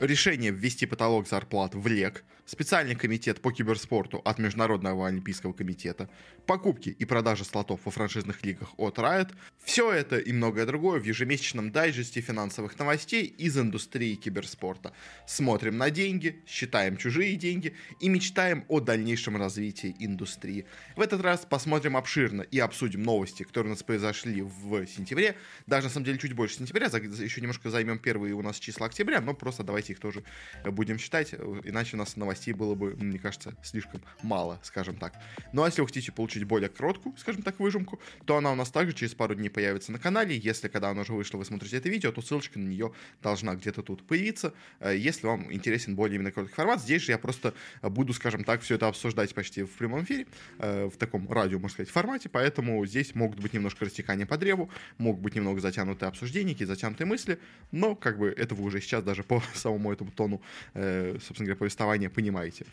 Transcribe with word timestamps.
решение 0.00 0.50
ввести 0.50 0.86
потолок 0.86 1.28
зарплат 1.28 1.74
в 1.74 1.86
ЛЕК, 1.86 2.24
специальный 2.44 2.94
комитет 2.94 3.40
по 3.40 3.52
киберспорту 3.52 4.18
от 4.24 4.38
Международного 4.38 5.06
Олимпийского 5.06 5.52
комитета, 5.52 6.08
покупки 6.46 6.90
и 6.90 7.04
продажа 7.04 7.44
слотов 7.44 7.80
во 7.84 7.90
франшизных 7.90 8.44
лигах 8.44 8.70
от 8.78 8.98
Riot. 8.98 9.34
Все 9.68 9.92
это 9.92 10.16
и 10.16 10.32
многое 10.32 10.64
другое 10.64 10.98
в 10.98 11.04
ежемесячном 11.04 11.70
дайджесте 11.70 12.22
финансовых 12.22 12.78
новостей 12.78 13.26
из 13.26 13.58
индустрии 13.58 14.14
киберспорта. 14.14 14.94
Смотрим 15.26 15.76
на 15.76 15.90
деньги, 15.90 16.42
считаем 16.46 16.96
чужие 16.96 17.36
деньги 17.36 17.76
и 18.00 18.08
мечтаем 18.08 18.64
о 18.68 18.80
дальнейшем 18.80 19.36
развитии 19.36 19.94
индустрии. 19.98 20.64
В 20.96 21.02
этот 21.02 21.20
раз 21.20 21.44
посмотрим 21.44 21.98
обширно 21.98 22.40
и 22.40 22.58
обсудим 22.58 23.02
новости, 23.02 23.42
которые 23.42 23.72
у 23.72 23.74
нас 23.74 23.82
произошли 23.82 24.40
в 24.40 24.86
сентябре. 24.86 25.36
Даже 25.66 25.88
на 25.88 25.92
самом 25.92 26.06
деле 26.06 26.18
чуть 26.18 26.32
больше 26.32 26.56
сентября, 26.56 26.86
еще 26.86 27.40
немножко 27.42 27.68
займем 27.68 27.98
первые 27.98 28.32
у 28.32 28.40
нас 28.40 28.58
числа 28.58 28.86
октября, 28.86 29.20
но 29.20 29.34
просто 29.34 29.64
давайте 29.64 29.92
их 29.92 30.00
тоже 30.00 30.24
будем 30.64 30.98
считать, 30.98 31.34
иначе 31.34 31.96
у 31.96 31.98
нас 31.98 32.16
новостей 32.16 32.54
было 32.54 32.74
бы, 32.74 32.96
мне 32.96 33.18
кажется, 33.18 33.54
слишком 33.62 34.00
мало, 34.22 34.60
скажем 34.62 34.96
так. 34.96 35.12
Ну 35.52 35.62
а 35.62 35.66
если 35.66 35.82
вы 35.82 35.88
хотите 35.88 36.10
получить 36.10 36.44
более 36.44 36.70
короткую, 36.70 37.18
скажем 37.18 37.42
так, 37.42 37.60
выжимку, 37.60 38.00
то 38.24 38.38
она 38.38 38.50
у 38.50 38.54
нас 38.54 38.70
также 38.70 38.94
через 38.94 39.14
пару 39.14 39.34
дней 39.34 39.50
появится 39.58 39.90
на 39.90 39.98
канале. 39.98 40.36
Если 40.36 40.68
когда 40.68 40.90
она 40.90 41.00
уже 41.00 41.12
вышла, 41.12 41.36
вы 41.36 41.44
смотрите 41.44 41.78
это 41.78 41.88
видео, 41.88 42.12
то 42.12 42.22
ссылочка 42.22 42.60
на 42.60 42.68
нее 42.68 42.92
должна 43.20 43.56
где-то 43.56 43.82
тут 43.82 44.06
появиться. 44.06 44.54
Э, 44.78 44.96
если 44.96 45.26
вам 45.26 45.52
интересен 45.52 45.96
более 45.96 46.14
именно 46.14 46.30
короткий 46.30 46.54
формат, 46.54 46.80
здесь 46.80 47.02
же 47.02 47.10
я 47.10 47.18
просто 47.18 47.54
буду, 47.82 48.12
скажем 48.12 48.44
так, 48.44 48.60
все 48.60 48.76
это 48.76 48.86
обсуждать 48.86 49.34
почти 49.34 49.64
в 49.64 49.70
прямом 49.70 50.04
эфире, 50.04 50.28
э, 50.60 50.86
в 50.86 50.96
таком 50.96 51.28
радио, 51.28 51.58
можно 51.58 51.74
сказать, 51.74 51.90
формате, 51.90 52.28
поэтому 52.28 52.86
здесь 52.86 53.16
могут 53.16 53.40
быть 53.40 53.52
немножко 53.52 53.84
растекания 53.84 54.26
по 54.26 54.36
древу, 54.36 54.70
могут 54.96 55.22
быть 55.22 55.34
немного 55.34 55.60
затянутые 55.60 56.08
обсуждения, 56.08 56.52
какие 56.52 56.68
затянутые 56.68 57.08
мысли, 57.08 57.40
но 57.72 57.96
как 57.96 58.16
бы 58.16 58.28
это 58.28 58.54
вы 58.54 58.62
уже 58.62 58.80
сейчас 58.80 59.02
даже 59.02 59.22
по 59.24 59.42
самому 59.54 59.92
этому 59.92 60.12
тону, 60.12 60.40
э, 60.74 61.16
собственно 61.20 61.46
говоря, 61.46 61.56
повествования 61.56 62.10
понимаете. 62.10 62.64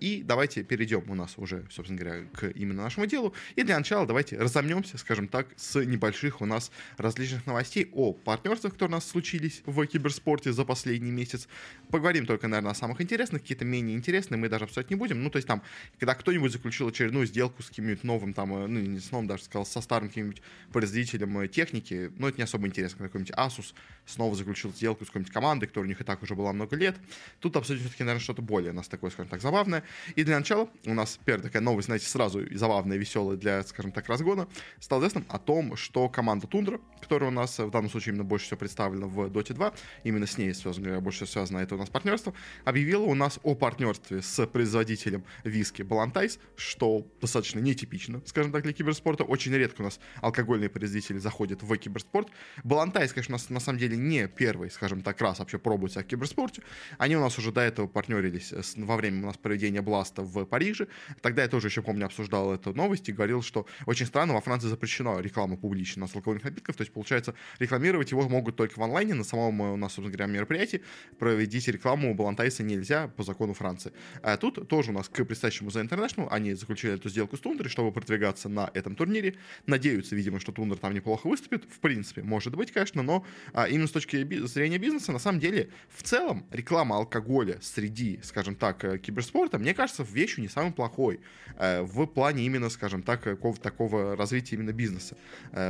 И 0.00 0.22
давайте 0.24 0.62
перейдем 0.62 1.04
у 1.10 1.14
нас 1.14 1.34
уже, 1.36 1.66
собственно 1.70 2.00
говоря, 2.00 2.24
к 2.32 2.46
именно 2.46 2.82
нашему 2.82 3.04
делу. 3.04 3.34
И 3.56 3.62
для 3.62 3.76
начала 3.76 4.06
давайте 4.06 4.38
разомнемся, 4.38 4.96
скажем 4.96 5.28
так, 5.28 5.48
с 5.56 5.84
небольших 6.04 6.42
у 6.42 6.46
нас 6.46 6.70
различных 6.98 7.46
новостей 7.46 7.88
о 7.94 8.12
партнерствах, 8.12 8.74
которые 8.74 8.94
у 8.94 8.96
нас 8.96 9.08
случились 9.08 9.62
в 9.64 9.86
киберспорте 9.86 10.52
за 10.52 10.64
последний 10.64 11.10
месяц. 11.10 11.48
Поговорим 11.90 12.26
только, 12.26 12.46
наверное, 12.46 12.72
о 12.72 12.74
самых 12.74 13.00
интересных, 13.00 13.40
какие-то 13.40 13.64
менее 13.64 13.96
интересные 13.96 14.38
мы 14.38 14.48
даже 14.48 14.64
обсуждать 14.64 14.90
не 14.90 14.96
будем. 14.96 15.22
Ну, 15.22 15.30
то 15.30 15.38
есть 15.38 15.48
там, 15.48 15.62
когда 15.98 16.14
кто-нибудь 16.14 16.52
заключил 16.52 16.88
очередную 16.88 17.26
сделку 17.26 17.62
с 17.62 17.68
каким-нибудь 17.68 18.04
новым, 18.04 18.34
там, 18.34 18.54
э, 18.54 18.66
ну, 18.66 18.80
не 18.80 19.00
с 19.00 19.10
новым 19.10 19.26
даже, 19.26 19.44
сказал, 19.44 19.64
со 19.64 19.80
старым 19.80 20.08
каким-нибудь 20.08 20.42
производителем 20.72 21.38
э, 21.38 21.48
техники, 21.48 22.12
ну, 22.18 22.28
это 22.28 22.36
не 22.36 22.44
особо 22.44 22.66
интересно, 22.66 23.06
какой-нибудь 23.06 23.34
Asus 23.34 23.72
снова 24.04 24.34
заключил 24.34 24.72
сделку 24.72 25.04
с 25.04 25.08
какой-нибудь 25.08 25.32
командой, 25.32 25.66
которая 25.66 25.86
у 25.86 25.88
них 25.88 26.00
и 26.00 26.04
так 26.04 26.22
уже 26.22 26.34
была 26.34 26.52
много 26.52 26.76
лет. 26.76 26.96
Тут 27.40 27.56
обсудим 27.56 27.80
все-таки, 27.80 28.02
наверное, 28.02 28.22
что-то 28.22 28.42
более 28.42 28.72
у 28.72 28.74
нас 28.74 28.88
такое, 28.88 29.10
скажем 29.10 29.30
так, 29.30 29.40
забавное. 29.40 29.82
И 30.16 30.24
для 30.24 30.38
начала 30.38 30.68
у 30.84 30.92
нас 30.92 31.18
первая 31.24 31.44
такая 31.44 31.62
новость, 31.62 31.86
знаете, 31.86 32.06
сразу 32.06 32.42
забавная, 32.54 32.98
веселая 32.98 33.38
для, 33.38 33.62
скажем 33.62 33.92
так, 33.92 34.08
разгона, 34.08 34.46
стало 34.80 35.00
известным 35.00 35.24
о 35.28 35.38
том, 35.38 35.76
что 35.76 35.93
команда 36.08 36.46
Тундра, 36.46 36.80
которая 37.00 37.30
у 37.30 37.32
нас 37.32 37.58
в 37.58 37.70
данном 37.70 37.90
случае 37.90 38.12
именно 38.12 38.24
больше 38.24 38.46
всего 38.46 38.58
представлена 38.58 39.06
в 39.06 39.26
Dota 39.26 39.52
2, 39.52 39.72
именно 40.04 40.26
с 40.26 40.38
ней, 40.38 40.52
собственно 40.54 40.88
говоря, 40.88 41.00
больше 41.00 41.26
связано 41.26 41.58
это 41.58 41.74
у 41.76 41.78
нас 41.78 41.88
партнерство, 41.88 42.34
объявила 42.64 43.04
у 43.04 43.14
нас 43.14 43.38
о 43.42 43.54
партнерстве 43.54 44.22
с 44.22 44.46
производителем 44.46 45.24
виски 45.44 45.82
Балантайс, 45.82 46.38
что 46.56 47.06
достаточно 47.20 47.60
нетипично, 47.60 48.20
скажем 48.26 48.52
так, 48.52 48.62
для 48.62 48.72
киберспорта. 48.72 49.24
Очень 49.24 49.52
редко 49.54 49.82
у 49.82 49.84
нас 49.84 50.00
алкогольные 50.20 50.68
производители 50.68 51.18
заходят 51.18 51.62
в 51.62 51.76
киберспорт. 51.76 52.28
Балантайс, 52.64 53.12
конечно, 53.12 53.34
у 53.34 53.36
нас 53.36 53.50
на 53.50 53.60
самом 53.60 53.78
деле 53.78 53.96
не 53.96 54.26
первый, 54.26 54.70
скажем 54.70 55.02
так, 55.02 55.20
раз 55.20 55.38
вообще 55.38 55.58
пробуют 55.58 55.92
себя 55.92 56.02
в 56.02 56.06
киберспорте. 56.06 56.62
Они 56.98 57.16
у 57.16 57.20
нас 57.20 57.38
уже 57.38 57.52
до 57.52 57.60
этого 57.60 57.86
партнерились 57.86 58.52
во 58.76 58.96
время 58.96 59.22
у 59.22 59.26
нас 59.26 59.36
проведения 59.36 59.82
Бласта 59.82 60.22
в 60.22 60.44
Париже. 60.44 60.88
Тогда 61.20 61.42
я 61.42 61.48
тоже 61.48 61.68
еще 61.68 61.82
помню 61.82 62.06
обсуждал 62.06 62.52
эту 62.52 62.74
новость 62.74 63.08
и 63.08 63.12
говорил, 63.12 63.42
что 63.42 63.66
очень 63.86 64.06
странно, 64.06 64.34
во 64.34 64.40
Франции 64.40 64.68
запрещена 64.68 65.20
реклама 65.20 65.56
публичная 65.56 65.83
на 65.96 66.06
алкогольных 66.06 66.44
напитков, 66.44 66.76
то 66.76 66.82
есть, 66.82 66.92
получается, 66.92 67.34
рекламировать 67.58 68.10
его 68.10 68.28
могут 68.28 68.56
только 68.56 68.78
в 68.78 68.82
онлайне, 68.82 69.14
на 69.14 69.24
самом 69.24 69.60
у 69.60 69.76
нас, 69.76 69.92
собственно 69.92 70.16
говоря, 70.16 70.32
мероприятии. 70.32 70.82
Проведите 71.18 71.72
рекламу 71.72 72.14
Балантайса 72.14 72.62
нельзя 72.62 73.08
по 73.08 73.22
закону 73.22 73.54
Франции. 73.54 73.92
А 74.22 74.36
тут 74.36 74.68
тоже 74.68 74.90
у 74.90 74.94
нас 74.94 75.08
к 75.08 75.24
предстоящему 75.24 75.70
за 75.70 75.80
International 75.80 76.28
они 76.30 76.54
заключили 76.54 76.94
эту 76.94 77.08
сделку 77.08 77.36
с 77.36 77.40
Тундрой, 77.40 77.70
чтобы 77.70 77.92
продвигаться 77.92 78.48
на 78.48 78.70
этом 78.74 78.96
турнире. 78.96 79.36
Надеются, 79.66 80.16
видимо, 80.16 80.40
что 80.40 80.52
Тундра 80.52 80.76
там 80.76 80.94
неплохо 80.94 81.28
выступит. 81.28 81.64
В 81.64 81.80
принципе, 81.80 82.22
может 82.22 82.54
быть, 82.56 82.72
конечно, 82.72 83.02
но 83.02 83.24
а, 83.52 83.68
именно 83.68 83.86
с 83.86 83.92
точки 83.92 84.24
зрения 84.46 84.78
бизнеса, 84.78 85.12
на 85.12 85.18
самом 85.18 85.40
деле, 85.40 85.70
в 85.88 86.02
целом, 86.02 86.46
реклама 86.50 86.96
алкоголя 86.96 87.58
среди, 87.60 88.20
скажем 88.22 88.56
так, 88.56 88.84
э, 88.84 88.98
киберспорта, 88.98 89.58
мне 89.58 89.74
кажется, 89.74 90.02
вещью 90.02 90.42
не 90.42 90.48
самый 90.48 90.72
плохой 90.72 91.20
э, 91.56 91.82
в 91.82 92.06
плане 92.06 92.44
именно, 92.44 92.68
скажем 92.70 93.02
так, 93.02 93.22
какого-то 93.22 93.62
такого 93.62 94.16
развития 94.16 94.56
именно 94.56 94.72
бизнеса. 94.72 95.16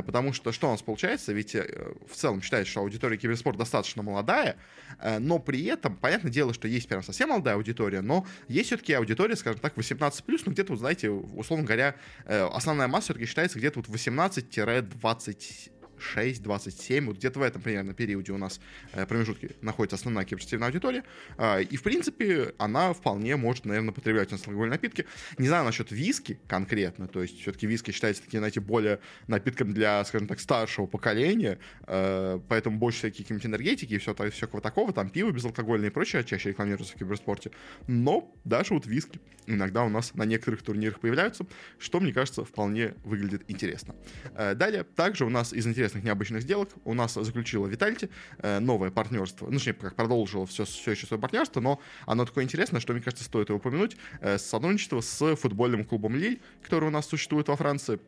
Э, 0.04 0.06
потому 0.06 0.32
что 0.32 0.52
что 0.52 0.68
у 0.68 0.70
нас 0.70 0.82
получается? 0.82 1.32
Ведь 1.32 1.54
в 1.54 2.14
целом 2.14 2.42
считается, 2.42 2.70
что 2.70 2.80
аудитория 2.80 3.16
киберспорта 3.16 3.60
достаточно 3.60 4.02
молодая, 4.02 4.56
но 5.18 5.38
при 5.38 5.64
этом, 5.64 5.96
понятное 5.96 6.30
дело, 6.30 6.54
что 6.54 6.68
есть 6.68 6.88
прям 6.88 7.02
совсем 7.02 7.30
молодая 7.30 7.56
аудитория, 7.56 8.00
но 8.00 8.26
есть 8.48 8.68
все-таки 8.68 8.92
аудитория, 8.92 9.36
скажем 9.36 9.60
так, 9.60 9.76
18+, 9.76 10.22
ну 10.46 10.52
где-то, 10.52 10.72
вот, 10.72 10.78
знаете, 10.78 11.10
условно 11.10 11.64
говоря, 11.64 11.96
основная 12.26 12.88
масса 12.88 13.06
все-таки 13.06 13.26
считается 13.26 13.58
где-то 13.58 13.80
вот 13.80 13.88
18-20 13.88 15.70
26, 15.94 16.42
27, 16.42 17.06
вот 17.06 17.16
где-то 17.16 17.38
в 17.38 17.42
этом 17.42 17.62
примерно 17.62 17.94
периоде 17.94 18.32
у 18.32 18.38
нас 18.38 18.60
э, 18.92 19.06
промежутке 19.06 19.50
находится 19.60 19.96
основная 19.96 20.24
киберспортивная 20.24 20.68
аудитория, 20.68 21.04
а, 21.36 21.60
и, 21.60 21.76
в 21.76 21.82
принципе, 21.82 22.54
она 22.58 22.92
вполне 22.92 23.36
может, 23.36 23.64
наверное, 23.64 23.92
потреблять 23.92 24.32
алкогольные 24.32 24.70
напитки. 24.70 25.06
Не 25.38 25.48
знаю 25.48 25.64
насчет 25.64 25.90
виски 25.90 26.38
конкретно, 26.48 27.08
то 27.08 27.22
есть 27.22 27.40
все-таки 27.40 27.66
виски 27.66 27.90
считается 27.90 28.22
таким, 28.22 28.40
знаете, 28.40 28.60
более 28.60 29.00
напитком 29.26 29.72
для, 29.72 30.04
скажем 30.04 30.28
так, 30.28 30.40
старшего 30.40 30.86
поколения, 30.86 31.58
э, 31.86 32.40
поэтому 32.48 32.78
больше 32.78 32.98
всякие 32.98 33.24
какие-нибудь 33.24 33.46
энергетики 33.46 33.94
и 33.94 33.98
все, 33.98 34.14
всякого 34.30 34.60
такого, 34.60 34.92
там 34.92 35.10
пиво 35.10 35.30
безалкогольное 35.30 35.88
и 35.88 35.92
прочее 35.92 36.24
чаще 36.24 36.50
рекламируется 36.50 36.94
в 36.94 36.98
киберспорте, 36.98 37.50
но 37.86 38.34
даже 38.44 38.74
вот 38.74 38.86
виски 38.86 39.20
иногда 39.46 39.84
у 39.84 39.88
нас 39.88 40.14
на 40.14 40.24
некоторых 40.24 40.62
турнирах 40.62 41.00
появляются, 41.00 41.46
что, 41.78 42.00
мне 42.00 42.12
кажется, 42.12 42.44
вполне 42.44 42.94
выглядит 43.04 43.44
интересно. 43.48 43.94
Э, 44.34 44.54
далее, 44.54 44.84
также 44.84 45.24
у 45.24 45.30
нас 45.30 45.52
из 45.52 45.66
интересных 45.66 45.83
интересных 45.84 46.04
необычных 46.04 46.42
сделок. 46.42 46.70
У 46.84 46.94
нас 46.94 47.14
заключила 47.14 47.66
Витальти 47.66 48.08
э, 48.38 48.58
новое 48.58 48.90
партнерство, 48.90 49.46
ну, 49.46 49.58
точнее, 49.58 49.74
как 49.74 49.94
продолжила 49.94 50.46
все, 50.46 50.64
все 50.64 50.92
еще 50.92 51.06
свое 51.06 51.20
партнерство, 51.20 51.60
но 51.60 51.80
оно 52.06 52.24
такое 52.24 52.44
интересное, 52.44 52.80
что, 52.80 52.94
мне 52.94 53.02
кажется, 53.02 53.24
стоит 53.24 53.50
его 53.50 53.58
упомянуть, 53.58 53.96
э, 54.20 54.38
сотрудничество 54.38 55.00
с 55.00 55.36
футбольным 55.36 55.84
клубом 55.84 56.16
Лиль, 56.16 56.40
который 56.62 56.86
у 56.86 56.90
нас 56.90 57.06
существует 57.06 57.48
во 57.48 57.56
Франции. 57.56 58.00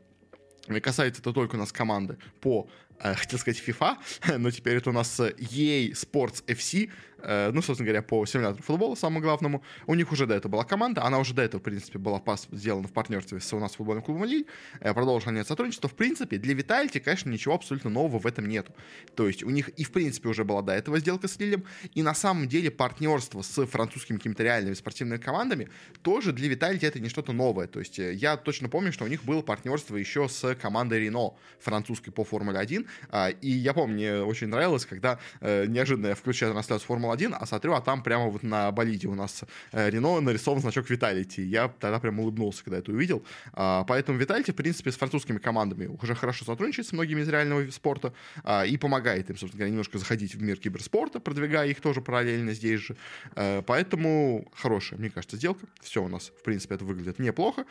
И 0.69 0.81
касается 0.81 1.21
это 1.21 1.33
только 1.33 1.57
у 1.57 1.59
нас 1.59 1.71
команды 1.71 2.17
по, 2.41 2.67
э, 2.99 3.15
хотел 3.15 3.39
сказать, 3.39 3.63
FIFA, 3.65 3.97
но 4.39 4.51
теперь 4.51 4.77
это 4.77 4.91
у 4.91 4.95
нас 4.95 5.21
EA 5.21 5.93
Sports 5.93 6.45
FC, 6.47 6.91
Э, 7.16 7.16
ну, 7.23 7.63
собственно 7.63 7.87
говоря, 7.87 8.03
по 8.03 8.25
симулятору 8.27 8.63
футбола, 8.63 8.95
самому 8.95 9.21
главному. 9.21 9.63
У 9.87 9.95
них 9.95 10.13
уже 10.13 10.27
до 10.27 10.35
этого 10.35 10.53
была 10.53 10.65
команда, 10.65 11.03
она 11.05 11.19
уже 11.19 11.35
до 11.35 11.43
этого, 11.43 11.61
в 11.61 11.65
принципе, 11.65 11.99
была 11.99 12.19
пас 12.19 12.49
сделана 12.53 12.89
в 12.89 12.93
партнерстве 12.93 13.41
с 13.41 13.53
у 13.53 13.59
нас 13.59 13.75
футбольным 13.75 14.05
клубом 14.05 14.25
Лиль, 14.25 14.47
э, 14.81 14.93
продолжила 14.93 15.33
нет 15.33 15.47
сотрудничество. 15.47 15.89
В 15.89 15.95
принципе, 15.95 16.39
для 16.39 16.55
Витальти, 16.55 16.99
конечно, 16.99 17.31
ничего 17.31 17.55
абсолютно 17.55 17.91
нового 17.91 18.19
в 18.19 18.27
этом 18.27 18.49
нету. 18.49 18.75
То 19.15 19.27
есть 19.27 19.43
у 19.43 19.51
них 19.51 19.69
и, 19.71 19.85
в 19.85 19.93
принципе, 19.93 20.29
уже 20.29 20.45
была 20.45 20.63
до 20.63 20.73
этого 20.73 20.99
сделка 20.99 21.29
с 21.29 21.39
Лилем, 21.39 21.65
и 21.95 22.03
на 22.03 22.15
самом 22.15 22.49
деле 22.49 22.71
партнерство 22.71 23.43
с 23.43 23.67
французскими 23.67 24.19
какими-то 24.19 24.43
реальными 24.43 24.75
спортивными 24.75 25.19
командами 25.19 25.69
тоже 26.03 26.33
для 26.33 26.49
Витальти 26.49 26.85
это 26.85 27.01
не 27.01 27.09
что-то 27.09 27.33
новое. 27.33 27.67
То 27.67 27.81
есть 27.81 27.99
э, 27.99 28.13
я 28.15 28.37
точно 28.37 28.69
помню, 28.69 28.93
что 28.93 29.05
у 29.05 29.09
них 29.09 29.25
было 29.25 29.43
партнерство 29.43 29.97
еще 29.97 30.29
с 30.29 30.55
командой 30.57 31.01
Рено 31.01 31.35
французской 31.61 32.11
по 32.11 32.25
Формуле 32.25 32.59
1, 32.59 32.87
а, 33.11 33.31
и 33.31 33.51
я 33.51 33.73
помню, 33.73 33.95
мне 33.97 34.23
очень 34.23 34.49
нравилось, 34.49 34.85
когда 34.85 35.19
неожиданно 35.41 36.09
я 36.09 36.15
включаю 36.15 36.53
трансляцию 36.53 36.87
Формулы 36.87 37.06
1, 37.13 37.35
а 37.39 37.47
смотрю, 37.47 37.75
а 37.75 37.81
там 37.81 38.03
прямо 38.03 38.29
вот 38.29 38.43
на 38.43 38.71
болиде 38.73 39.09
у 39.09 39.15
нас 39.15 39.45
э, 39.73 39.91
Рено 39.91 40.21
нарисован 40.21 40.61
значок 40.61 40.91
Виталити. 40.91 41.43
Я 41.43 41.69
тогда 41.69 41.99
прям 41.99 42.21
улыбнулся, 42.21 42.65
когда 42.65 42.79
это 42.79 42.93
увидел. 42.93 43.25
А, 43.53 43.85
поэтому 43.85 44.19
Виталити, 44.19 44.53
в 44.53 44.55
принципе, 44.55 44.91
с 44.91 44.97
французскими 44.97 45.39
командами 45.39 45.87
уже 45.87 46.15
хорошо 46.15 46.45
сотрудничает 46.45 46.89
с 46.89 46.93
многими 46.93 47.21
из 47.21 47.29
реального 47.29 47.71
спорта 47.71 48.13
а, 48.45 48.65
и 48.65 48.77
помогает 48.77 49.31
им, 49.31 49.37
собственно 49.37 49.59
говоря, 49.59 49.71
немножко 49.71 49.99
заходить 49.99 50.35
в 50.35 50.43
мир 50.43 50.57
киберспорта, 50.57 51.21
продвигая 51.21 51.69
их 51.69 51.81
тоже 51.81 52.01
параллельно 52.01 52.53
здесь 52.53 52.81
же. 52.81 52.97
А, 53.35 53.63
поэтому 53.63 54.51
хорошая, 54.55 54.99
мне 54.99 55.11
кажется, 55.11 55.37
сделка. 55.37 55.67
Все 55.81 56.03
у 56.03 56.09
нас, 56.09 56.33
в 56.39 56.43
принципе, 56.43 56.75
это 56.75 56.85
выглядит 56.85 57.19
неплохо. 57.19 57.65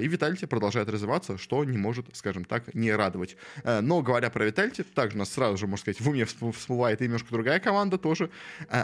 И 0.00 0.08
Виталити 0.08 0.46
продолжает 0.46 0.88
развиваться, 0.88 1.38
что 1.38 1.64
не 1.64 1.78
может, 1.78 2.06
скажем 2.14 2.44
так, 2.44 2.74
не 2.74 2.92
радовать. 2.92 3.36
Но 3.64 4.02
говоря 4.02 4.30
про 4.30 4.44
Виталити, 4.44 4.82
также 4.82 5.16
у 5.16 5.18
нас 5.18 5.32
сразу 5.32 5.56
же, 5.56 5.66
можно 5.66 5.82
сказать, 5.82 6.00
в 6.00 6.08
уме 6.08 6.24
всплывает 6.24 7.00
и 7.00 7.04
немножко 7.04 7.28
другая 7.30 7.60
команда 7.60 7.98
тоже. 7.98 8.30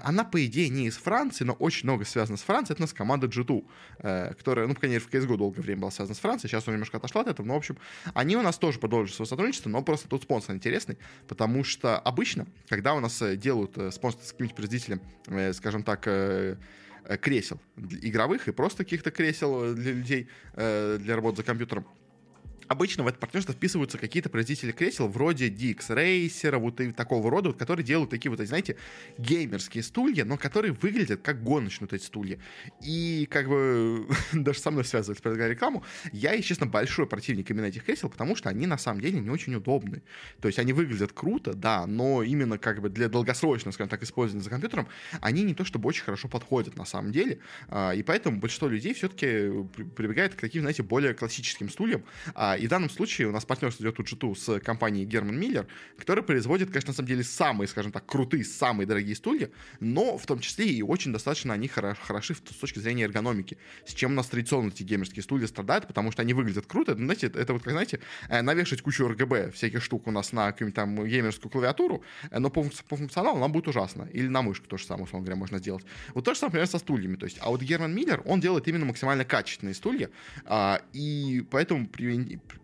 Она, 0.02 0.24
по 0.24 0.44
идее, 0.44 0.68
не 0.68 0.86
из 0.86 0.96
Франции, 0.96 1.44
но 1.44 1.52
очень 1.52 1.86
много 1.86 2.04
связана 2.04 2.36
с 2.36 2.42
Францией. 2.42 2.74
Это 2.74 2.82
у 2.82 2.84
нас 2.84 2.92
команда 2.92 3.26
G2, 3.26 4.34
которая, 4.36 4.66
ну, 4.66 4.74
конечно, 4.74 5.08
в 5.08 5.12
CSGO 5.12 5.36
долгое 5.36 5.62
время 5.62 5.82
была 5.82 5.90
связана 5.90 6.14
с 6.14 6.18
Францией, 6.18 6.50
сейчас 6.50 6.66
она 6.66 6.74
немножко 6.74 6.96
отошла 6.96 7.20
от 7.20 7.28
этого, 7.28 7.46
но, 7.46 7.54
в 7.54 7.58
общем, 7.58 7.76
они 8.14 8.36
у 8.36 8.42
нас 8.42 8.58
тоже 8.58 8.78
продолжили 8.78 9.14
свое 9.14 9.28
сотрудничество, 9.28 9.68
но 9.68 9.82
просто 9.82 10.08
тут 10.08 10.22
спонсор 10.22 10.54
интересный, 10.54 10.98
потому 11.28 11.64
что 11.64 11.98
обычно, 11.98 12.46
когда 12.68 12.94
у 12.94 13.00
нас 13.00 13.22
делают 13.36 13.76
спонсор 13.94 14.20
с 14.22 14.32
каким-нибудь 14.32 14.56
производителем, 14.56 15.00
скажем 15.52 15.82
так, 15.82 16.02
кресел 17.20 17.60
игровых 17.76 18.48
и 18.48 18.52
просто 18.52 18.84
каких-то 18.84 19.10
кресел 19.10 19.74
для 19.74 19.92
людей 19.92 20.28
для 20.54 21.16
работы 21.16 21.38
за 21.38 21.42
компьютером, 21.42 21.86
Обычно 22.68 23.04
в 23.04 23.06
это 23.06 23.18
партнерство 23.18 23.54
вписываются 23.54 23.98
какие-то 23.98 24.28
производители 24.28 24.72
кресел 24.72 25.08
вроде 25.08 25.48
DX 25.48 25.88
Racer, 25.88 26.56
вот 26.58 26.80
и 26.80 26.92
такого 26.92 27.30
рода, 27.30 27.50
вот, 27.50 27.58
которые 27.58 27.84
делают 27.84 28.10
такие 28.10 28.30
вот, 28.30 28.40
знаете, 28.40 28.76
геймерские 29.18 29.82
стулья, 29.82 30.24
но 30.24 30.36
которые 30.36 30.72
выглядят 30.72 31.22
как 31.22 31.42
гоночные 31.42 31.88
вот 31.90 31.92
эти 31.92 32.04
стулья. 32.04 32.38
И 32.82 33.26
как 33.30 33.48
бы 33.48 34.06
даже 34.32 34.58
со 34.58 34.70
мной 34.70 34.84
связывают 34.84 35.22
предлагая 35.22 35.50
рекламу. 35.50 35.84
Я, 36.12 36.32
если 36.32 36.48
честно, 36.48 36.66
большой 36.66 37.06
противник 37.06 37.50
именно 37.50 37.66
этих 37.66 37.84
кресел, 37.84 38.08
потому 38.08 38.36
что 38.36 38.48
они 38.48 38.66
на 38.66 38.78
самом 38.78 39.00
деле 39.00 39.20
не 39.20 39.30
очень 39.30 39.54
удобны. 39.54 40.02
То 40.40 40.48
есть 40.48 40.58
они 40.58 40.72
выглядят 40.72 41.12
круто, 41.12 41.54
да, 41.54 41.86
но 41.86 42.22
именно 42.22 42.58
как 42.58 42.80
бы 42.80 42.88
для 42.88 43.08
долгосрочного, 43.08 43.72
скажем 43.72 43.88
так, 43.88 44.02
использования 44.02 44.42
за 44.42 44.50
компьютером, 44.50 44.88
они 45.20 45.42
не 45.42 45.54
то 45.54 45.64
чтобы 45.64 45.88
очень 45.88 46.04
хорошо 46.04 46.28
подходят 46.28 46.76
на 46.76 46.84
самом 46.84 47.12
деле. 47.12 47.38
А, 47.68 47.92
и 47.92 48.02
поэтому 48.02 48.38
большинство 48.38 48.68
людей 48.68 48.94
все-таки 48.94 49.50
прибегает 49.96 50.34
к 50.34 50.40
таким, 50.40 50.62
знаете, 50.62 50.82
более 50.82 51.14
классическим 51.14 51.68
стульям, 51.68 52.04
а, 52.34 52.53
и 52.56 52.66
в 52.66 52.70
данном 52.70 52.90
случае 52.90 53.28
у 53.28 53.32
нас 53.32 53.44
партнерство 53.44 53.82
идет 53.82 53.98
у 53.98 54.02
G2 54.02 54.34
с 54.34 54.60
компанией 54.60 55.04
Герман 55.04 55.38
Миллер, 55.38 55.66
которая 55.98 56.24
производит, 56.24 56.68
конечно, 56.68 56.90
на 56.90 56.94
самом 56.94 57.08
деле 57.08 57.24
самые, 57.24 57.68
скажем 57.68 57.92
так, 57.92 58.06
крутые, 58.06 58.44
самые 58.44 58.86
дорогие 58.86 59.14
стулья, 59.16 59.50
но 59.80 60.18
в 60.18 60.26
том 60.26 60.40
числе 60.40 60.66
и 60.66 60.82
очень 60.82 61.12
достаточно 61.12 61.54
они 61.54 61.68
хороши 61.68 62.34
с 62.34 62.40
точки 62.40 62.78
зрения 62.78 63.04
эргономики, 63.04 63.58
с 63.86 63.92
чем 63.92 64.12
у 64.12 64.14
нас 64.14 64.26
традиционно 64.26 64.68
эти 64.68 64.82
геймерские 64.82 65.22
стулья 65.22 65.46
страдают, 65.46 65.86
потому 65.86 66.12
что 66.12 66.22
они 66.22 66.34
выглядят 66.34 66.66
круто. 66.66 66.94
Ну, 66.94 67.04
знаете, 67.04 67.26
это 67.26 67.52
вот, 67.52 67.62
как 67.62 67.72
знаете, 67.72 68.00
э, 68.28 68.42
навешать 68.42 68.82
кучу 68.82 69.06
RGB 69.08 69.52
всяких 69.52 69.82
штук 69.82 70.06
у 70.06 70.10
нас 70.10 70.32
на 70.32 70.50
какую-нибудь 70.52 70.76
там 70.76 71.06
геймерскую 71.06 71.50
клавиатуру, 71.50 72.02
э, 72.30 72.38
но 72.38 72.50
по, 72.50 72.64
по 72.88 72.96
функционалу 72.96 73.38
нам 73.38 73.52
будет 73.52 73.68
ужасно. 73.68 74.08
Или 74.12 74.28
на 74.28 74.42
мышку 74.42 74.66
то 74.66 74.76
же 74.76 74.84
самое, 74.84 75.04
условно 75.04 75.26
говоря, 75.26 75.38
можно 75.38 75.58
сделать. 75.58 75.84
Вот 76.14 76.24
то 76.24 76.34
же 76.34 76.40
самое, 76.40 76.52
например, 76.52 76.66
со 76.66 76.78
стульями. 76.78 77.16
То 77.16 77.26
есть, 77.26 77.38
а 77.40 77.50
вот 77.50 77.62
Герман 77.62 77.94
Миллер, 77.94 78.22
он 78.24 78.40
делает 78.40 78.68
именно 78.68 78.84
максимально 78.84 79.24
качественные 79.24 79.74
стулья, 79.74 80.10
а, 80.44 80.80
и 80.92 81.44
поэтому 81.50 81.86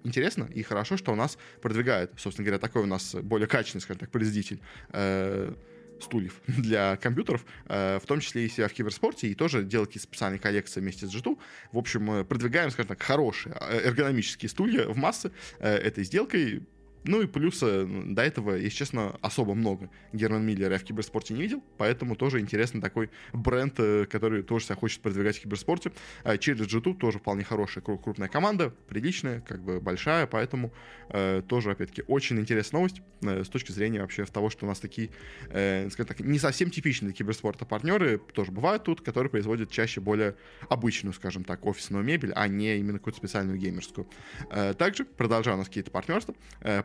интересно 0.04 0.48
и 0.52 0.62
хорошо, 0.62 0.96
что 0.96 1.12
у 1.12 1.14
нас 1.14 1.38
продвигает, 1.60 2.12
собственно 2.16 2.46
говоря, 2.46 2.58
такой 2.58 2.82
у 2.82 2.86
нас 2.86 3.14
более 3.14 3.48
качественный, 3.48 3.82
скажем 3.82 4.00
так, 4.00 4.10
производитель 4.10 4.60
э, 4.90 5.52
стульев 6.02 6.40
для 6.46 6.96
компьютеров, 6.96 7.44
э, 7.66 7.98
в 8.02 8.06
том 8.06 8.20
числе 8.20 8.46
и 8.46 8.48
себя 8.48 8.68
в 8.68 8.72
киберспорте, 8.72 9.28
и 9.28 9.34
тоже 9.34 9.62
делать 9.62 10.00
специальные 10.00 10.38
коллекции 10.38 10.80
вместе 10.80 11.06
с 11.06 11.14
G2. 11.14 11.38
В 11.72 11.78
общем, 11.78 12.24
продвигаем, 12.26 12.70
скажем 12.70 12.88
так, 12.88 13.02
хорошие 13.02 13.56
э, 13.60 13.86
эргономические 13.86 14.48
стулья 14.48 14.86
в 14.86 14.96
массы 14.96 15.32
э, 15.58 15.74
этой 15.74 16.04
сделкой. 16.04 16.62
Ну 17.05 17.23
и 17.23 17.26
плюсы 17.26 17.87
до 17.87 18.23
этого, 18.23 18.56
если 18.56 18.76
честно, 18.76 19.17
особо 19.23 19.55
много. 19.55 19.88
Герман 20.12 20.44
Миллер 20.44 20.70
я 20.70 20.79
в 20.79 20.85
киберспорте 20.85 21.32
не 21.32 21.41
видел, 21.41 21.62
поэтому 21.79 22.14
тоже 22.14 22.41
интересный 22.41 22.81
такой 22.81 23.11
бренд, 23.32 23.75
э, 23.79 24.05
который 24.05 24.43
тоже 24.43 24.67
себя 24.67 24.76
хочет 24.76 25.00
продвигать 25.00 25.38
в 25.38 25.43
киберспорте. 25.43 25.93
А 26.25 26.37
через 26.37 26.67
G2 26.67 26.99
тоже 26.99 27.19
вполне 27.19 27.43
хорошая, 27.44 27.82
крупная 27.82 28.29
команда, 28.29 28.70
приличная, 28.88 29.41
как 29.41 29.62
бы 29.62 29.81
большая, 29.81 30.26
поэтому 30.26 30.73
э, 31.08 31.43
тоже, 31.47 31.70
опять-таки, 31.70 32.02
очень 32.06 32.38
интересная 32.38 32.81
новость 32.81 33.00
э, 33.23 33.44
с 33.44 33.49
точки 33.49 33.73
зрения 33.73 34.02
вообще 34.02 34.25
того, 34.26 34.50
что 34.50 34.67
у 34.67 34.69
нас 34.69 34.79
такие, 34.79 35.11
скажем 35.49 36.06
так, 36.06 36.20
не 36.20 36.38
совсем 36.38 36.70
типичные 36.70 37.12
киберспорта 37.12 37.64
партнеры 37.64 38.19
тоже 38.32 38.52
бывают 38.52 38.85
тут, 38.85 39.00
которые 39.00 39.29
производят 39.29 39.70
чаще 39.70 40.00
более 40.00 40.37
обычную, 40.69 41.12
скажем 41.14 41.43
так, 41.43 41.67
офисную 41.67 42.05
мебель, 42.05 42.32
а 42.37 42.47
не 42.47 42.76
именно 42.76 42.99
какую-то 42.99 43.19
специальную 43.19 43.58
геймерскую. 43.58 44.06
Также, 44.79 45.05
продолжая 45.05 45.56
у 45.56 45.58
нас 45.58 45.67
какие-то 45.67 45.91
партнерства, 45.91 46.35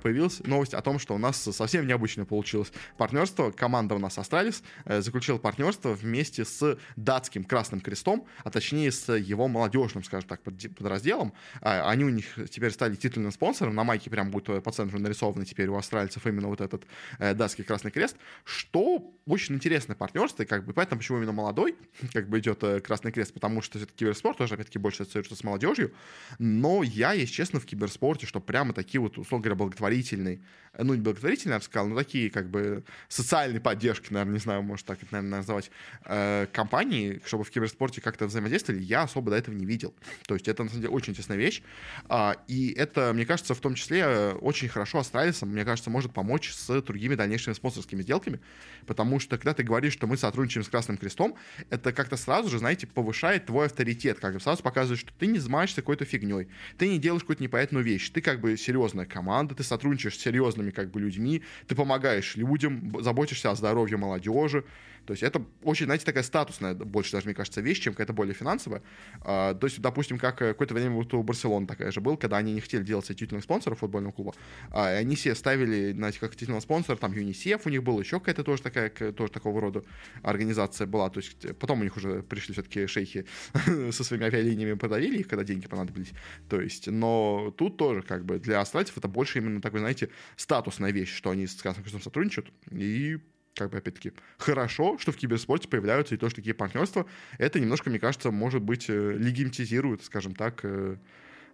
появилась 0.05 0.39
новость 0.41 0.75
о 0.75 0.83
том, 0.83 0.99
что 0.99 1.15
у 1.15 1.17
нас 1.17 1.35
совсем 1.35 1.87
необычно 1.87 2.25
получилось 2.25 2.71
партнерство. 2.95 3.49
Команда 3.49 3.95
у 3.95 3.97
нас 3.97 4.19
Astralis 4.19 4.61
э, 4.85 5.01
заключила 5.01 5.39
партнерство 5.39 5.95
вместе 5.95 6.45
с 6.45 6.77
датским 6.95 7.43
Красным 7.43 7.81
Крестом, 7.81 8.27
а 8.43 8.51
точнее 8.51 8.91
с 8.91 9.11
его 9.11 9.47
молодежным, 9.47 10.03
скажем 10.03 10.29
так, 10.29 10.43
подразделом. 10.43 11.33
А, 11.59 11.89
они 11.89 12.03
у 12.03 12.09
них 12.09 12.37
теперь 12.51 12.69
стали 12.69 12.93
титульным 12.93 13.31
спонсором. 13.31 13.73
На 13.73 13.83
майке 13.83 14.11
прям 14.11 14.29
будет 14.29 14.47
э, 14.49 14.61
по 14.61 14.71
центру 14.71 14.99
нарисован 14.99 15.43
теперь 15.43 15.69
у 15.69 15.75
австралийцев 15.75 16.27
именно 16.27 16.49
вот 16.49 16.61
этот 16.61 16.83
э, 17.17 17.33
датский 17.33 17.63
Красный 17.63 17.89
Крест, 17.89 18.15
что 18.43 19.11
очень 19.25 19.55
интересное 19.55 19.95
партнерство, 19.95 20.43
и 20.43 20.45
как 20.45 20.65
бы 20.65 20.73
поэтому 20.73 20.99
почему 20.99 21.17
именно 21.17 21.31
молодой, 21.31 21.77
как 22.13 22.29
бы 22.29 22.37
идет 22.37 22.63
Красный 22.83 23.11
Крест, 23.11 23.33
потому 23.33 23.63
что 23.63 23.79
все-таки 23.79 24.05
киберспорт 24.05 24.37
тоже, 24.37 24.53
опять-таки, 24.53 24.77
больше 24.77 25.01
ассоциируется 25.01 25.35
с 25.35 25.43
молодежью, 25.43 25.95
но 26.37 26.83
я, 26.83 27.13
если 27.13 27.33
честно, 27.33 27.59
в 27.59 27.65
киберспорте, 27.65 28.27
что 28.27 28.39
прямо 28.39 28.71
такие 28.71 29.01
вот, 29.01 29.17
условно 29.17 29.45
говоря, 29.45 29.55
благотворительные 29.55 29.94
благотворительный, 29.95 30.41
ну, 30.77 30.93
не 30.93 31.01
благотворительный, 31.01 31.53
я 31.53 31.59
бы 31.59 31.63
сказал, 31.63 31.87
но 31.87 31.95
такие, 31.95 32.29
как 32.29 32.49
бы, 32.49 32.83
социальные 33.07 33.61
поддержки, 33.61 34.11
наверное, 34.11 34.33
не 34.33 34.39
знаю, 34.39 34.61
может 34.61 34.85
так 34.85 35.01
это, 35.01 35.13
наверное, 35.13 35.37
называть, 35.39 35.71
э, 36.05 36.47
компании, 36.51 37.21
чтобы 37.25 37.43
в 37.43 37.49
киберспорте 37.49 38.01
как-то 38.01 38.27
взаимодействовали, 38.27 38.81
я 38.81 39.03
особо 39.03 39.31
до 39.31 39.37
этого 39.37 39.55
не 39.55 39.65
видел. 39.65 39.93
То 40.27 40.33
есть 40.35 40.47
это, 40.47 40.63
на 40.63 40.69
самом 40.69 40.81
деле, 40.81 40.93
очень 40.93 41.11
интересная 41.11 41.37
вещь, 41.37 41.61
э, 42.09 42.33
и 42.47 42.73
это, 42.73 43.13
мне 43.13 43.25
кажется, 43.25 43.55
в 43.55 43.59
том 43.59 43.75
числе 43.75 44.31
очень 44.41 44.67
хорошо 44.67 44.99
Астралисом, 44.99 45.49
мне 45.49 45.63
кажется, 45.63 45.89
может 45.89 46.13
помочь 46.13 46.51
с 46.51 46.81
другими 46.81 47.15
дальнейшими 47.15 47.53
спонсорскими 47.53 48.01
сделками, 48.01 48.39
потому 48.85 49.19
что, 49.19 49.37
когда 49.37 49.53
ты 49.53 49.63
говоришь, 49.63 49.93
что 49.93 50.07
мы 50.07 50.17
сотрудничаем 50.17 50.65
с 50.65 50.69
Красным 50.69 50.97
Крестом, 50.97 51.35
это 51.69 51.93
как-то 51.93 52.17
сразу 52.17 52.49
же, 52.49 52.59
знаете, 52.59 52.87
повышает 52.87 53.45
твой 53.45 53.67
авторитет, 53.67 54.19
как 54.19 54.33
бы 54.33 54.39
сразу 54.39 54.61
показывает, 54.61 54.99
что 54.99 55.13
ты 55.17 55.27
не 55.27 55.39
занимаешься 55.39 55.77
какой-то 55.77 56.05
фигней, 56.05 56.47
ты 56.77 56.89
не 56.89 56.99
делаешь 56.99 57.21
какую-то 57.21 57.43
непонятную 57.43 57.85
вещь, 57.85 58.09
ты 58.09 58.21
как 58.21 58.41
бы 58.41 58.57
серьезная 58.57 59.05
команда, 59.05 59.55
ты 59.55 59.63
сотрудничаешь 59.63 59.84
с 59.93 60.21
серьезными 60.21 60.71
как 60.71 60.91
бы 60.91 60.99
людьми, 60.99 61.43
ты 61.67 61.75
помогаешь 61.75 62.35
людям, 62.35 62.95
заботишься 63.01 63.51
о 63.51 63.55
здоровье 63.55 63.97
молодежи, 63.97 64.63
то 65.05 65.11
есть 65.11 65.23
это 65.23 65.41
очень, 65.63 65.85
знаете, 65.85 66.05
такая 66.05 66.23
статусная, 66.23 66.73
больше 66.73 67.11
даже, 67.11 67.25
мне 67.25 67.35
кажется, 67.35 67.61
вещь, 67.61 67.79
чем 67.79 67.93
какая-то 67.93 68.13
более 68.13 68.33
финансовая. 68.33 68.81
А, 69.21 69.53
то 69.53 69.67
есть, 69.67 69.79
допустим, 69.79 70.17
как 70.17 70.41
э, 70.41 70.49
какое-то 70.49 70.73
время 70.73 70.95
вот 70.95 71.13
у 71.13 71.21
Барселоны 71.23 71.67
такая 71.67 71.91
же 71.91 72.01
был, 72.01 72.17
когда 72.17 72.37
они 72.37 72.53
не 72.53 72.61
хотели 72.61 72.83
делать 72.83 73.05
себе 73.05 73.15
титульных 73.15 73.43
спонсоров 73.43 73.79
футбольного 73.79 74.11
клуба, 74.11 74.33
а, 74.71 74.93
и 74.93 74.95
они 74.95 75.15
себе 75.15 75.35
ставили, 75.35 75.91
знаете, 75.91 76.19
как 76.19 76.35
титульного 76.35 76.61
спонсора, 76.61 76.97
там 76.97 77.13
ЮНИСЕФ 77.13 77.65
у 77.65 77.69
них 77.69 77.83
был, 77.83 77.99
еще 77.99 78.19
какая-то 78.19 78.43
тоже 78.43 78.63
такая, 78.63 78.89
тоже 78.89 79.31
такого 79.31 79.61
рода 79.61 79.83
организация 80.23 80.87
была. 80.87 81.09
То 81.09 81.19
есть 81.19 81.57
потом 81.59 81.81
у 81.81 81.83
них 81.83 81.95
уже 81.97 82.23
пришли 82.23 82.53
все-таки 82.53 82.87
шейхи 82.87 83.25
со 83.91 84.03
своими 84.03 84.25
авиалиниями, 84.25 84.73
подавили 84.73 85.19
их, 85.19 85.27
когда 85.27 85.43
деньги 85.43 85.67
понадобились. 85.67 86.11
То 86.49 86.59
есть, 86.59 86.87
но 86.87 87.53
тут 87.57 87.77
тоже 87.77 88.01
как 88.01 88.25
бы 88.25 88.39
для 88.39 88.59
астральцев 88.59 88.97
это 88.97 89.07
больше 89.07 89.39
именно 89.39 89.61
такой, 89.61 89.79
знаете, 89.79 90.09
статусная 90.35 90.91
вещь, 90.91 91.15
что 91.15 91.29
они 91.29 91.47
с 91.47 91.55
Красным 91.61 91.83
Крестом 91.83 92.01
сотрудничают, 92.01 92.51
и 92.71 93.19
как 93.55 93.71
бы, 93.71 93.77
опять-таки, 93.77 94.11
хорошо, 94.37 94.97
что 94.97 95.11
в 95.11 95.17
киберспорте 95.17 95.67
появляются 95.67 96.15
и 96.15 96.17
тоже 96.17 96.35
такие 96.35 96.53
партнерства. 96.53 97.05
Это 97.37 97.59
немножко, 97.59 97.89
мне 97.89 97.99
кажется, 97.99 98.31
может 98.31 98.61
быть, 98.61 98.89
э, 98.89 99.13
легитимизирует, 99.13 100.03
скажем 100.03 100.35
так, 100.35 100.59
э, 100.63 100.97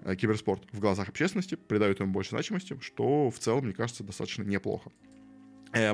э, 0.01 0.15
киберспорт 0.15 0.63
в 0.71 0.79
глазах 0.79 1.09
общественности, 1.09 1.55
придает 1.55 1.99
ему 1.99 2.11
больше 2.11 2.31
значимости, 2.31 2.77
что 2.81 3.29
в 3.29 3.37
целом, 3.37 3.65
мне 3.65 3.73
кажется, 3.73 4.03
достаточно 4.03 4.43
неплохо. 4.43 4.91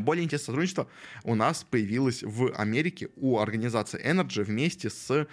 Более 0.01 0.23
интересное 0.23 0.47
сотрудничество 0.47 0.87
у 1.23 1.35
нас 1.35 1.63
появилось 1.63 2.23
в 2.23 2.51
Америке 2.55 3.09
у 3.15 3.37
организации 3.39 4.03
Energy 4.03 4.43
вместе 4.43 4.89
с 4.89 5.27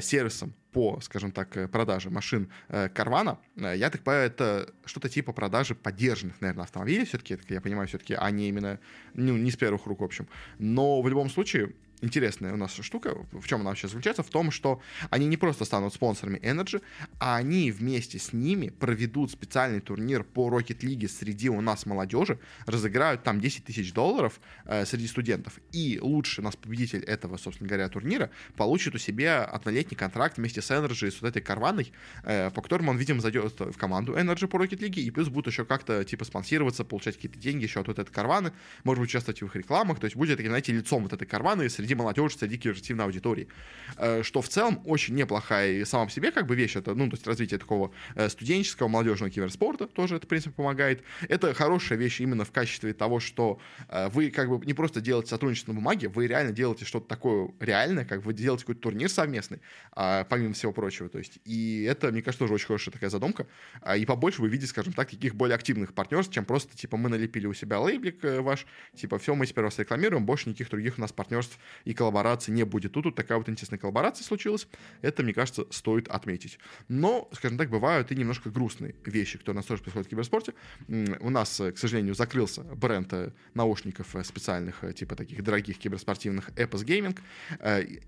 сервисом 0.00 0.54
по, 0.72 1.00
скажем 1.00 1.32
так, 1.32 1.56
э, 1.56 1.66
продаже 1.66 2.10
машин 2.10 2.48
Карвана, 2.68 3.38
э, 3.56 3.74
я 3.76 3.90
так 3.90 4.02
понимаю, 4.02 4.26
это 4.26 4.72
что-то 4.84 5.08
типа 5.08 5.32
продажи 5.32 5.74
поддержанных, 5.74 6.40
наверное, 6.40 6.64
автомобилей 6.64 7.04
все-таки, 7.04 7.38
я 7.48 7.60
понимаю, 7.60 7.88
все-таки, 7.88 8.14
а 8.14 8.30
не 8.30 8.48
именно, 8.48 8.78
ну, 9.14 9.36
не 9.36 9.50
с 9.50 9.56
первых 9.56 9.86
рук, 9.86 10.00
в 10.00 10.04
общем. 10.04 10.28
Но 10.58 11.00
в 11.00 11.08
любом 11.08 11.30
случае, 11.30 11.72
интересная 12.02 12.52
у 12.52 12.56
нас 12.56 12.74
штука, 12.74 13.16
в 13.32 13.46
чем 13.46 13.60
она 13.60 13.70
вообще 13.70 13.88
заключается, 13.88 14.22
в 14.22 14.30
том, 14.30 14.50
что 14.50 14.80
они 15.10 15.26
не 15.26 15.36
просто 15.36 15.64
станут 15.64 15.94
спонсорами 15.94 16.38
Energy, 16.38 16.82
а 17.18 17.36
они 17.36 17.70
вместе 17.72 18.18
с 18.18 18.32
ними 18.32 18.68
проведут 18.68 19.30
специальный 19.30 19.80
турнир 19.80 20.24
по 20.24 20.48
Rocket 20.48 20.80
League 20.80 21.08
среди 21.08 21.48
у 21.48 21.60
нас 21.60 21.86
молодежи, 21.86 22.38
разыграют 22.66 23.22
там 23.22 23.40
10 23.40 23.64
тысяч 23.64 23.92
долларов 23.92 24.40
э, 24.64 24.84
среди 24.86 25.06
студентов. 25.06 25.58
И 25.72 25.98
лучший 26.00 26.40
у 26.40 26.44
нас 26.44 26.56
победитель 26.56 27.02
этого, 27.04 27.36
собственно 27.36 27.68
говоря, 27.68 27.88
турнира 27.88 28.30
получит 28.56 28.94
у 28.94 28.98
себя 28.98 29.44
однолетний 29.44 29.96
контракт 29.96 30.36
вместе 30.36 30.62
с 30.62 30.70
Energy, 30.70 31.10
с 31.10 31.20
вот 31.20 31.28
этой 31.28 31.42
карваной, 31.42 31.92
э, 32.24 32.50
по 32.50 32.62
которому 32.62 32.90
он, 32.90 32.98
видимо, 32.98 33.20
зайдет 33.20 33.58
в 33.58 33.76
команду 33.76 34.16
Energy 34.16 34.46
по 34.46 34.56
Rocket 34.56 34.78
League, 34.78 35.00
и 35.00 35.10
плюс 35.10 35.28
будет 35.28 35.48
еще 35.48 35.64
как-то 35.64 36.04
типа 36.04 36.24
спонсироваться, 36.24 36.84
получать 36.84 37.16
какие-то 37.16 37.38
деньги 37.38 37.64
еще 37.64 37.80
от 37.80 37.88
вот 37.88 37.98
этой 37.98 38.12
карваны, 38.12 38.52
может 38.84 39.02
участвовать 39.02 39.40
в 39.42 39.46
их 39.46 39.56
рекламах, 39.56 40.00
то 40.00 40.04
есть 40.04 40.16
будет, 40.16 40.40
знаете, 40.40 40.72
лицом 40.72 41.02
вот 41.02 41.12
этой 41.12 41.26
карваны 41.26 41.68
среди 41.68 41.87
среди 41.88 41.94
молодежи, 41.94 42.36
среди 42.36 42.58
киберспортивной 42.58 43.06
аудитории. 43.06 43.48
Э, 43.96 44.22
что 44.22 44.42
в 44.42 44.48
целом 44.48 44.82
очень 44.84 45.14
неплохая 45.14 45.72
и 45.72 45.84
сама 45.84 46.04
по 46.04 46.10
себе 46.10 46.30
как 46.30 46.46
бы 46.46 46.54
вещь, 46.54 46.76
это, 46.76 46.94
ну, 46.94 47.08
то 47.08 47.16
есть 47.16 47.26
развитие 47.26 47.58
такого 47.58 47.92
э, 48.14 48.28
студенческого, 48.28 48.88
молодежного 48.88 49.30
киберспорта 49.30 49.86
тоже 49.86 50.16
это, 50.16 50.26
в 50.26 50.28
принципе, 50.28 50.54
помогает. 50.54 51.02
Это 51.28 51.54
хорошая 51.54 51.98
вещь 51.98 52.20
именно 52.20 52.44
в 52.44 52.52
качестве 52.52 52.92
того, 52.92 53.20
что 53.20 53.58
э, 53.88 54.08
вы 54.10 54.30
как 54.30 54.50
бы 54.50 54.64
не 54.66 54.74
просто 54.74 55.00
делаете 55.00 55.30
сотрудничество 55.30 55.72
на 55.72 55.78
бумаге, 55.78 56.08
вы 56.08 56.26
реально 56.26 56.52
делаете 56.52 56.84
что-то 56.84 57.08
такое 57.08 57.50
реальное, 57.58 58.04
как 58.04 58.22
вы 58.24 58.34
делаете 58.34 58.64
какой-то 58.64 58.82
турнир 58.82 59.08
совместный, 59.08 59.60
а, 59.92 60.24
помимо 60.24 60.52
всего 60.52 60.72
прочего. 60.72 61.08
То 61.08 61.18
есть, 61.18 61.38
и 61.44 61.84
это, 61.84 62.12
мне 62.12 62.20
кажется, 62.20 62.40
тоже 62.40 62.54
очень 62.54 62.66
хорошая 62.66 62.92
такая 62.92 63.08
задумка. 63.08 63.46
А, 63.80 63.96
и 63.96 64.04
побольше 64.04 64.42
вы 64.42 64.48
видите, 64.48 64.68
скажем 64.68 64.92
так, 64.92 65.10
таких 65.10 65.34
более 65.34 65.54
активных 65.54 65.94
партнерств, 65.94 66.34
чем 66.34 66.44
просто, 66.44 66.76
типа, 66.76 66.98
мы 66.98 67.08
налепили 67.08 67.46
у 67.46 67.54
себя 67.54 67.80
лейблик 67.80 68.18
ваш, 68.22 68.66
типа, 68.94 69.18
все, 69.18 69.34
мы 69.34 69.46
теперь 69.46 69.64
вас 69.64 69.78
рекламируем, 69.78 70.26
больше 70.26 70.50
никаких 70.50 70.70
других 70.70 70.98
у 70.98 71.00
нас 71.00 71.12
партнерств 71.12 71.58
и 71.84 71.94
коллабораций 71.94 72.52
не 72.52 72.64
будет. 72.64 72.92
Тут, 72.92 73.04
тут 73.04 73.14
такая 73.14 73.38
вот 73.38 73.48
интересная 73.48 73.78
коллаборация 73.78 74.24
случилась. 74.24 74.68
Это, 75.02 75.22
мне 75.22 75.32
кажется, 75.32 75.66
стоит 75.70 76.08
отметить. 76.08 76.58
Но, 76.88 77.28
скажем 77.32 77.58
так, 77.58 77.70
бывают 77.70 78.12
и 78.12 78.16
немножко 78.16 78.50
грустные 78.50 78.94
вещи, 79.04 79.38
которые 79.38 79.56
у 79.56 79.60
нас 79.60 79.66
тоже 79.66 79.82
происходят 79.82 80.06
в 80.06 80.10
киберспорте. 80.10 80.54
У 80.88 81.30
нас, 81.30 81.60
к 81.60 81.78
сожалению, 81.78 82.14
закрылся 82.14 82.62
бренд 82.62 83.12
э, 83.12 83.32
наушников 83.54 84.14
э, 84.16 84.24
специальных, 84.24 84.84
э, 84.84 84.92
типа 84.92 85.16
таких 85.16 85.42
дорогих 85.42 85.78
киберспортивных 85.78 86.50
Epos 86.50 86.84
Gaming. 86.84 87.18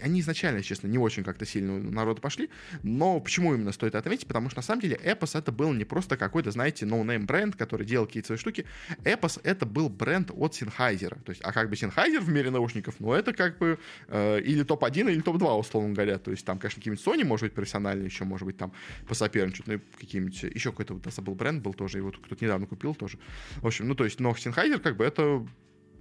Они 0.01 0.21
изначально, 0.21 0.63
честно, 0.63 0.89
не 0.89 0.99
очень 0.99 1.25
как-то 1.25 1.47
сильно 1.47 2.11
у 2.11 2.15
пошли, 2.17 2.51
но 2.83 3.21
почему 3.21 3.55
именно 3.55 3.73
стоит 3.73 3.95
отметить? 3.95 4.27
Потому 4.27 4.51
что, 4.51 4.59
на 4.59 4.63
самом 4.63 4.83
деле, 4.83 4.99
Epos 5.03 5.39
это 5.39 5.53
был 5.53 5.73
не 5.73 5.85
просто 5.85 6.17
какой-то, 6.17 6.51
знаете, 6.51 6.87
no-name 6.87 7.25
бренд, 7.25 7.57
который 7.57 7.87
делал 7.87 8.07
какие-то 8.07 8.29
свои 8.29 8.39
штуки. 8.39 8.67
Epos 9.05 9.41
это 9.45 9.67
был 9.67 9.89
бренд 9.89 10.31
от 10.31 10.55
Sennheiser. 10.55 11.23
То 11.23 11.31
есть, 11.31 11.41
а 11.43 11.53
как 11.53 11.71
бы 11.71 11.77
Sennheiser 11.77 12.21
в 12.21 12.29
мире 12.29 12.51
наушников, 12.51 12.97
ну, 12.99 13.13
это 13.13 13.33
как 13.33 13.59
бы 13.61 13.79
э, 14.09 14.41
или 14.41 14.65
топ-1, 14.65 15.13
или 15.13 15.21
топ-2, 15.21 15.59
условно 15.59 15.95
говоря. 15.95 16.19
То 16.19 16.33
есть, 16.33 16.45
там, 16.45 16.59
конечно, 16.59 16.81
какие-нибудь 16.81 17.07
Sony, 17.07 17.25
может 17.25 17.45
быть, 17.45 17.53
профессиональные 17.55 18.07
еще, 18.07 18.25
может 18.25 18.47
быть, 18.47 18.57
там 18.57 18.73
посоперничать, 19.07 19.69
ну, 19.69 19.81
какие-нибудь, 19.99 20.43
еще 20.43 20.71
какой-то 20.71 20.95
вот 20.95 21.07
забыл 21.13 21.35
бренд 21.35 21.63
был 21.63 21.75
тоже, 21.75 21.99
и 21.99 22.01
вот 22.01 22.17
кто-то 22.19 22.45
недавно 22.45 22.67
купил 22.67 22.95
тоже. 22.97 23.19
В 23.59 23.67
общем, 23.67 23.87
ну, 23.87 23.95
то 23.95 24.05
есть, 24.05 24.19
но 24.19 24.33
Sennheiser, 24.33 24.81
как 24.81 24.97
бы, 24.97 25.05
это 25.05 25.47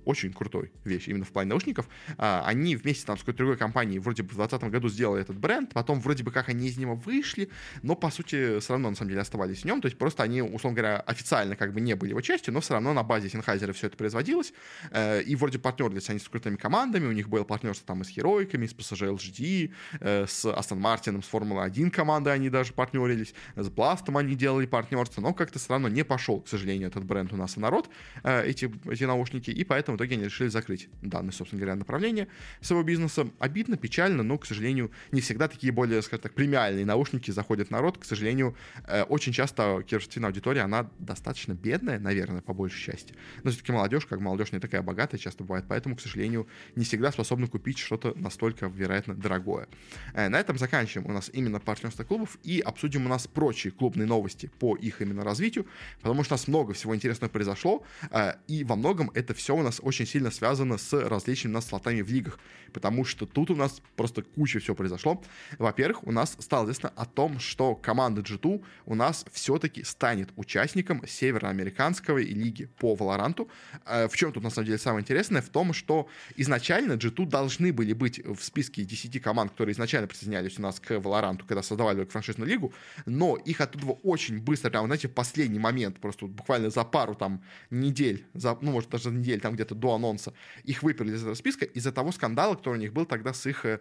очень 0.10 0.34
крутой 0.34 0.72
вещь 0.86 1.08
именно 1.08 1.24
в 1.24 1.32
плане 1.32 1.50
наушников. 1.50 1.88
А, 2.18 2.44
они 2.48 2.76
вместе 2.76 3.06
там 3.06 3.16
с 3.16 3.20
какой-то 3.20 3.38
другой 3.38 3.58
компанией 3.58 4.00
вроде 4.00 4.24
бы 4.24 4.30
в 4.30 4.36
2020 4.36 4.72
году 4.72 4.90
сделали 4.90 5.22
этот 5.22 5.38
бренд, 5.38 5.72
потом 5.72 6.00
вроде 6.02 6.24
бы 6.24 6.32
как 6.32 6.50
они 6.50 6.68
из 6.68 6.78
него 6.78 6.96
вышли, 6.96 7.50
но 7.84 7.96
по 7.96 8.10
сути 8.10 8.60
все 8.60 8.74
равно 8.74 8.90
на 8.90 8.96
самом 8.96 9.10
деле 9.10 9.22
оставались 9.22 9.62
в 9.62 9.66
нем, 9.66 9.82
то 9.82 9.86
есть 9.86 10.00
просто 10.00 10.24
они, 10.24 10.42
условно 10.42 10.78
говоря, 10.78 11.00
официально 11.02 11.56
как 11.56 11.74
бы 11.74 11.80
не 11.80 11.94
были 11.94 12.10
его 12.10 12.22
частью, 12.22 12.56
но 12.56 12.60
все 12.62 12.74
равно 12.74 12.94
на 12.94 13.04
базе 13.04 13.28
Sennheiser 13.28 13.72
все 13.74 13.88
это 13.88 13.98
производилось, 13.98 14.52
э, 14.90 15.22
и 15.22 15.36
вроде 15.36 15.60
партнерлись 15.60 16.10
они 16.10 16.18
с 16.18 16.28
крутыми 16.28 16.56
командами, 16.56 17.06
у 17.06 17.12
них 17.12 17.30
было 17.30 17.44
партнерство 17.44 17.86
там 17.86 18.02
и 18.02 18.04
с 18.04 18.10
Херойками, 18.10 18.66
с 18.66 18.74
PSG 18.74 19.16
LGD, 19.16 19.72
э, 20.00 20.26
с 20.28 20.46
Астон 20.52 20.80
Мартином, 20.80 21.22
с 21.22 21.28
Формулы-1 21.28 21.92
командой 21.92 22.34
они 22.34 22.50
даже 22.50 22.74
партнерились, 22.74 23.36
с 23.56 23.70
Бластом 23.70 24.18
они 24.18 24.34
делали 24.36 24.66
партнерство, 24.66 25.22
но 25.22 25.34
как-то 25.34 25.60
все 25.60 25.70
равно 25.70 25.88
не 25.88 26.04
пошел, 26.04 26.42
к 26.42 26.48
сожалению, 26.48 26.88
этот 26.88 27.04
бренд 27.04 27.32
у 27.32 27.38
нас 27.38 27.58
и 27.58 27.60
народ, 27.60 27.90
э, 28.24 28.46
эти, 28.46 28.72
эти 28.90 29.04
наушники, 29.04 29.52
и 29.52 29.64
поэтому 29.64 29.99
итоге 30.00 30.16
они 30.16 30.26
решили 30.26 30.48
закрыть 30.48 30.90
данное, 31.02 31.32
собственно 31.32 31.60
говоря, 31.60 31.76
направление 31.76 32.28
своего 32.62 32.84
бизнеса. 32.84 33.28
Обидно, 33.40 33.78
печально, 33.78 34.24
но, 34.24 34.38
к 34.38 34.46
сожалению, 34.46 34.92
не 35.12 35.22
всегда 35.22 35.48
такие 35.48 35.74
более, 35.74 36.02
скажем 36.02 36.24
так, 36.24 36.34
премиальные 36.34 36.86
наушники 36.86 37.32
заходят 37.32 37.68
в 37.68 37.72
народ. 37.72 37.98
К 37.98 38.06
сожалению, 38.06 38.56
э, 38.88 39.04
очень 39.04 39.34
часто 39.34 39.84
киберспортивная 39.86 40.30
аудитория, 40.30 40.62
она 40.62 40.90
достаточно 41.00 41.54
бедная, 41.54 42.00
наверное, 42.00 42.42
по 42.42 42.54
большей 42.54 42.82
части. 42.82 43.14
Но 43.44 43.52
все-таки 43.52 43.72
молодежь, 43.72 44.06
как 44.06 44.20
молодежь 44.20 44.52
не 44.52 44.60
такая 44.60 44.82
богатая 44.82 45.18
часто 45.18 45.44
бывает, 45.44 45.66
поэтому, 45.68 45.96
к 45.96 46.02
сожалению, 46.02 46.48
не 46.76 46.86
всегда 46.86 47.12
способны 47.12 47.48
купить 47.48 47.78
что-то 47.78 48.14
настолько, 48.16 48.68
вероятно, 48.68 49.16
дорогое. 49.16 49.68
Э, 50.14 50.30
на 50.30 50.40
этом 50.40 50.58
заканчиваем 50.58 51.10
у 51.10 51.14
нас 51.14 51.30
именно 51.34 51.60
партнерство 51.60 52.04
клубов 52.04 52.38
и 52.44 52.62
обсудим 52.62 53.06
у 53.06 53.10
нас 53.10 53.28
прочие 53.28 53.72
клубные 53.72 54.08
новости 54.08 54.50
по 54.60 54.76
их 54.76 55.02
именно 55.02 55.24
развитию, 55.24 55.66
потому 56.02 56.24
что 56.24 56.36
у 56.36 56.38
нас 56.38 56.48
много 56.48 56.74
всего 56.74 56.96
интересного 56.96 57.30
произошло, 57.30 57.84
э, 58.12 58.34
и 58.48 58.64
во 58.64 58.76
многом 58.76 59.12
это 59.14 59.34
все 59.34 59.56
у 59.56 59.62
нас 59.62 59.79
очень 59.82 60.06
сильно 60.06 60.32
связано 60.32 60.78
с 60.78 60.94
различными 60.94 61.54
у 61.54 61.56
нас 61.56 61.68
слотами 61.68 62.02
в 62.02 62.12
лигах, 62.12 62.40
потому 62.74 63.06
что 63.06 63.26
тут 63.26 63.52
у 63.52 63.56
нас 63.56 63.82
просто 63.96 64.22
куча 64.22 64.60
всего 64.60 64.76
произошло. 64.76 65.22
Во-первых, 65.58 66.06
у 66.06 66.12
нас 66.12 66.36
стало 66.40 66.66
известно 66.66 66.90
о 66.96 67.06
том, 67.06 67.40
что 67.40 67.76
команда 67.76 68.22
G2 68.22 68.64
у 68.86 68.96
нас 68.96 69.26
все-таки 69.32 69.84
станет 69.84 70.30
участником 70.36 71.04
североамериканской 71.08 72.24
лиги 72.26 72.70
по 72.78 72.96
Валоранту. 72.96 73.50
Э, 73.86 74.08
в 74.08 74.16
чем 74.16 74.32
тут, 74.32 74.44
на 74.44 74.50
самом 74.50 74.68
деле, 74.68 74.78
самое 74.78 75.02
интересное? 75.02 75.42
В 75.42 75.50
том, 75.50 75.74
что 75.74 76.08
изначально 76.36 76.94
G2 76.94 77.26
должны 77.26 77.74
были 77.74 77.94
быть 77.94 78.24
в 78.26 78.42
списке 78.44 78.84
10 78.84 79.22
команд, 79.22 79.52
которые 79.52 79.74
изначально 79.74 80.08
присоединялись 80.08 80.60
у 80.60 80.62
нас 80.62 80.80
к 80.80 81.00
Валоранту, 81.00 81.46
когда 81.46 81.64
создавали 81.64 82.06
франшизную 82.06 82.50
лигу, 82.50 82.74
но 83.06 83.36
их 83.36 83.62
оттуда 83.62 83.88
очень 84.04 84.40
быстро, 84.40 84.70
прям, 84.70 84.86
знаете, 84.86 85.08
в 85.08 85.14
последний 85.14 85.60
момент, 85.60 86.00
просто 86.00 86.26
буквально 86.26 86.70
за 86.70 86.84
пару 86.84 87.16
там 87.16 87.44
недель, 87.70 88.26
за, 88.34 88.58
ну, 88.62 88.72
может, 88.72 88.90
даже 88.90 89.10
недель, 89.10 89.40
там 89.40 89.54
где-то 89.54 89.69
до 89.76 89.96
анонса. 89.96 90.34
Их 90.64 90.84
выперли 90.84 91.14
из 91.14 91.22
этого 91.22 91.36
списка 91.36 91.66
из-за 91.66 91.92
того 91.92 92.12
скандала, 92.12 92.56
который 92.56 92.76
у 92.76 92.82
них 92.82 92.94
был 92.94 93.06
тогда 93.06 93.34
с 93.34 93.46
их 93.46 93.66
э, 93.66 93.80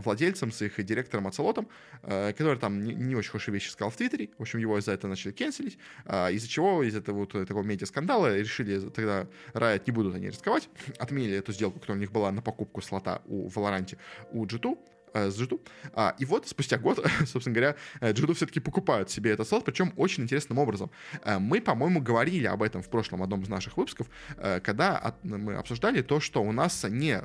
владельцем, 0.00 0.52
с 0.52 0.62
их 0.62 0.84
директором 0.84 1.26
Ацелотом, 1.26 1.68
э, 2.02 2.32
который 2.32 2.58
там 2.58 2.82
не, 2.82 2.94
не 2.94 3.14
очень 3.14 3.30
хорошие 3.30 3.52
вещи 3.52 3.70
сказал 3.70 3.90
в 3.90 3.96
Твиттере. 3.96 4.30
В 4.38 4.42
общем, 4.42 4.58
его 4.58 4.78
из-за 4.78 4.92
этого 4.92 5.10
начали 5.10 5.32
кенселить, 5.32 5.78
э, 6.06 6.32
из-за 6.32 6.48
чего, 6.48 6.82
из-за 6.82 6.98
этого 6.98 7.18
вот 7.18 7.32
такого 7.32 7.62
медиа-скандала. 7.62 8.36
Решили 8.36 8.80
тогда 8.90 9.26
Riot 9.52 9.82
не 9.86 9.92
будут 9.92 10.14
они 10.14 10.28
рисковать, 10.28 10.68
отменили 10.98 11.36
эту 11.36 11.52
сделку, 11.52 11.78
которая 11.80 11.98
у 11.98 12.00
них 12.00 12.12
была 12.12 12.32
на 12.32 12.42
покупку 12.42 12.80
слота 12.82 13.22
у 13.26 13.48
Valorant 13.48 13.96
у 14.32 14.46
G2, 14.46 14.72
э, 14.72 14.93
с 15.14 15.40
G2. 15.40 15.60
А, 15.92 16.14
и 16.18 16.24
вот 16.24 16.48
спустя 16.48 16.78
год, 16.78 17.04
собственно 17.26 17.54
говоря, 17.54 17.76
G2 18.00 18.30
э, 18.30 18.34
все-таки 18.34 18.60
покупают 18.60 19.10
себе 19.10 19.30
этот 19.30 19.48
слот, 19.48 19.64
причем 19.64 19.92
очень 19.96 20.24
интересным 20.24 20.58
образом. 20.58 20.90
Э, 21.24 21.38
мы, 21.38 21.60
по-моему, 21.60 22.00
говорили 22.00 22.46
об 22.46 22.62
этом 22.62 22.82
в 22.82 22.88
прошлом 22.88 23.22
одном 23.22 23.42
из 23.42 23.48
наших 23.48 23.76
выпусков, 23.76 24.08
э, 24.36 24.60
когда 24.60 24.96
от, 24.98 25.24
мы 25.24 25.54
обсуждали 25.54 26.02
то, 26.02 26.20
что 26.20 26.42
у 26.42 26.52
нас 26.52 26.84
не, 26.88 27.22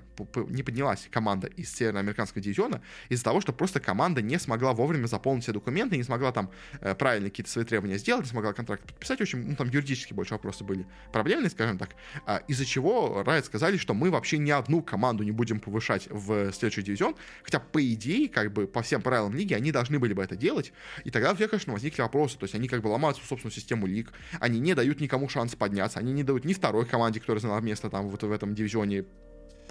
не 0.50 0.64
поднялась 0.64 1.08
команда 1.12 1.48
из 1.48 1.74
североамериканского 1.74 2.42
дивизиона 2.42 2.82
из-за 3.10 3.24
того, 3.24 3.42
что 3.42 3.54
просто 3.54 3.80
команда 3.80 4.22
не 4.22 4.40
смогла 4.40 4.74
вовремя 4.74 5.08
заполнить 5.08 5.44
все 5.44 5.54
документы, 5.54 5.98
не 5.98 6.04
смогла 6.04 6.32
там 6.32 6.52
э, 6.82 6.96
правильно 6.96 7.30
какие-то 7.30 7.52
свои 7.52 7.66
требования 7.66 7.98
сделать, 7.98 8.26
не 8.26 8.30
смогла 8.30 8.54
контракт 8.54 8.84
подписать. 8.86 9.20
В 9.20 9.22
общем, 9.22 9.48
ну, 9.50 9.56
там 9.56 9.70
юридически 9.70 10.14
больше 10.14 10.34
вопросы 10.34 10.64
были 10.64 10.86
проблемные, 11.12 11.50
скажем 11.50 11.78
так. 11.78 11.96
А, 12.26 12.38
из-за 12.48 12.66
чего 12.66 13.24
Riot 13.26 13.46
сказали, 13.46 13.78
что 13.78 13.94
мы 13.94 14.12
вообще 14.12 14.38
ни 14.38 14.52
одну 14.52 14.82
команду 14.82 15.24
не 15.24 15.32
будем 15.32 15.60
повышать 15.60 16.08
в 16.10 16.52
следующий 16.52 16.82
дивизион, 16.82 17.16
хотя, 17.44 17.60
по 17.60 17.79
идее, 17.82 18.30
как 18.30 18.52
бы 18.54 18.68
по 18.68 18.82
всем 18.82 19.02
правилам 19.02 19.34
лиги, 19.34 19.54
они 19.54 19.72
должны 19.72 20.00
были 20.00 20.14
бы 20.14 20.24
это 20.24 20.36
делать, 20.36 20.72
и 21.04 21.12
тогда 21.12 21.32
у 21.32 21.36
тебя, 21.36 21.48
конечно, 21.48 21.74
возникли 21.74 22.02
вопросы, 22.02 22.38
то 22.38 22.44
есть 22.44 22.56
они 22.56 22.68
как 22.68 22.82
бы 22.82 22.88
ломают 22.88 23.18
свою 23.18 23.28
собственную 23.28 23.54
систему 23.54 23.88
лиг, 23.88 24.12
они 24.40 24.60
не 24.60 24.74
дают 24.74 25.00
никому 25.00 25.30
шанс 25.30 25.56
подняться, 25.56 26.00
они 26.00 26.14
не 26.14 26.24
дают 26.24 26.46
ни 26.46 26.54
второй 26.54 26.86
команде, 26.86 27.20
которая 27.20 27.42
заняла 27.42 27.62
место 27.62 27.90
там 27.90 28.10
вот 28.10 28.24
в 28.24 28.32
этом 28.32 28.56
дивизионе 28.56 29.06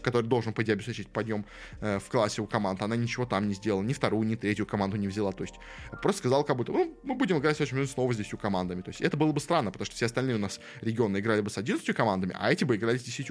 который 0.02 0.26
должен, 0.26 0.52
по 0.52 0.62
идее, 0.62 0.72
обеспечить 0.74 1.08
подъем 1.08 1.44
э, 1.80 1.98
в 1.98 2.08
классе 2.08 2.42
у 2.42 2.46
команд, 2.46 2.82
она 2.82 2.96
ничего 2.96 3.26
там 3.26 3.48
не 3.48 3.54
сделала, 3.54 3.82
ни 3.82 3.92
вторую, 3.92 4.26
ни 4.26 4.34
третью 4.34 4.66
команду 4.66 4.96
не 4.96 5.08
взяла, 5.08 5.32
то 5.32 5.42
есть 5.42 5.54
просто 6.02 6.18
сказал 6.18 6.44
как 6.44 6.56
будто, 6.56 6.72
ну, 6.72 6.98
мы 7.02 7.14
будем 7.14 7.38
играть 7.38 7.60
очень 7.60 7.86
снова 7.86 8.12
с 8.12 8.16
10 8.16 8.38
командами, 8.40 8.82
то 8.82 8.90
есть 8.90 9.00
это 9.00 9.16
было 9.16 9.32
бы 9.32 9.40
странно, 9.40 9.70
потому 9.70 9.86
что 9.86 9.94
все 9.94 10.06
остальные 10.06 10.36
у 10.36 10.38
нас 10.38 10.60
регионы 10.80 11.18
играли 11.18 11.40
бы 11.40 11.50
с 11.50 11.58
11 11.58 11.94
командами, 11.94 12.34
а 12.38 12.52
эти 12.52 12.64
бы 12.64 12.76
играли 12.76 12.98
с 12.98 13.02
10. 13.02 13.30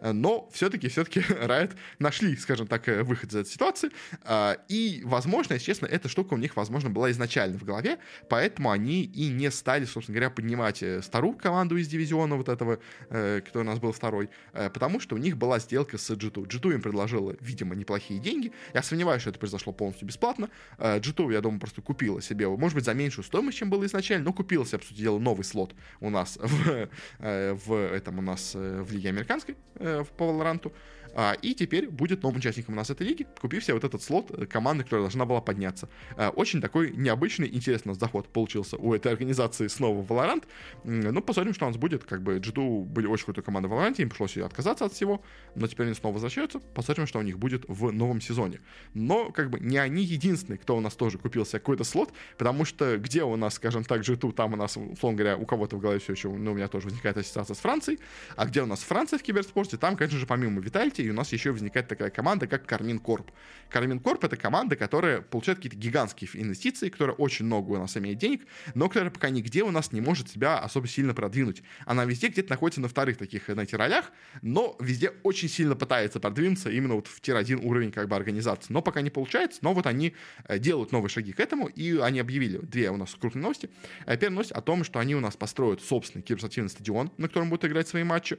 Э, 0.00 0.12
но 0.12 0.48
все-таки, 0.52 0.88
все-таки 0.88 1.20
Riot 1.28 1.74
нашли, 1.98 2.36
скажем 2.36 2.66
так, 2.66 2.88
э, 2.88 3.02
выход 3.02 3.30
из 3.30 3.36
этой 3.36 3.50
ситуации, 3.50 3.90
э, 4.24 4.56
и, 4.68 5.02
возможно, 5.04 5.54
если 5.54 5.66
честно, 5.66 5.86
эта 5.86 6.08
штука 6.08 6.34
у 6.34 6.36
них, 6.36 6.56
возможно, 6.56 6.90
была 6.90 7.10
изначально 7.10 7.58
в 7.58 7.64
голове, 7.64 7.98
поэтому 8.28 8.70
они 8.70 9.02
и 9.02 9.28
не 9.28 9.50
стали, 9.50 9.84
собственно 9.84 10.16
говоря, 10.16 10.30
поднимать 10.30 10.82
старую 11.02 11.34
команду 11.34 11.76
из 11.76 11.88
дивизиона 11.88 12.36
вот 12.36 12.48
этого, 12.48 12.78
который 13.08 13.62
у 13.62 13.64
нас 13.64 13.78
был 13.78 13.92
второй, 13.92 14.30
потому 14.52 15.00
что 15.00 15.14
у 15.14 15.18
них 15.18 15.36
была 15.36 15.58
сделка 15.58 15.98
с 16.00 16.10
G2. 16.10 16.46
G2 16.46 16.74
им 16.74 16.82
предложила, 16.82 17.34
видимо, 17.40 17.74
неплохие 17.74 18.20
деньги. 18.20 18.52
Я 18.74 18.82
сомневаюсь, 18.82 19.22
что 19.22 19.30
это 19.30 19.38
произошло 19.38 19.72
полностью 19.72 20.08
бесплатно. 20.08 20.50
G2, 20.78 21.32
я 21.32 21.40
думаю, 21.40 21.60
просто 21.60 21.82
купила 21.82 22.20
себе, 22.20 22.48
может 22.48 22.74
быть, 22.74 22.84
за 22.84 22.94
меньшую 22.94 23.24
стоимость, 23.24 23.58
чем 23.58 23.70
было 23.70 23.84
изначально, 23.86 24.24
но 24.24 24.32
купила 24.32 24.66
себе, 24.66 24.78
по 24.78 24.84
сути 24.84 25.00
дела, 25.00 25.18
новый 25.18 25.44
слот 25.44 25.74
у 26.00 26.10
нас 26.10 26.38
в, 26.42 26.88
э, 27.18 27.52
в 27.54 27.72
этом 27.72 28.18
у 28.18 28.22
нас 28.22 28.52
э, 28.54 28.82
в 28.82 28.92
Лиге 28.92 29.10
Американской 29.10 29.56
э, 29.76 30.04
по 30.16 30.24
Valorant. 30.24 30.72
А, 31.14 31.34
и 31.42 31.54
теперь 31.54 31.88
будет 31.88 32.22
новым 32.22 32.38
участником 32.38 32.74
у 32.74 32.76
нас 32.76 32.90
этой 32.90 33.06
лиги, 33.06 33.26
купив 33.40 33.64
себе 33.64 33.74
вот 33.74 33.84
этот 33.84 34.02
слот 34.02 34.30
э, 34.30 34.46
команды, 34.46 34.84
которая 34.84 35.04
должна 35.04 35.24
была 35.24 35.40
подняться. 35.40 35.88
А, 36.16 36.30
очень 36.30 36.60
такой 36.60 36.92
необычный, 36.92 37.48
интересный 37.48 37.94
заход 37.94 38.28
получился 38.28 38.76
у 38.76 38.94
этой 38.94 39.12
организации 39.12 39.68
снова 39.68 40.04
Valorant. 40.04 40.44
Ну, 40.84 41.20
посмотрим, 41.22 41.54
что 41.54 41.66
у 41.66 41.68
нас 41.68 41.76
будет. 41.76 42.04
Как 42.04 42.22
бы 42.22 42.38
G2 42.38 42.84
были 42.84 43.06
очень 43.06 43.24
крутой 43.24 43.44
командой 43.44 43.68
в 43.68 43.72
Valorant, 43.72 44.00
им 44.00 44.08
пришлось 44.08 44.36
отказаться 44.36 44.84
от 44.84 44.92
всего, 44.92 45.22
но 45.54 45.66
теперь 45.66 45.86
они 45.86 45.94
снова 45.94 46.14
возвращаются, 46.14 46.60
посмотрим, 46.60 47.06
что 47.06 47.18
у 47.18 47.22
них 47.22 47.38
будет 47.38 47.64
в 47.68 47.92
новом 47.92 48.20
сезоне. 48.20 48.60
Но, 48.94 49.30
как 49.30 49.50
бы, 49.50 49.60
не 49.60 49.78
они 49.78 50.02
единственные, 50.02 50.58
кто 50.58 50.76
у 50.76 50.80
нас 50.80 50.94
тоже 50.94 51.18
купил 51.18 51.44
себе 51.44 51.58
какой-то 51.58 51.84
слот, 51.84 52.12
потому 52.38 52.64
что 52.64 52.96
где 52.98 53.24
у 53.24 53.36
нас, 53.36 53.54
скажем 53.54 53.84
так, 53.84 54.02
G2, 54.02 54.32
там 54.32 54.54
у 54.54 54.56
нас, 54.56 54.76
условно 54.76 55.18
говоря, 55.18 55.36
у 55.36 55.46
кого-то 55.46 55.76
в 55.76 55.80
голове 55.80 55.98
все 55.98 56.12
еще, 56.12 56.28
ну, 56.28 56.52
у 56.52 56.54
меня 56.54 56.68
тоже 56.68 56.86
возникает 56.86 57.16
ассоциация 57.16 57.54
с 57.54 57.58
Францией, 57.58 57.98
а 58.36 58.46
где 58.46 58.62
у 58.62 58.66
нас 58.66 58.80
Франция 58.80 59.18
в 59.18 59.22
киберспорте, 59.22 59.76
там, 59.76 59.96
конечно 59.96 60.18
же, 60.18 60.26
помимо 60.26 60.60
Витальти, 60.60 60.99
у 61.08 61.14
нас 61.14 61.32
еще 61.32 61.52
возникает 61.52 61.88
такая 61.88 62.10
команда, 62.10 62.46
как 62.46 62.66
Кармин 62.66 62.98
Корп. 62.98 63.30
Кармин 63.70 64.00
Корп— 64.00 64.24
это 64.24 64.36
команда, 64.36 64.76
которая 64.76 65.22
получает 65.22 65.58
какие-то 65.58 65.78
гигантские 65.78 66.28
инвестиции, 66.34 66.88
которая 66.88 67.16
очень 67.16 67.46
много 67.46 67.70
у 67.70 67.78
нас 67.78 67.96
имеет 67.96 68.18
денег, 68.18 68.46
но 68.74 68.88
которая 68.88 69.10
пока 69.10 69.30
нигде 69.30 69.62
у 69.62 69.70
нас 69.70 69.92
не 69.92 70.00
может 70.00 70.28
себя 70.28 70.58
особо 70.58 70.88
сильно 70.88 71.14
продвинуть. 71.14 71.62
Она 71.86 72.04
везде 72.04 72.28
где-то 72.28 72.50
находится 72.50 72.80
на 72.80 72.88
вторых 72.88 73.16
таких, 73.16 73.44
знаете, 73.48 73.76
ролях, 73.76 74.12
но 74.42 74.76
везде 74.80 75.12
очень 75.22 75.48
сильно 75.48 75.76
пытается 75.76 76.20
продвинуться 76.20 76.70
именно 76.70 76.94
вот 76.94 77.06
в 77.06 77.20
тир-1 77.20 77.64
уровень 77.64 77.92
как 77.92 78.08
бы 78.08 78.16
организации. 78.16 78.72
Но 78.72 78.82
пока 78.82 79.00
не 79.00 79.10
получается, 79.10 79.60
но 79.62 79.72
вот 79.72 79.86
они 79.86 80.14
э, 80.48 80.58
делают 80.58 80.92
новые 80.92 81.08
шаги 81.08 81.32
к 81.32 81.40
этому, 81.40 81.68
и 81.68 81.96
они 81.98 82.20
объявили 82.20 82.58
две 82.58 82.90
у 82.90 82.96
нас 82.96 83.14
крупные 83.14 83.42
новости. 83.42 83.70
Э, 84.06 84.16
первая 84.16 84.30
новость 84.30 84.52
о 84.52 84.60
том, 84.60 84.84
что 84.84 84.98
они 84.98 85.14
у 85.14 85.20
нас 85.20 85.36
построят 85.36 85.82
собственный 85.82 86.22
киберспортивный 86.22 86.70
стадион, 86.70 87.12
на 87.16 87.28
котором 87.28 87.50
будут 87.50 87.64
играть 87.64 87.88
свои 87.88 88.04
матчи. 88.04 88.38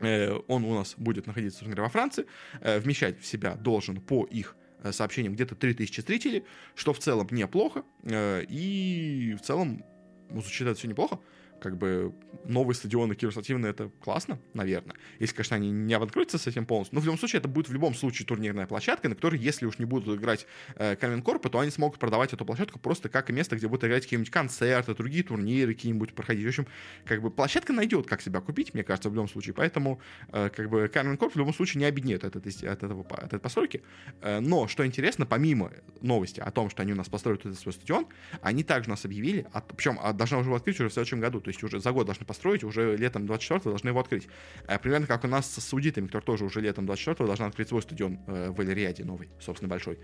Э, 0.00 0.38
он 0.48 0.64
у 0.64 0.74
нас 0.74 0.94
будет 0.96 1.26
находиться, 1.26 1.58
собственно 1.58 1.76
говоря, 1.76 1.88
во 1.88 1.92
Франции, 1.92 2.26
вмещать 2.60 3.20
в 3.20 3.26
себя 3.26 3.54
должен 3.54 4.00
по 4.00 4.24
их 4.24 4.56
сообщениям 4.90 5.34
где-то 5.34 5.56
3000 5.56 6.00
зрителей, 6.02 6.44
что 6.74 6.92
в 6.92 6.98
целом 7.00 7.26
неплохо, 7.32 7.82
и 8.04 9.36
в 9.36 9.44
целом, 9.44 9.84
звучит 10.30 10.68
это 10.68 10.78
все 10.78 10.86
неплохо, 10.86 11.18
как 11.60 11.76
бы 11.76 12.14
новые 12.44 12.74
стадионы 12.74 13.14
киберспортивные 13.14 13.70
это 13.70 13.90
классно, 14.00 14.38
наверное. 14.54 14.96
Если, 15.18 15.34
конечно, 15.34 15.56
они 15.56 15.70
не 15.70 15.94
откроются 15.94 16.38
с 16.38 16.46
этим 16.46 16.66
полностью. 16.66 16.94
Но 16.94 17.00
в 17.00 17.04
любом 17.04 17.18
случае, 17.18 17.38
это 17.40 17.48
будет 17.48 17.68
в 17.68 17.72
любом 17.72 17.94
случае 17.94 18.26
турнирная 18.26 18.66
площадка, 18.66 19.08
на 19.08 19.14
которой, 19.14 19.38
если 19.38 19.66
уж 19.66 19.78
не 19.78 19.84
будут 19.84 20.18
играть 20.18 20.46
э, 20.76 20.96
Кармин 20.96 21.22
Корпа, 21.22 21.50
то 21.50 21.58
они 21.58 21.70
смогут 21.70 21.98
продавать 21.98 22.32
эту 22.32 22.44
площадку 22.44 22.78
просто 22.78 23.08
как 23.08 23.30
место, 23.30 23.56
где 23.56 23.68
будут 23.68 23.84
играть 23.84 24.04
какие-нибудь 24.04 24.30
концерты, 24.30 24.94
другие 24.94 25.24
турниры 25.24 25.74
какие-нибудь 25.74 26.14
проходить. 26.14 26.44
В 26.44 26.48
общем, 26.48 26.66
как 27.04 27.22
бы 27.22 27.30
площадка 27.30 27.72
найдет, 27.72 28.06
как 28.06 28.22
себя 28.22 28.40
купить, 28.40 28.74
мне 28.74 28.82
кажется, 28.82 29.10
в 29.10 29.14
любом 29.14 29.28
случае. 29.28 29.54
Поэтому, 29.54 30.00
э, 30.32 30.50
как 30.54 30.70
бы, 30.70 30.88
Кармин 30.88 31.16
Корп 31.16 31.34
в 31.34 31.38
любом 31.38 31.52
случае 31.52 31.80
не 31.80 31.86
обеднеет 31.86 32.24
от 32.24 32.36
этой, 32.36 32.52
от 32.68 32.82
этого, 32.82 33.04
от 33.10 33.24
этой 33.24 33.40
постройки. 33.40 33.82
Э, 34.20 34.40
но, 34.40 34.68
что 34.68 34.86
интересно, 34.86 35.26
помимо 35.26 35.72
новости 36.00 36.40
о 36.40 36.50
том, 36.50 36.70
что 36.70 36.82
они 36.82 36.92
у 36.92 36.96
нас 36.96 37.08
построят 37.08 37.40
этот 37.40 37.58
свой 37.58 37.72
стадион, 37.72 38.06
они 38.40 38.64
также 38.64 38.90
нас 38.90 39.04
объявили, 39.04 39.46
от, 39.52 39.68
причем 39.76 39.98
а, 40.00 40.12
должны 40.12 40.38
уже 40.38 40.54
открыть 40.54 40.78
уже 40.80 40.88
в 40.88 40.92
следующем 40.92 41.20
году, 41.20 41.40
то 41.48 41.50
есть 41.50 41.62
уже 41.62 41.80
за 41.80 41.92
год 41.92 42.04
должны 42.04 42.26
построить, 42.26 42.62
уже 42.62 42.94
летом 42.94 43.26
24 43.26 43.60
должны 43.64 43.88
его 43.88 44.00
открыть. 44.00 44.28
А, 44.66 44.78
примерно 44.78 45.06
как 45.06 45.24
у 45.24 45.28
нас 45.28 45.50
с 45.50 45.60
саудитами, 45.62 46.06
которые 46.06 46.26
тоже 46.26 46.44
уже 46.44 46.60
летом 46.60 46.84
24 46.84 47.26
должны 47.26 47.44
открыть 47.44 47.68
свой 47.68 47.80
стадион 47.80 48.18
э, 48.26 48.50
в 48.50 48.60
Эль-Риаде 48.60 49.04
новый, 49.04 49.30
собственно, 49.40 49.70
большой. 49.70 49.98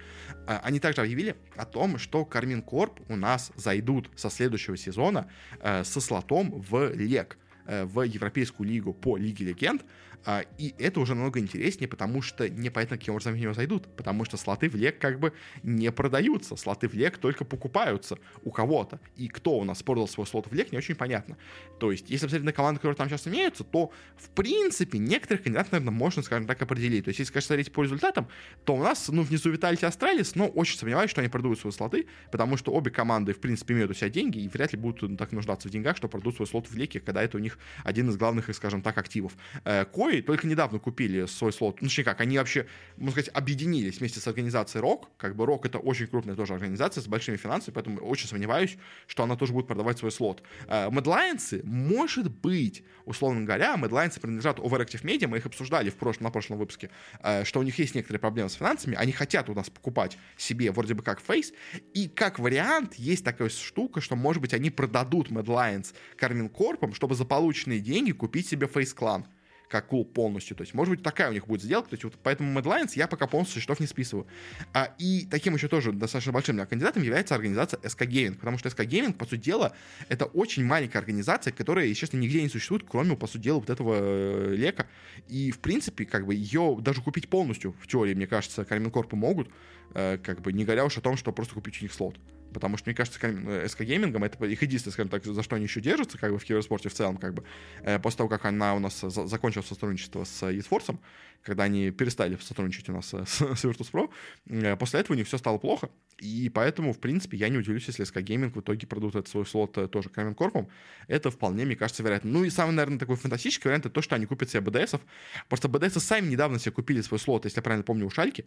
А, 0.47 0.63
они 0.65 0.81
также 0.81 1.03
объявили 1.03 1.37
о 1.57 1.67
том, 1.67 1.99
что 1.99 2.25
Кармин 2.25 2.63
Корп 2.63 2.99
у 3.11 3.17
нас 3.17 3.53
зайдут 3.57 4.09
со 4.17 4.31
следующего 4.31 4.79
сезона 4.79 5.31
э, 5.61 5.85
со 5.85 6.01
слотом 6.01 6.63
в 6.63 6.95
ЛЕГ 6.95 7.37
э, 7.67 7.85
в 7.85 8.01
Европейскую 8.01 8.67
лигу 8.67 8.95
по 8.95 9.19
Лиге 9.19 9.45
Легенд, 9.45 9.85
а, 10.25 10.45
и 10.59 10.75
это 10.79 11.01
уже 11.01 11.15
намного 11.15 11.39
интереснее, 11.39 11.89
потому 11.89 12.23
что 12.23 12.49
непонятно, 12.49 12.97
каким 12.97 13.15
образом 13.15 13.35
в 13.35 13.37
него 13.37 13.53
зайдут. 13.53 13.87
Потому 13.97 14.25
что 14.25 14.37
слоты 14.37 14.69
в 14.69 14.75
лег 14.75 14.99
как 14.99 15.21
бы 15.21 15.33
не 15.63 15.91
продаются. 15.93 16.57
Слоты 16.57 16.89
в 16.89 16.95
LEC 16.95 17.19
только 17.19 17.45
покупаются 17.45 18.19
у 18.43 18.51
кого-то. 18.51 19.01
И 19.17 19.29
кто 19.29 19.59
у 19.59 19.65
нас 19.65 19.83
продал 19.83 20.09
свой 20.09 20.27
слот 20.27 20.47
в 20.51 20.55
LEC, 20.55 20.73
не 20.73 20.79
очень 20.79 20.95
понятно. 20.95 21.37
То 21.79 21.93
есть, 21.93 22.09
если 22.09 22.27
посмотреть 22.27 22.47
на 22.47 22.53
команды, 22.53 22.79
которые 22.79 22.97
там 22.97 23.09
сейчас 23.09 23.27
имеются, 23.27 23.65
то, 23.65 23.93
в 24.17 24.29
принципе, 24.31 24.99
некоторых 24.99 25.43
кандидатов, 25.43 25.73
наверное, 25.73 25.93
можно, 25.93 26.23
скажем 26.23 26.47
так, 26.47 26.61
определить. 26.63 27.05
То 27.05 27.11
есть, 27.11 27.19
если, 27.19 27.33
конечно, 27.33 27.49
смотреть 27.49 27.73
по 27.73 27.83
результатам, 27.83 28.29
то 28.65 28.75
у 28.75 28.83
нас, 28.83 29.09
ну, 29.09 29.23
внизу 29.23 29.51
Vitality, 29.51 29.85
Astralis, 29.85 30.35
но 30.35 30.47
очень 30.47 30.79
сомневаюсь, 30.79 31.11
что 31.11 31.21
они 31.21 31.29
продают 31.29 31.59
свои 31.59 31.73
слоты, 31.73 32.07
потому 32.31 32.57
что 32.57 32.73
обе 32.73 32.91
команды, 32.91 33.35
в 33.35 33.41
принципе, 33.41 33.75
имеют 33.75 33.91
у 33.91 33.95
себя 33.95 34.09
деньги 34.09 34.39
и 34.39 34.49
вряд 34.49 34.73
ли 34.73 34.79
будут 34.79 35.03
ну, 35.03 35.17
так 35.17 35.33
нуждаться 35.33 35.69
в 35.69 35.71
деньгах, 35.71 35.97
что 35.97 36.09
продадут 36.09 36.37
свой 36.37 36.47
слот 36.47 36.69
в 36.69 36.77
LEC 36.77 36.91
е, 36.91 37.01
когда 37.01 37.23
это 37.23 37.37
у 37.37 37.41
них 37.41 37.59
один 37.83 38.09
из 38.09 38.17
главных, 38.17 38.55
скажем 38.55 38.83
так, 38.83 38.97
активов. 38.97 39.33
Э, 39.65 39.85
Huawei 40.15 40.23
только 40.23 40.47
недавно 40.47 40.79
купили 40.79 41.27
свой 41.27 41.53
слот. 41.53 41.81
Ну, 41.81 41.89
точнее 41.89 42.05
как, 42.05 42.21
они 42.21 42.39
вообще, 42.39 42.67
можно 42.97 43.13
сказать, 43.13 43.31
объединились 43.35 43.99
вместе 43.99 44.21
с 44.21 44.27
организацией 44.27 44.83
ROC. 44.83 45.05
Как 45.17 45.37
бы 45.37 45.45
ROC 45.45 45.61
это 45.65 45.79
очень 45.79 46.07
крупная 46.07 46.35
тоже 46.35 46.55
организация 46.55 47.03
с 47.03 47.07
большими 47.07 47.37
финансами, 47.37 47.75
поэтому 47.75 48.01
очень 48.01 48.29
сомневаюсь, 48.29 48.77
что 49.07 49.23
она 49.23 49.37
тоже 49.37 49.53
будет 49.53 49.67
продавать 49.67 49.99
свой 49.99 50.11
слот. 50.11 50.43
Mad 50.69 51.05
Lions, 51.05 51.61
может 51.65 52.31
быть, 52.31 52.85
условно 53.05 53.45
говоря, 53.45 53.75
Lions 53.75 54.21
принадлежат 54.21 54.59
Overactive 54.59 55.03
Media, 55.03 55.27
мы 55.27 55.39
их 55.39 55.47
обсуждали 55.47 55.91
в 55.91 55.97
прошлом, 55.97 56.25
на 56.25 56.31
прошлом 56.31 56.59
выпуске, 56.59 56.91
uh, 57.23 57.45
что 57.45 57.61
у 57.61 57.63
них 57.63 57.79
есть 57.79 57.95
некоторые 57.95 58.21
проблемы 58.21 58.49
с 58.49 58.55
финансами, 58.55 58.97
они 58.97 59.13
хотят 59.13 59.49
у 59.49 59.55
нас 59.55 59.71
покупать 59.71 60.17
себе 60.37 60.71
вроде 60.71 60.95
бы 60.95 61.03
как 61.03 61.21
фейс, 61.21 61.53
и 61.93 62.09
как 62.09 62.39
вариант 62.39 62.95
есть 62.95 63.25
такая 63.25 63.49
штука, 63.49 64.01
что, 64.01 64.17
может 64.17 64.41
быть, 64.41 64.55
они 64.55 64.71
продадут 64.71 65.31
Mad 65.31 65.45
Lions 65.45 65.95
Кармин 66.17 66.49
Корпом, 66.49 66.95
чтобы 66.95 67.15
за 67.15 67.25
полученные 67.25 67.81
деньги 67.81 68.13
купить 68.13 68.49
себе 68.49 68.67
фейс-клан 68.67 69.27
как 69.75 69.89
клуб 69.89 70.13
полностью. 70.13 70.57
То 70.57 70.63
есть, 70.63 70.73
может 70.73 70.95
быть, 70.95 71.03
такая 71.03 71.31
у 71.31 71.33
них 71.33 71.49
будет 71.49 71.61
сделка. 71.61 71.89
То 71.89 71.95
есть, 71.95 72.05
вот 72.05 72.15
поэтому 72.23 72.57
Mad 72.57 72.63
Lions 72.63 72.93
я 72.95 73.09
пока 73.09 73.27
полностью 73.27 73.61
счетов 73.61 73.81
не 73.81 73.89
списываю. 73.89 74.25
А, 74.73 74.95
и 74.99 75.27
таким 75.29 75.57
еще 75.57 75.67
тоже 75.67 75.91
достаточно 75.91 76.31
большим 76.31 76.65
кандидатом 76.65 77.03
является 77.03 77.35
организация 77.35 77.81
SK 77.81 78.07
Gaming, 78.07 78.35
потому 78.37 78.57
что 78.57 78.69
SK 78.69 78.87
Gaming, 78.87 79.15
по 79.15 79.25
сути 79.25 79.41
дела, 79.41 79.75
это 80.09 80.27
очень 80.27 80.65
маленькая 80.65 81.01
организация, 81.01 81.53
которая, 81.53 81.87
естественно, 81.87 82.21
нигде 82.21 82.41
не 82.41 82.49
существует, 82.49 82.85
кроме, 82.89 83.17
по 83.17 83.27
сути 83.27 83.43
дела, 83.43 83.59
вот 83.59 83.69
этого 83.69 83.97
э, 83.99 84.55
лека. 84.55 84.87
И, 85.27 85.51
в 85.51 85.59
принципе, 85.59 86.05
как 86.05 86.25
бы 86.25 86.37
ее 86.37 86.77
даже 86.81 87.03
купить 87.03 87.29
полностью, 87.29 87.75
в 87.81 87.89
теории, 87.89 88.15
мне 88.15 88.29
кажется, 88.29 88.65
Кармин 88.65 88.93
Корпу 88.93 89.17
могут, 89.17 89.51
э, 89.95 90.19
как 90.19 90.41
бы 90.41 90.53
не 90.53 90.65
говоря 90.65 90.85
уж 90.85 90.97
о 90.99 91.01
том, 91.01 91.17
что 91.17 91.33
просто 91.33 91.55
купить 91.55 91.81
у 91.81 91.85
них 91.85 91.93
слот 91.93 92.17
потому 92.55 92.79
что, 92.79 92.89
мне 92.89 92.97
кажется, 92.97 93.21
SK 93.21 93.87
Gaming 93.87 94.25
это 94.25 94.45
их 94.47 94.63
единственное, 94.63 94.93
скажем 94.93 95.11
так, 95.11 95.25
за 95.25 95.43
что 95.43 95.57
они 95.57 95.65
еще 95.67 95.81
держатся, 95.81 96.17
как 96.17 96.33
бы 96.33 96.39
в 96.39 96.45
киберспорте 96.45 96.89
в 96.89 96.95
целом, 96.95 97.19
как 97.19 97.35
бы, 97.35 97.45
э, 97.83 97.99
после 97.99 98.19
того, 98.19 98.29
как 98.31 98.47
она 98.47 98.75
у 98.75 98.79
нас 98.79 99.01
за 99.01 99.27
закончила 99.27 99.63
сотрудничество 99.63 100.25
с 100.25 100.43
eSports, 100.43 100.97
когда 101.43 101.65
они 101.65 101.91
перестали 101.91 102.39
сотрудничать 102.41 102.89
у 102.89 102.93
нас 102.93 103.13
с, 103.13 103.25
с 103.27 103.65
Virtus.pro, 103.65 104.11
э, 104.47 104.77
после 104.77 105.01
этого 105.01 105.15
у 105.15 105.19
них 105.19 105.27
все 105.27 105.37
стало 105.37 105.59
плохо, 105.59 105.91
и 106.19 106.49
поэтому, 106.49 106.93
в 106.93 107.01
принципе, 107.01 107.37
я 107.37 107.49
не 107.49 107.59
удивлюсь, 107.59 107.87
если 107.89 108.07
SK 108.07 108.23
Gaming 108.23 108.51
в 108.53 108.61
итоге 108.61 108.87
продадут 108.87 109.17
этот 109.17 109.29
свой 109.29 109.45
слот 109.45 109.77
э, 109.77 109.89
тоже 109.89 110.09
Камен 110.09 110.35
Корпом. 110.35 110.69
Это 111.09 111.31
вполне, 111.31 111.65
мне 111.65 111.77
кажется, 111.77 112.03
вероятно. 112.03 112.31
Ну 112.31 112.45
и 112.45 112.51
самый, 112.51 112.73
наверное, 112.73 112.99
такой 112.99 113.17
фантастический 113.17 113.69
вариант, 113.69 113.87
это 113.87 113.95
то, 113.95 114.01
что 114.01 114.15
они 114.15 114.27
купят 114.27 114.49
себе 114.49 114.61
БДСов. 114.61 115.01
Просто 115.49 115.69
БДСы 115.69 116.01
сами 116.01 116.29
недавно 116.29 116.59
себе 116.59 116.73
купили 116.73 117.01
свой 117.03 117.19
слот, 117.19 117.45
если 117.45 117.59
я 117.59 117.63
правильно 117.63 117.85
помню, 117.85 118.07
у 118.07 118.11
Шальки. 118.11 118.47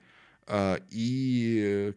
И 0.92 1.94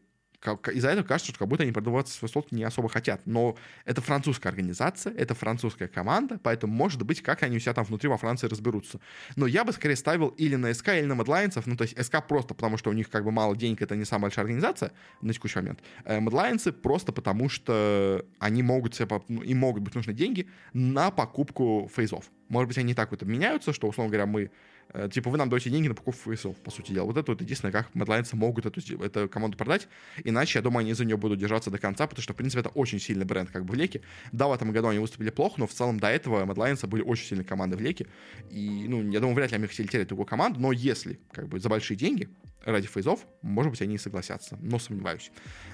из-за 0.73 0.89
этого 0.89 1.07
кажется, 1.07 1.31
что 1.33 1.39
как 1.39 1.49
будто 1.49 1.63
они 1.63 1.73
продаваться 1.73 2.15
свой 2.15 2.29
слот 2.29 2.51
не 2.51 2.65
особо 2.65 2.89
хотят. 2.89 3.21
Но 3.27 3.57
это 3.85 4.01
французская 4.01 4.49
организация, 4.49 5.13
это 5.15 5.35
французская 5.35 5.89
команда, 5.89 6.41
поэтому, 6.43 6.73
может 6.73 7.03
быть, 7.03 7.23
как 7.23 7.43
они 7.43 7.59
у 7.59 7.61
себя 7.61 7.75
там 7.75 7.85
внутри 7.85 8.09
во 8.09 8.17
Франции 8.17 8.47
разберутся. 8.47 9.01
Но 9.37 9.47
я 9.47 9.65
бы 9.65 9.73
скорее 9.73 9.97
ставил 9.97 10.29
или 10.29 10.57
на 10.57 10.73
СК, 10.73 10.89
или 10.89 11.07
на 11.07 11.15
Медлайнсов. 11.15 11.67
Ну, 11.67 11.77
то 11.77 11.83
есть 11.83 12.03
СК 12.03 12.27
просто 12.27 12.55
потому, 12.55 12.77
что 12.79 12.91
у 12.91 12.93
них 12.93 13.11
как 13.11 13.25
бы 13.25 13.31
мало 13.31 13.55
денег, 13.57 13.83
это 13.83 13.97
не 13.97 14.05
самая 14.05 14.23
большая 14.23 14.45
организация 14.45 14.93
на 15.21 15.33
текущий 15.33 15.59
момент. 15.59 15.81
Медлайнсы 16.07 16.73
просто 16.73 17.13
потому, 17.13 17.49
что 17.49 18.25
они 18.39 18.63
могут 18.63 18.95
себе, 18.95 19.09
ну, 19.29 19.43
им 19.43 19.59
могут 19.59 19.83
быть 19.83 19.95
нужны 19.95 20.13
деньги 20.13 20.49
на 20.73 21.11
покупку 21.11 21.91
фейзов. 21.95 22.31
Может 22.51 22.69
быть, 22.69 22.79
они 22.79 22.93
так 22.93 23.11
вот 23.11 23.23
обменяются, 23.23 23.73
что, 23.73 23.89
условно 23.89 24.11
говоря, 24.11 24.27
мы 24.27 24.51
Э, 24.93 25.09
типа, 25.11 25.31
вы 25.31 25.39
нам 25.39 25.49
даете 25.49 25.71
деньги 25.71 25.89
на 25.89 25.95
покупку 25.95 26.31
фейсов, 26.31 26.57
по 26.57 26.71
сути 26.71 26.93
дела. 26.93 27.05
Вот 27.05 27.17
это 27.17 27.33
вот 27.33 27.41
единственное, 27.41 27.73
как 27.73 27.95
Медлайнцы 27.95 28.37
могут 28.37 28.67
эту, 28.67 28.81
эту 29.03 29.29
команду 29.29 29.57
продать. 29.57 29.89
Иначе, 30.25 30.59
я 30.59 30.63
думаю, 30.63 30.81
они 30.81 30.93
за 30.95 31.05
нее 31.05 31.17
будут 31.17 31.39
держаться 31.39 31.71
до 31.71 31.79
конца, 31.79 32.07
потому 32.07 32.23
что, 32.23 32.33
в 32.33 32.37
принципе, 32.37 32.61
это 32.61 32.71
очень 32.71 32.99
сильный 32.99 33.25
бренд 33.25 33.51
как 33.51 33.65
бы 33.65 33.73
в 33.73 33.77
Леке. 33.77 34.03
Да, 34.33 34.49
в 34.49 34.53
этом 34.53 34.73
году 34.73 34.89
они 34.89 34.99
выступили 34.99 35.31
плохо, 35.31 35.55
но 35.59 35.67
в 35.67 35.73
целом 35.73 36.01
до 36.01 36.09
этого 36.09 36.45
Медлайнцы 36.45 36.87
были 36.87 37.03
очень 37.03 37.27
сильной 37.27 37.45
командой 37.45 37.77
в 37.77 37.81
Леке. 37.81 38.07
И, 38.51 38.87
ну, 38.89 39.09
я 39.11 39.21
думаю, 39.21 39.37
вряд 39.37 39.51
ли 39.51 39.57
они 39.57 39.67
хотели 39.67 39.87
терять 39.87 40.09
такую 40.09 40.27
команду, 40.27 40.61
но 40.61 40.73
если, 40.73 41.21
как 41.33 41.49
бы, 41.49 41.61
за 41.61 41.69
большие 41.69 41.97
деньги, 41.97 42.29
ради 42.65 42.87
фейзов, 42.87 43.27
может 43.43 43.71
быть, 43.71 43.83
они 43.83 43.95
и 43.95 43.99
согласятся, 43.99 44.59
но 44.61 44.79
сомневаюсь. 44.79 45.31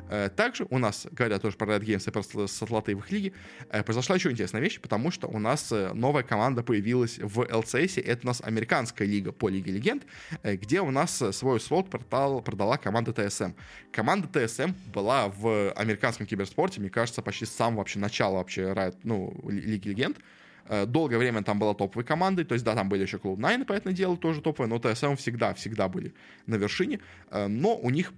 Э, 0.09 0.29
также 0.29 0.67
у 0.71 0.79
нас, 0.79 1.07
говоря 1.11 1.39
тоже 1.39 1.57
про 1.57 1.77
Red 1.77 1.83
Games 1.83 2.09
и 2.09 2.11
про 2.11 2.47
слоты 2.47 2.95
в 2.95 3.01
их 3.01 3.11
лиге, 3.11 3.33
э, 3.71 3.83
произошла 3.83 4.17
еще 4.17 4.31
интересная 4.31 4.61
вещь, 4.61 4.81
потому 4.81 5.11
что 5.11 5.27
у 5.27 5.39
нас 5.39 5.73
э, 5.73 5.93
новая 5.93 6.23
команда 6.23 6.63
появилась 6.63 7.19
в 7.19 7.41
LCS, 7.41 8.03
это 8.03 8.21
у 8.23 8.27
нас 8.27 8.41
американская 8.41 9.07
лига 9.07 9.33
по 9.33 9.49
Лиге 9.49 9.73
Легенд, 9.73 10.05
где 10.43 10.81
у 10.81 10.91
нас 10.91 11.23
свой 11.33 11.61
слот 11.61 11.91
продал, 11.91 12.41
продала 12.41 12.77
команда 12.77 13.11
TSM. 13.11 13.55
Команда 13.93 14.29
TSM 14.29 14.75
была 14.93 15.29
в 15.29 15.73
американском 15.73 16.27
киберспорте, 16.27 16.81
мне 16.81 16.91
кажется, 16.91 17.23
почти 17.23 17.47
с 17.47 17.51
самого 17.51 17.79
вообще 17.79 17.99
начала 17.99 18.37
вообще 18.37 18.93
ну, 19.03 19.39
Лиги 19.49 19.89
Легенд, 19.89 20.19
долгое 20.87 21.19
время 21.19 21.43
там 21.43 21.59
была 21.59 21.75
топовой 21.75 22.05
командой, 22.05 22.45
то 22.45 22.55
есть, 22.55 22.65
да, 22.65 22.75
там 22.75 22.89
были 22.89 23.03
еще 23.03 23.19
Cloud9, 23.19 23.65
поэтому 23.67 23.95
дело, 23.95 24.17
тоже 24.17 24.41
топовые, 24.41 24.69
но 24.69 24.77
TSM 24.77 25.17
всегда, 25.17 25.55
всегда 25.55 25.89
были 25.89 26.15
на 26.47 26.57
вершине, 26.57 27.01
э, 27.31 27.47
но 27.47 27.77
у 27.77 27.91
них 27.91 28.13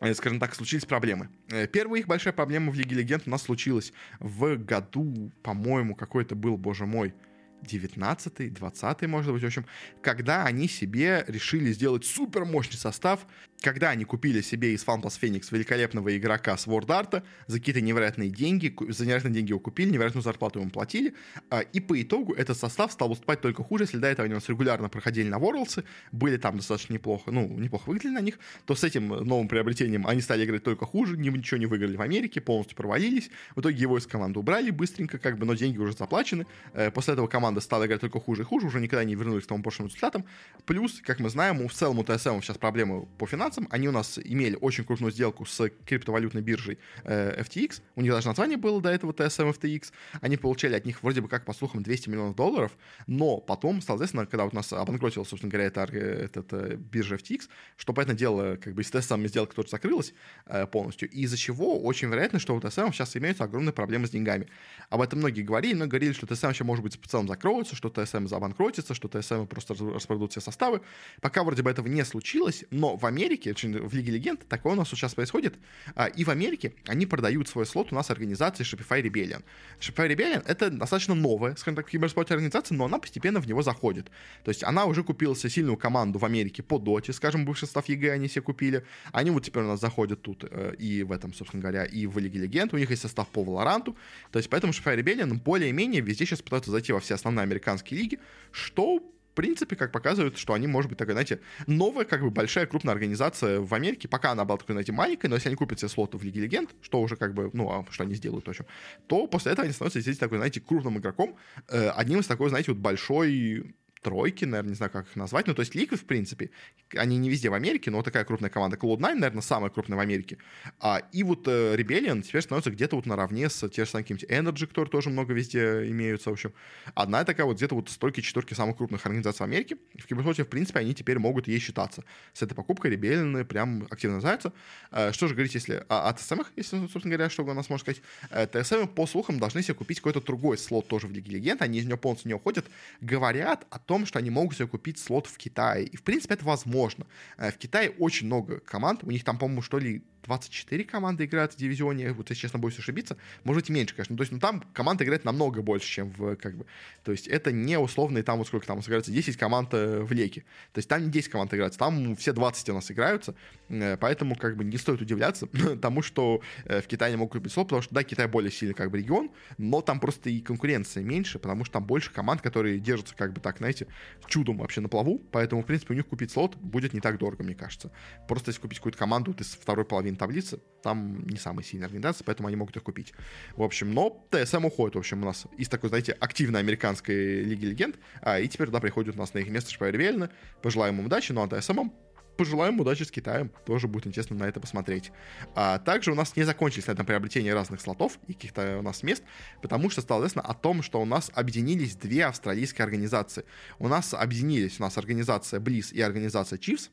э, 0.00 0.14
скажем 0.14 0.40
так, 0.40 0.54
случились 0.54 0.84
проблемы. 0.84 1.28
Первая 1.72 2.00
их 2.00 2.06
большая 2.06 2.32
проблема 2.32 2.70
в 2.70 2.76
Лиге 2.76 2.96
Легенд 2.96 3.24
у 3.26 3.30
нас 3.30 3.42
случилась 3.42 3.92
в 4.20 4.56
году, 4.56 5.32
по-моему, 5.42 5.94
какой-то 5.94 6.34
был, 6.34 6.56
боже 6.56 6.86
мой, 6.86 7.14
19 7.62 8.52
20 8.54 9.02
может 9.06 9.32
быть, 9.32 9.42
в 9.42 9.46
общем, 9.46 9.66
когда 10.02 10.44
они 10.44 10.68
себе 10.68 11.24
решили 11.26 11.72
сделать 11.72 12.04
супер 12.04 12.44
мощный 12.44 12.76
состав, 12.76 13.26
когда 13.60 13.90
они 13.90 14.04
купили 14.04 14.40
себе 14.40 14.74
из 14.74 14.84
FunPlus 14.84 15.18
Phoenix 15.20 15.48
великолепного 15.50 16.16
игрока 16.16 16.56
с 16.56 16.66
Art 16.66 17.22
за 17.46 17.58
какие-то 17.58 17.80
невероятные 17.80 18.30
деньги, 18.30 18.74
за 18.88 19.04
невероятные 19.04 19.34
деньги 19.34 19.50
его 19.50 19.60
купили, 19.60 19.90
невероятную 19.90 20.22
зарплату 20.22 20.60
ему 20.60 20.70
платили, 20.70 21.14
а, 21.50 21.60
и 21.60 21.80
по 21.80 22.00
итогу 22.00 22.34
этот 22.34 22.56
состав 22.56 22.92
стал 22.92 23.08
выступать 23.08 23.40
только 23.40 23.62
хуже, 23.62 23.84
если 23.84 23.98
до 23.98 24.08
этого 24.08 24.24
они 24.24 24.34
у 24.34 24.36
нас 24.36 24.48
регулярно 24.48 24.88
проходили 24.88 25.28
на 25.28 25.36
Worlds, 25.36 25.84
были 26.12 26.36
там 26.36 26.56
достаточно 26.56 26.92
неплохо, 26.94 27.30
ну, 27.30 27.46
неплохо 27.48 27.88
выглядели 27.88 28.12
на 28.12 28.20
них, 28.20 28.38
то 28.66 28.74
с 28.74 28.84
этим 28.84 29.08
новым 29.08 29.48
приобретением 29.48 30.06
они 30.06 30.20
стали 30.20 30.44
играть 30.44 30.62
только 30.62 30.86
хуже, 30.86 31.16
ничего 31.16 31.58
не 31.58 31.66
выиграли 31.66 31.96
в 31.96 32.02
Америке, 32.02 32.40
полностью 32.40 32.76
провалились, 32.76 33.30
в 33.54 33.60
итоге 33.60 33.76
его 33.76 33.98
из 33.98 34.06
команды 34.06 34.38
убрали 34.38 34.70
быстренько, 34.70 35.18
как 35.18 35.38
бы, 35.38 35.46
но 35.46 35.54
деньги 35.54 35.78
уже 35.78 35.92
заплачены, 35.92 36.46
э, 36.72 36.90
после 36.90 37.14
этого 37.14 37.26
команда 37.26 37.60
стала 37.60 37.86
играть 37.86 38.00
только 38.00 38.20
хуже 38.20 38.42
и 38.42 38.44
хуже, 38.44 38.66
уже 38.66 38.80
никогда 38.80 39.04
не 39.04 39.14
вернулись 39.14 39.44
к 39.44 39.48
тому 39.48 39.62
прошлым 39.62 39.88
результатам, 39.88 40.24
плюс, 40.64 41.00
как 41.04 41.20
мы 41.20 41.30
знаем, 41.30 41.60
у 41.62 41.68
в 41.68 41.72
целом 41.72 41.98
у 41.98 42.02
TSM 42.02 42.42
сейчас 42.42 42.58
проблемы 42.58 43.06
по 43.18 43.26
финансам, 43.46 43.68
они 43.70 43.88
у 43.88 43.92
нас 43.92 44.18
имели 44.22 44.56
очень 44.60 44.84
крупную 44.84 45.12
сделку 45.12 45.44
с 45.44 45.70
криптовалютной 45.86 46.42
биржей 46.42 46.78
э, 47.04 47.42
FTX, 47.42 47.80
у 47.94 48.02
них 48.02 48.12
даже 48.12 48.26
название 48.26 48.56
было 48.56 48.80
до 48.80 48.90
этого 48.90 49.12
TSM 49.12 49.56
FTX, 49.56 49.92
они 50.20 50.36
получали 50.36 50.74
от 50.74 50.84
них 50.84 51.02
вроде 51.02 51.20
бы 51.20 51.28
как, 51.28 51.44
по 51.44 51.52
слухам, 51.52 51.82
200 51.82 52.08
миллионов 52.08 52.34
долларов, 52.34 52.72
но 53.06 53.38
потом, 53.38 53.80
соответственно, 53.80 54.26
когда 54.26 54.44
вот 54.44 54.52
у 54.52 54.56
нас 54.56 54.72
обанкротилась, 54.72 55.28
собственно 55.28 55.50
говоря, 55.50 55.68
эта, 55.68 55.82
этот, 55.82 56.52
э, 56.52 56.76
биржа 56.76 57.16
FTX, 57.16 57.48
что, 57.76 57.92
понятное 57.92 58.16
дело, 58.16 58.56
как 58.56 58.74
бы 58.74 58.82
с 58.82 58.90
TSM 58.90 59.26
сделка 59.28 59.54
тоже 59.54 59.68
закрылась 59.68 60.12
э, 60.46 60.66
полностью, 60.66 61.08
из-за 61.10 61.36
чего 61.36 61.80
очень 61.80 62.08
вероятно, 62.08 62.38
что 62.38 62.54
у 62.54 62.58
TSM 62.58 62.92
сейчас 62.92 63.16
имеются 63.16 63.44
огромные 63.44 63.72
проблемы 63.72 64.06
с 64.06 64.10
деньгами. 64.10 64.48
Об 64.90 65.00
этом 65.00 65.20
многие 65.20 65.42
говорили, 65.42 65.74
но 65.74 65.86
говорили, 65.86 66.12
что 66.12 66.26
TSM 66.26 66.50
еще, 66.50 66.64
может 66.64 66.82
быть, 66.82 67.00
в 67.00 67.06
целом 67.06 67.28
закроется, 67.28 67.76
что 67.76 67.88
TSM 67.88 68.26
забанкротится, 68.26 68.94
что 68.94 69.08
TSM 69.08 69.46
просто 69.46 69.74
распродадут 69.74 70.32
все 70.32 70.40
составы. 70.40 70.80
Пока 71.20 71.44
вроде 71.44 71.62
бы 71.62 71.70
этого 71.70 71.86
не 71.86 72.04
случилось, 72.04 72.64
но 72.70 72.96
в 72.96 73.04
Америке, 73.06 73.35
в 73.44 73.94
Лиге 73.94 74.12
Легенд, 74.12 74.46
такое 74.48 74.72
у 74.72 74.76
нас 74.76 74.88
сейчас 74.88 75.14
происходит, 75.14 75.54
а, 75.94 76.06
и 76.06 76.24
в 76.24 76.30
Америке 76.30 76.72
они 76.86 77.06
продают 77.06 77.48
свой 77.48 77.66
слот 77.66 77.92
у 77.92 77.94
нас 77.94 78.10
организации 78.10 78.64
Shopify 78.64 79.02
Rebellion. 79.02 79.42
Shopify 79.80 80.08
Rebellion— 80.08 80.42
это 80.46 80.70
достаточно 80.70 81.14
новая, 81.14 81.54
скажем 81.56 81.76
так, 81.76 81.88
киберспорте 81.88 82.34
организация, 82.34 82.76
но 82.76 82.84
она 82.84 82.98
постепенно 82.98 83.40
в 83.40 83.46
него 83.46 83.62
заходит. 83.62 84.10
То 84.44 84.50
есть 84.50 84.64
она 84.64 84.84
уже 84.86 85.02
купила 85.02 85.36
себе 85.36 85.50
сильную 85.50 85.76
команду 85.76 86.18
в 86.18 86.24
Америке 86.24 86.62
по 86.62 86.78
доте, 86.78 87.12
скажем, 87.12 87.44
бывший 87.44 87.66
состав 87.66 87.88
EG 87.88 88.12
они 88.12 88.28
себе 88.28 88.42
купили. 88.42 88.84
Они 89.12 89.30
вот 89.30 89.44
теперь 89.44 89.62
у 89.62 89.68
нас 89.68 89.80
заходят 89.80 90.22
тут 90.22 90.44
э, 90.50 90.74
и 90.78 91.02
в 91.02 91.12
этом, 91.12 91.34
собственно 91.34 91.60
говоря, 91.60 91.84
и 91.84 92.06
в 92.06 92.18
Лиге 92.18 92.40
Легенд. 92.40 92.72
У 92.72 92.78
них 92.78 92.90
есть 92.90 93.02
состав 93.02 93.28
по 93.28 93.44
Valorant 93.44 93.86
у. 93.86 93.96
То 94.30 94.38
есть 94.38 94.50
поэтому 94.50 94.72
Shopify 94.72 94.96
Rebellion 94.98 95.34
более-менее 95.34 96.00
везде 96.00 96.26
сейчас 96.26 96.42
пытаются 96.42 96.70
зайти 96.70 96.92
во 96.92 97.00
все 97.00 97.14
основные 97.14 97.42
американские 97.42 98.00
лиги, 98.00 98.18
что 98.52 99.00
принципе, 99.36 99.76
как 99.76 99.92
показывают, 99.92 100.36
что 100.36 100.54
они, 100.54 100.66
может 100.66 100.88
быть, 100.88 100.98
такая, 100.98 101.14
знаете, 101.14 101.40
новая, 101.68 102.04
как 102.04 102.22
бы, 102.22 102.30
большая, 102.30 102.66
крупная 102.66 102.94
организация 102.94 103.60
в 103.60 103.72
Америке. 103.72 104.08
Пока 104.08 104.32
она 104.32 104.44
была 104.44 104.58
такой, 104.58 104.72
знаете, 104.72 104.90
маленькой, 104.90 105.26
но 105.26 105.36
если 105.36 105.48
они 105.48 105.56
купят 105.56 105.78
себе 105.78 105.88
слоты 105.88 106.18
в 106.18 106.24
Лиге 106.24 106.40
Легенд, 106.40 106.70
что 106.82 107.00
уже, 107.00 107.14
как 107.14 107.34
бы, 107.34 107.50
ну, 107.52 107.70
а 107.70 107.84
что 107.92 108.02
они 108.02 108.14
сделают, 108.14 108.46
в 108.46 108.48
общем, 108.48 108.66
то 109.06 109.28
после 109.28 109.52
этого 109.52 109.64
они 109.64 109.72
становятся, 109.72 110.00
здесь 110.00 110.18
такой, 110.18 110.38
знаете, 110.38 110.60
крупным 110.60 110.98
игроком, 110.98 111.36
э, 111.68 111.90
одним 111.90 112.20
из 112.20 112.26
такой, 112.26 112.48
знаете, 112.48 112.72
вот 112.72 112.80
большой 112.80 113.76
тройки, 114.06 114.44
наверное, 114.44 114.70
не 114.70 114.76
знаю, 114.76 114.92
как 114.92 115.08
их 115.08 115.16
назвать. 115.16 115.48
Ну, 115.48 115.54
то 115.54 115.62
есть 115.62 115.74
Liquid, 115.74 115.96
в 115.96 116.04
принципе, 116.04 116.50
они 116.94 117.18
не 117.18 117.28
везде 117.28 117.50
в 117.50 117.54
Америке, 117.54 117.90
но 117.90 118.02
такая 118.02 118.24
крупная 118.24 118.50
команда. 118.50 118.76
Cloud9, 118.76 119.14
наверное, 119.14 119.42
самая 119.42 119.68
крупная 119.68 119.98
в 119.98 120.00
Америке. 120.00 120.38
А, 120.78 121.02
и 121.10 121.24
вот 121.24 121.48
э, 121.48 121.74
Rebellion 121.74 122.22
теперь 122.22 122.42
становится 122.42 122.70
где-то 122.70 122.94
вот 122.94 123.06
наравне 123.06 123.50
с 123.50 123.68
те 123.68 123.84
же 123.84 123.90
самые 123.90 124.04
какими-то 124.04 124.26
Energy, 124.26 124.68
которые 124.68 124.92
тоже 124.92 125.10
много 125.10 125.34
везде 125.34 125.90
имеются, 125.90 126.30
в 126.30 126.34
общем. 126.34 126.52
Одна 126.94 127.24
такая 127.24 127.46
вот 127.46 127.56
где-то 127.56 127.74
вот 127.74 127.90
стойки 127.90 128.20
четверки 128.20 128.54
самых 128.54 128.76
крупных 128.76 129.04
организаций 129.04 129.40
в 129.40 129.48
Америке. 129.48 129.76
В 129.98 130.06
киберспорте, 130.06 130.44
в 130.44 130.48
принципе, 130.48 130.78
они 130.78 130.94
теперь 130.94 131.18
могут 131.18 131.48
ей 131.48 131.58
считаться. 131.58 132.04
С 132.32 132.42
этой 132.42 132.54
покупкой 132.54 132.94
Rebellion 132.94 133.44
прям 133.44 133.88
активно 133.90 134.16
называются. 134.16 134.52
Э, 134.92 135.10
что 135.10 135.26
же 135.26 135.34
говорить, 135.34 135.54
если 135.54 135.84
о, 135.88 136.08
о 136.08 136.12
TSM, 136.12 136.46
если, 136.54 136.78
собственно 136.78 137.16
говоря, 137.16 137.28
что 137.28 137.42
у 137.42 137.52
нас 137.52 137.68
можно 137.68 137.82
сказать? 137.82 138.02
Э, 138.30 138.46
TSM, 138.46 138.86
по 138.86 139.04
слухам, 139.08 139.40
должны 139.40 139.62
себе 139.62 139.74
купить 139.74 139.98
какой-то 139.98 140.20
другой 140.20 140.58
слот 140.58 140.86
тоже 140.86 141.08
в 141.08 141.10
Лиге 141.10 141.32
Легенд. 141.32 141.60
Они 141.60 141.80
из 141.80 141.86
нее 141.86 141.96
полностью 141.96 142.28
не 142.28 142.34
уходят. 142.34 142.66
Говорят 143.00 143.66
о 143.70 143.80
том, 143.80 143.95
что 144.04 144.18
они 144.18 144.30
могут 144.30 144.56
себе 144.56 144.66
купить 144.66 144.98
слот 144.98 145.26
в 145.26 145.38
Китае. 145.38 145.86
И, 145.86 145.96
в 145.96 146.02
принципе, 146.02 146.34
это 146.34 146.44
возможно. 146.44 147.06
Э, 147.38 147.50
в 147.50 147.56
Китае 147.56 147.90
очень 147.90 148.26
много 148.26 148.60
команд. 148.60 149.04
У 149.04 149.10
них 149.10 149.24
там, 149.24 149.38
по-моему, 149.38 149.62
что 149.62 149.78
ли, 149.78 150.02
24 150.26 150.84
команды 150.84 151.24
играют 151.24 151.54
в 151.54 151.56
дивизионе, 151.56 152.12
вот 152.12 152.30
если 152.30 152.42
честно 152.42 152.58
боюсь 152.58 152.78
ошибиться, 152.78 153.16
может 153.44 153.62
быть 153.62 153.70
меньше, 153.70 153.94
конечно, 153.94 154.16
то 154.16 154.22
есть 154.22 154.32
ну, 154.32 154.38
там 154.38 154.62
команда 154.72 155.04
играет 155.04 155.24
намного 155.24 155.62
больше, 155.62 155.88
чем 155.88 156.10
в, 156.10 156.36
как 156.36 156.56
бы, 156.56 156.66
то 157.04 157.12
есть 157.12 157.26
это 157.26 157.52
не 157.52 157.78
условные 157.78 158.22
там, 158.22 158.38
вот 158.38 158.46
сколько 158.46 158.66
там 158.66 158.80
играется, 158.80 159.10
10 159.10 159.36
команд 159.36 159.70
э, 159.72 160.00
в 160.00 160.12
Леке, 160.12 160.42
то 160.72 160.78
есть 160.78 160.88
там 160.88 161.04
не 161.04 161.10
10 161.10 161.30
команд 161.30 161.54
играются, 161.54 161.78
там 161.78 162.16
все 162.16 162.32
20 162.32 162.68
у 162.70 162.74
нас 162.74 162.90
играются, 162.90 163.34
э, 163.68 163.96
поэтому 163.96 164.36
как 164.36 164.56
бы 164.56 164.64
не 164.64 164.76
стоит 164.76 165.00
удивляться 165.00 165.46
тому, 165.80 166.02
что 166.02 166.40
э, 166.64 166.80
в 166.80 166.86
Китае 166.86 167.12
не 167.12 167.16
могут 167.16 167.32
купить 167.32 167.52
слот, 167.52 167.68
потому 167.68 167.82
что, 167.82 167.94
да, 167.94 168.02
Китай 168.02 168.26
более 168.26 168.50
сильный 168.50 168.74
как 168.74 168.90
бы 168.90 168.98
регион, 168.98 169.30
но 169.58 169.80
там 169.80 170.00
просто 170.00 170.30
и 170.30 170.40
конкуренция 170.40 171.02
меньше, 171.02 171.38
потому 171.38 171.64
что 171.64 171.74
там 171.74 171.84
больше 171.84 172.12
команд, 172.12 172.42
которые 172.42 172.78
держатся 172.78 173.14
как 173.16 173.32
бы 173.32 173.40
так, 173.40 173.58
знаете, 173.58 173.86
чудом 174.26 174.58
вообще 174.58 174.80
на 174.80 174.88
плаву, 174.88 175.20
поэтому, 175.30 175.62
в 175.62 175.66
принципе, 175.66 175.94
у 175.94 175.96
них 175.96 176.06
купить 176.06 176.30
слот 176.30 176.56
будет 176.56 176.92
не 176.92 177.00
так 177.00 177.18
дорого, 177.18 177.44
мне 177.44 177.54
кажется. 177.54 177.90
Просто 178.28 178.50
если 178.50 178.60
купить 178.60 178.78
какую-то 178.78 178.98
команду 178.98 179.32
вот 179.32 179.40
из 179.40 179.48
второй 179.48 179.84
половины 179.84 180.15
половине 180.16 180.40
таблицы, 180.40 180.60
там 180.82 181.26
не 181.26 181.36
самая 181.36 181.64
сильная 181.64 181.86
организация, 181.86 182.24
поэтому 182.24 182.48
они 182.48 182.56
могут 182.56 182.76
их 182.76 182.82
купить. 182.82 183.12
В 183.56 183.62
общем, 183.62 183.92
но 183.92 184.26
ТСМ 184.30 184.64
уходит, 184.64 184.96
в 184.96 184.98
общем, 184.98 185.22
у 185.22 185.26
нас 185.26 185.46
из 185.56 185.68
такой, 185.68 185.88
знаете, 185.88 186.12
активной 186.12 186.60
американской 186.60 187.42
Лиги 187.42 187.66
Легенд, 187.66 187.96
а, 188.22 188.38
и 188.38 188.48
теперь 188.48 188.66
туда 188.66 188.80
приходит 188.80 189.14
у 189.14 189.18
нас 189.18 189.34
на 189.34 189.38
их 189.38 189.48
место 189.48 189.70
Шпайер 189.70 189.96
Вельна. 189.96 190.30
Пожелаем 190.62 190.98
им 190.98 191.06
удачи, 191.06 191.32
ну 191.32 191.42
а 191.42 191.48
ТСМ 191.48 191.90
пожелаем 192.36 192.78
удачи 192.80 193.02
с 193.02 193.10
Китаем. 193.10 193.50
Тоже 193.64 193.88
будет 193.88 194.06
интересно 194.06 194.36
на 194.36 194.44
это 194.44 194.60
посмотреть. 194.60 195.10
А 195.54 195.78
также 195.78 196.12
у 196.12 196.14
нас 196.14 196.36
не 196.36 196.44
закончились 196.44 196.86
на 196.86 196.92
этом 196.92 197.06
приобретении 197.06 197.50
разных 197.50 197.80
слотов 197.80 198.18
и 198.26 198.34
каких-то 198.34 198.78
у 198.78 198.82
нас 198.82 199.02
мест, 199.02 199.22
потому 199.62 199.90
что 199.90 200.02
стало 200.02 200.20
известно 200.20 200.42
о 200.42 200.54
том, 200.54 200.82
что 200.82 201.00
у 201.00 201.04
нас 201.04 201.30
объединились 201.34 201.96
две 201.96 202.26
австралийские 202.26 202.84
организации. 202.84 203.44
У 203.78 203.88
нас 203.88 204.14
объединились 204.14 204.78
у 204.78 204.82
нас 204.82 204.98
организация 204.98 205.60
Bliss 205.60 205.92
и 205.92 206.00
организация 206.00 206.58
Chiefs 206.58 206.90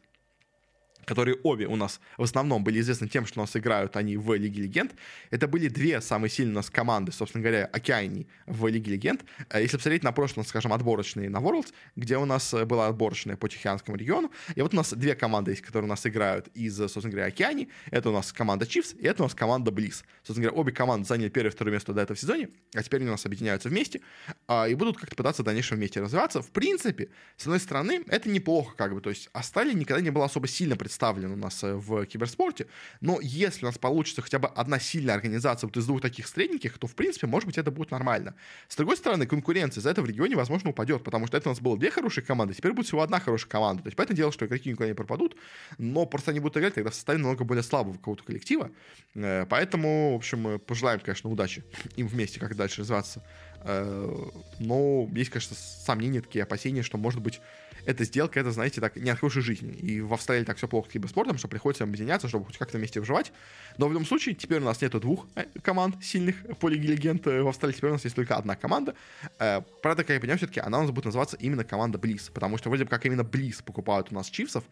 которые 1.05 1.37
обе 1.43 1.67
у 1.67 1.75
нас 1.75 1.99
в 2.17 2.23
основном 2.23 2.63
были 2.63 2.79
известны 2.79 3.07
тем, 3.07 3.25
что 3.25 3.39
у 3.39 3.43
нас 3.43 3.55
играют 3.55 3.95
они 3.95 4.17
в 4.17 4.33
Лиге 4.33 4.63
Легенд. 4.63 4.93
Это 5.29 5.47
были 5.47 5.67
две 5.67 6.01
самые 6.01 6.29
сильные 6.29 6.53
у 6.53 6.55
нас 6.55 6.69
команды, 6.69 7.11
собственно 7.11 7.41
говоря, 7.41 7.65
Океании 7.65 8.27
в 8.45 8.67
Лиге 8.67 8.93
Легенд. 8.93 9.23
Э, 9.49 9.61
если 9.61 9.77
посмотреть 9.77 10.03
на 10.03 10.11
прошлые, 10.11 10.45
скажем, 10.45 10.73
отборочные 10.73 11.29
на 11.29 11.37
Worlds, 11.37 11.73
где 11.95 12.17
у 12.17 12.25
нас 12.25 12.53
э, 12.53 12.65
была 12.65 12.87
отборочная 12.87 13.35
по 13.35 13.47
Тихоокеанскому 13.47 13.97
региону, 13.97 14.31
и 14.55 14.61
вот 14.61 14.73
у 14.73 14.77
нас 14.77 14.93
две 14.93 15.15
команды 15.15 15.51
есть, 15.51 15.61
которые 15.61 15.85
у 15.85 15.89
нас 15.89 16.05
играют 16.05 16.47
из, 16.53 16.75
собственно 16.77 17.09
говоря, 17.09 17.27
Океании. 17.27 17.69
Это 17.91 18.09
у 18.09 18.13
нас 18.13 18.31
команда 18.31 18.65
Chiefs, 18.65 18.97
и 18.97 19.05
это 19.05 19.23
у 19.23 19.25
нас 19.25 19.35
команда 19.35 19.71
Bliss. 19.71 20.03
Собственно 20.23 20.47
говоря, 20.47 20.61
обе 20.61 20.71
команды 20.71 21.07
заняли 21.07 21.29
первое 21.29 21.51
и 21.51 21.53
второе 21.53 21.73
место 21.73 21.93
до 21.93 22.01
этого 22.01 22.17
сезоне, 22.17 22.49
а 22.73 22.83
теперь 22.83 23.01
они 23.01 23.09
у 23.09 23.13
нас 23.13 23.25
объединяются 23.25 23.69
вместе 23.69 24.01
а, 24.47 24.67
и 24.67 24.75
будут 24.75 24.97
как-то 24.97 25.15
пытаться 25.15 25.41
в 25.41 25.45
дальнейшем 25.45 25.77
вместе 25.77 26.01
развиваться. 26.01 26.41
В 26.41 26.51
принципе, 26.51 27.09
с 27.37 27.43
одной 27.43 27.59
стороны, 27.59 28.03
это 28.07 28.29
неплохо, 28.29 28.75
как 28.75 28.93
бы, 28.93 29.01
то 29.01 29.09
есть 29.09 29.29
Асталия 29.33 29.73
никогда 29.73 30.01
не 30.01 30.09
была 30.09 30.25
особо 30.25 30.47
сильно 30.47 30.75
представлена 30.75 30.92
представлен 30.93 31.31
у 31.31 31.35
нас 31.35 31.63
э, 31.63 31.73
в 31.73 32.05
киберспорте, 32.05 32.67
но 33.01 33.19
если 33.19 33.65
у 33.65 33.67
нас 33.67 33.77
получится 33.79 34.21
хотя 34.21 34.37
бы 34.37 34.47
одна 34.47 34.79
сильная 34.79 35.15
организация 35.15 35.67
вот 35.67 35.75
из 35.75 35.87
двух 35.87 36.01
таких 36.01 36.27
средненьких, 36.27 36.77
то, 36.77 36.85
в 36.85 36.93
принципе, 36.95 37.25
может 37.25 37.47
быть, 37.47 37.57
это 37.57 37.71
будет 37.71 37.89
нормально. 37.91 38.35
С 38.67 38.75
другой 38.75 38.95
стороны, 38.97 39.25
конкуренция 39.25 39.81
за 39.81 39.89
это 39.89 40.03
в 40.03 40.05
регионе, 40.05 40.35
возможно, 40.35 40.69
упадет, 40.69 41.03
потому 41.03 41.25
что 41.25 41.37
это 41.37 41.49
у 41.49 41.51
нас 41.51 41.61
было 41.61 41.77
две 41.77 41.89
хорошие 41.89 42.23
команды, 42.23 42.53
теперь 42.53 42.73
будет 42.73 42.85
всего 42.85 43.01
одна 43.01 43.19
хорошая 43.19 43.49
команда. 43.49 43.81
То 43.81 43.87
есть, 43.87 43.97
поэтому 43.97 44.15
дело, 44.15 44.31
что 44.31 44.45
игроки 44.45 44.69
никуда 44.69 44.87
не 44.87 44.93
пропадут, 44.93 45.35
но 45.79 46.05
просто 46.05 46.29
они 46.29 46.39
будут 46.39 46.57
играть 46.57 46.75
тогда 46.75 46.91
в 46.91 46.95
составе 46.95 47.17
намного 47.17 47.43
более 47.43 47.63
слабого 47.63 47.93
какого-то 47.93 48.23
коллектива. 48.23 48.69
Э, 49.15 49.47
поэтому, 49.49 50.13
в 50.13 50.17
общем, 50.17 50.59
пожелаем, 50.59 50.99
конечно, 50.99 51.29
удачи 51.29 51.63
им 51.95 52.07
вместе, 52.07 52.39
как 52.39 52.55
дальше 52.55 52.81
развиваться. 52.81 53.23
Э, 53.63 54.15
но 54.59 55.09
есть, 55.13 55.31
конечно, 55.31 55.55
сомнения, 55.55 56.21
такие 56.21 56.43
опасения, 56.43 56.83
что, 56.83 56.97
может 56.97 57.21
быть, 57.21 57.41
эта 57.85 58.03
сделка, 58.03 58.39
это, 58.39 58.51
знаете, 58.51 58.81
так, 58.81 58.95
не 58.95 59.09
от 59.09 59.19
хорошей. 59.19 59.55
И 59.55 60.01
в 60.01 60.13
Австралии 60.13 60.43
так 60.43 60.57
все 60.57 60.67
плохо 60.67 60.89
с 60.89 60.93
киберспортом, 60.93 61.37
что 61.37 61.47
приходится 61.47 61.83
объединяться, 61.83 62.27
чтобы 62.27 62.45
хоть 62.45 62.57
как-то 62.57 62.77
вместе 62.77 62.99
выживать. 62.99 63.31
Но 63.77 63.87
в 63.87 63.91
любом 63.91 64.05
случае, 64.05 64.35
теперь 64.35 64.61
у 64.61 64.65
нас 64.65 64.81
нету 64.81 64.99
двух 64.99 65.27
э, 65.35 65.45
команд 65.61 66.03
сильных 66.03 66.35
по 66.59 66.69
Лиге 66.69 67.19
э, 67.25 67.41
в 67.41 67.47
Австралии, 67.47 67.75
теперь 67.75 67.89
у 67.89 67.93
нас 67.93 68.03
есть 68.03 68.15
только 68.15 68.35
одна 68.35 68.55
команда. 68.55 68.95
Э, 69.39 69.61
правда, 69.81 70.03
как 70.03 70.15
я 70.15 70.19
понимаю, 70.19 70.37
все-таки 70.37 70.59
она 70.59 70.79
у 70.79 70.81
нас 70.81 70.91
будет 70.91 71.05
называться 71.05 71.37
именно 71.37 71.63
команда 71.63 71.97
Близ, 71.97 72.29
потому 72.33 72.57
что 72.57 72.69
вроде 72.69 72.83
бы 72.85 72.89
как 72.89 73.05
именно 73.05 73.23
Близ 73.23 73.61
покупают 73.61 74.07
у 74.11 74.15
нас 74.15 74.29
Чивсов, 74.29 74.63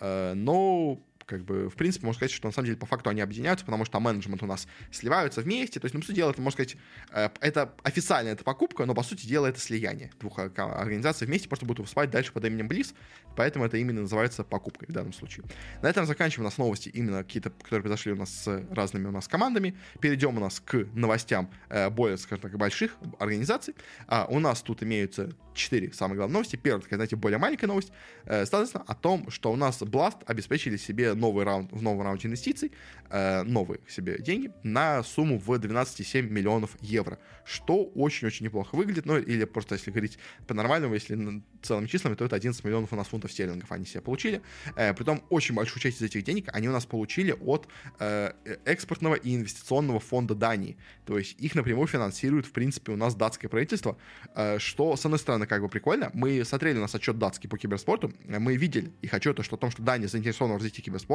но 0.00 1.00
как 1.28 1.44
бы, 1.44 1.68
в 1.68 1.74
принципе, 1.74 2.06
можно 2.06 2.18
сказать, 2.18 2.32
что 2.32 2.48
на 2.48 2.52
самом 2.52 2.66
деле 2.66 2.78
по 2.78 2.86
факту 2.86 3.10
они 3.10 3.20
объединяются, 3.20 3.64
потому 3.66 3.84
что 3.84 4.00
менеджмент 4.00 4.42
у 4.42 4.46
нас 4.46 4.66
сливаются 4.90 5.42
вместе, 5.42 5.78
то 5.78 5.84
есть, 5.84 5.94
ну, 5.94 6.00
по 6.00 6.06
сути 6.06 6.16
дела, 6.16 6.30
это, 6.30 6.40
можно 6.40 6.64
сказать, 6.64 6.80
э, 7.12 7.28
это 7.40 7.74
официально 7.82 8.30
это 8.30 8.44
покупка, 8.44 8.86
но, 8.86 8.94
по 8.94 9.02
сути 9.02 9.26
дела, 9.26 9.46
это 9.46 9.60
слияние 9.60 10.10
двух 10.18 10.38
организаций 10.38 11.26
вместе, 11.26 11.46
просто 11.46 11.66
будут 11.66 11.80
выступать 11.80 12.10
дальше 12.10 12.32
под 12.32 12.46
именем 12.46 12.66
Bliss, 12.66 12.94
поэтому 13.36 13.66
это 13.66 13.76
именно 13.76 14.00
называется 14.00 14.42
покупкой 14.42 14.88
в 14.88 14.92
данном 14.92 15.12
случае. 15.12 15.44
На 15.82 15.88
этом 15.88 16.06
заканчиваем 16.06 16.46
у 16.46 16.48
нас 16.48 16.56
новости, 16.56 16.88
именно 16.88 17.22
какие-то, 17.22 17.50
которые 17.50 17.82
произошли 17.82 18.12
у 18.12 18.16
нас 18.16 18.30
с 18.30 18.64
разными 18.70 19.06
у 19.06 19.10
нас 19.10 19.28
командами. 19.28 19.76
Перейдем 20.00 20.36
у 20.38 20.40
нас 20.40 20.60
к 20.60 20.86
новостям 20.94 21.50
э, 21.68 21.90
более, 21.90 22.16
скажем 22.16 22.42
так, 22.42 22.56
больших 22.56 22.96
организаций. 23.18 23.74
А, 24.06 24.26
у 24.30 24.40
нас 24.40 24.62
тут 24.62 24.82
имеются 24.82 25.30
четыре 25.58 25.92
самые 25.92 26.16
главные 26.16 26.34
новости. 26.34 26.56
Первая, 26.56 26.80
такая, 26.80 26.96
знаете, 26.96 27.16
более 27.16 27.38
маленькая 27.38 27.66
новость, 27.66 27.92
э, 28.24 28.46
соответственно, 28.46 28.84
о 28.86 28.94
том, 28.94 29.30
что 29.30 29.52
у 29.52 29.56
нас 29.56 29.82
Blast 29.82 30.18
обеспечили 30.26 30.76
себе 30.76 31.14
новый 31.18 31.44
раунд, 31.44 31.72
в 31.72 31.82
новом 31.82 32.02
раунде 32.02 32.28
инвестиций, 32.28 32.72
э, 33.10 33.42
новые 33.42 33.80
себе 33.88 34.18
деньги 34.18 34.50
на 34.62 35.02
сумму 35.02 35.38
в 35.38 35.50
12,7 35.50 36.22
миллионов 36.30 36.76
евро, 36.80 37.18
что 37.44 37.84
очень-очень 37.84 38.44
неплохо 38.44 38.76
выглядит, 38.76 39.06
ну, 39.06 39.18
или 39.18 39.44
просто, 39.44 39.74
если 39.74 39.90
говорить 39.90 40.18
по-нормальному, 40.46 40.94
если 40.94 41.42
целыми 41.62 41.86
числами, 41.86 42.14
то 42.14 42.24
это 42.24 42.36
11 42.36 42.62
миллионов 42.64 42.92
у 42.92 42.96
нас 42.96 43.08
фунтов 43.08 43.32
стерлингов 43.32 43.70
они 43.72 43.84
себе 43.84 44.00
получили. 44.00 44.42
Э, 44.76 44.94
притом 44.94 45.22
очень 45.30 45.54
большую 45.54 45.80
часть 45.82 45.98
из 45.98 46.02
этих 46.02 46.24
денег 46.24 46.48
они 46.52 46.68
у 46.68 46.72
нас 46.72 46.86
получили 46.86 47.32
от 47.32 47.68
э, 47.98 48.32
экспортного 48.64 49.14
и 49.14 49.34
инвестиционного 49.34 50.00
фонда 50.00 50.34
Дании. 50.34 50.76
То 51.04 51.18
есть 51.18 51.40
их 51.40 51.54
напрямую 51.54 51.86
финансирует, 51.86 52.46
в 52.46 52.52
принципе, 52.52 52.92
у 52.92 52.96
нас 52.96 53.14
датское 53.14 53.48
правительство, 53.48 53.96
э, 54.34 54.58
что, 54.58 54.96
с 54.96 55.04
одной 55.04 55.18
стороны, 55.18 55.46
как 55.46 55.62
бы 55.62 55.68
прикольно. 55.68 56.10
Мы 56.14 56.44
смотрели 56.44 56.78
у 56.78 56.82
нас 56.82 56.94
отчет 56.94 57.18
датский 57.18 57.48
по 57.48 57.58
киберспорту, 57.58 58.12
мы 58.26 58.56
видели 58.56 58.92
их 59.02 59.14
отчеты, 59.14 59.42
что 59.42 59.56
о 59.56 59.58
том, 59.58 59.70
что 59.70 59.82
Дания 59.82 60.08
заинтересована 60.08 60.54
в 60.54 60.58
развитии 60.58 60.82
киберспорта. 60.82 61.07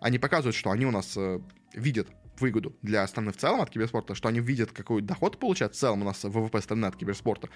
Они 0.00 0.18
показывают, 0.18 0.56
что 0.56 0.70
они 0.70 0.86
у 0.86 0.90
нас 0.90 1.16
э, 1.16 1.40
видят 1.74 2.08
выгоду 2.40 2.76
для 2.82 3.06
страны 3.06 3.32
в 3.32 3.36
целом 3.36 3.60
от 3.60 3.70
киберспорта, 3.70 4.14
что 4.14 4.28
они 4.28 4.40
видят, 4.40 4.72
какой 4.72 5.02
доход 5.02 5.38
получают 5.38 5.74
в 5.74 5.78
целом 5.78 6.02
у 6.02 6.04
нас 6.04 6.22
ВВП 6.24 6.60
страны 6.60 6.86
от 6.86 6.96
киберспорта. 6.96 7.48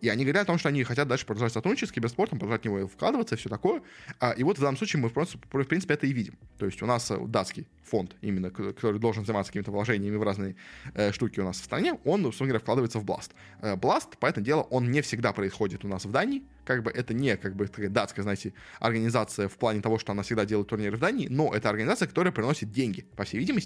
И 0.00 0.08
они 0.08 0.24
говорят 0.24 0.44
о 0.44 0.46
том, 0.46 0.58
что 0.58 0.68
они 0.68 0.82
хотят 0.84 1.08
дальше 1.08 1.26
продолжать 1.26 1.52
сотрудничать 1.52 1.90
с 1.90 1.92
киберспортом, 1.92 2.38
продолжать 2.38 2.62
в 2.62 2.64
него 2.64 2.88
вкладываться 2.88 3.34
и 3.34 3.38
все 3.38 3.48
такое. 3.48 3.82
А, 4.18 4.32
и 4.32 4.42
вот 4.42 4.58
в 4.58 4.60
данном 4.60 4.76
случае 4.76 5.02
мы 5.02 5.10
просто, 5.10 5.38
в 5.38 5.64
принципе, 5.64 5.94
это 5.94 6.06
и 6.06 6.12
видим. 6.12 6.38
То 6.58 6.66
есть 6.66 6.82
у 6.82 6.86
нас 6.86 7.10
э, 7.10 7.18
датский 7.26 7.66
фонд, 7.82 8.16
именно, 8.20 8.50
который 8.50 9.00
должен 9.00 9.24
заниматься 9.24 9.50
какими-то 9.50 9.70
вложениями 9.70 10.16
в 10.16 10.22
разные 10.22 10.56
э, 10.94 11.12
штуки 11.12 11.40
у 11.40 11.44
нас 11.44 11.60
в 11.60 11.64
стране, 11.64 11.98
он, 12.04 12.22
собственно 12.22 12.48
говоря, 12.48 12.60
вкладывается 12.60 12.98
в 12.98 13.04
Blast. 13.04 13.30
Э, 13.60 13.76
Blast, 13.76 14.16
по 14.18 14.26
этому 14.26 14.44
делу, 14.44 14.62
он 14.70 14.90
не 14.90 15.02
всегда 15.02 15.32
происходит 15.32 15.84
у 15.84 15.88
нас 15.88 16.04
в 16.04 16.10
Дании, 16.10 16.42
как 16.64 16.82
бы 16.82 16.90
это 16.90 17.14
не 17.14 17.36
как 17.36 17.56
бы 17.56 17.66
датская, 17.66 18.22
знаете, 18.22 18.52
организация 18.78 19.48
в 19.48 19.56
плане 19.56 19.80
того, 19.80 19.98
что 19.98 20.12
она 20.12 20.22
всегда 20.22 20.44
делает 20.44 20.68
турниры 20.68 20.96
в 20.96 21.00
Дании, 21.00 21.26
но 21.28 21.52
это 21.52 21.68
организация, 21.68 22.06
которая 22.06 22.32
приносит 22.32 22.70
деньги, 22.70 23.06
по 23.16 23.24
всей 23.24 23.38
видимости. 23.38 23.59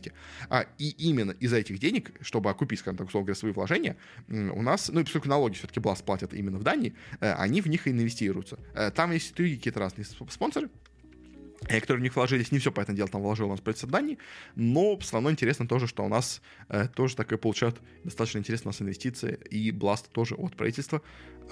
А, 0.49 0.67
и 0.79 0.91
именно 0.91 1.33
из-за 1.33 1.57
этих 1.57 1.79
денег, 1.79 2.13
чтобы 2.21 2.51
окупить, 2.51 2.81
скажем 2.81 2.97
так, 2.97 3.09
условно 3.09 3.27
говоря, 3.27 3.39
свои 3.39 3.53
вложения, 3.53 3.97
у 4.29 4.63
нас, 4.63 4.89
ну 4.89 5.01
и 5.01 5.05
поскольку 5.05 5.29
налоги 5.29 5.55
все-таки 5.55 5.81
Blast 5.81 6.05
платят 6.05 6.35
именно 6.35 6.59
в 6.59 6.63
Дании, 6.63 6.95
э, 7.21 7.33
они 7.33 7.61
в 7.61 7.67
них 7.67 7.87
инвестируются. 7.89 8.59
Э, 8.75 8.91
там 8.91 9.13
есть 9.13 9.35
другие 9.35 9.57
какие-то 9.57 9.81
разные 9.81 10.05
спонсоры, 10.05 10.71
э, 11.69 11.81
которые 11.81 12.01
в 12.01 12.03
них 12.03 12.17
вложились, 12.17 12.53
не 12.53 12.59
все 12.59 12.73
по 12.73 12.81
этому 12.81 12.97
делу 12.97 13.09
там 13.09 13.23
вложил 13.23 13.47
у 13.47 13.51
нас 13.51 13.61
правительство 13.61 13.91
Дании, 13.91 14.19
но 14.55 14.99
все 14.99 15.15
равно 15.15 15.31
интересно 15.31 15.67
тоже, 15.67 15.87
что 15.87 16.05
у 16.05 16.09
нас 16.09 16.43
э, 16.69 16.89
тоже 16.89 17.17
такое 17.17 17.39
получают 17.39 17.81
достаточно 18.05 18.39
интересно 18.39 18.69
у 18.69 18.71
нас 18.71 18.83
инвестиции, 18.83 19.39
и 19.51 19.71
Blast 19.71 20.07
тоже 20.13 20.35
от 20.35 20.57
правительства, 20.57 21.03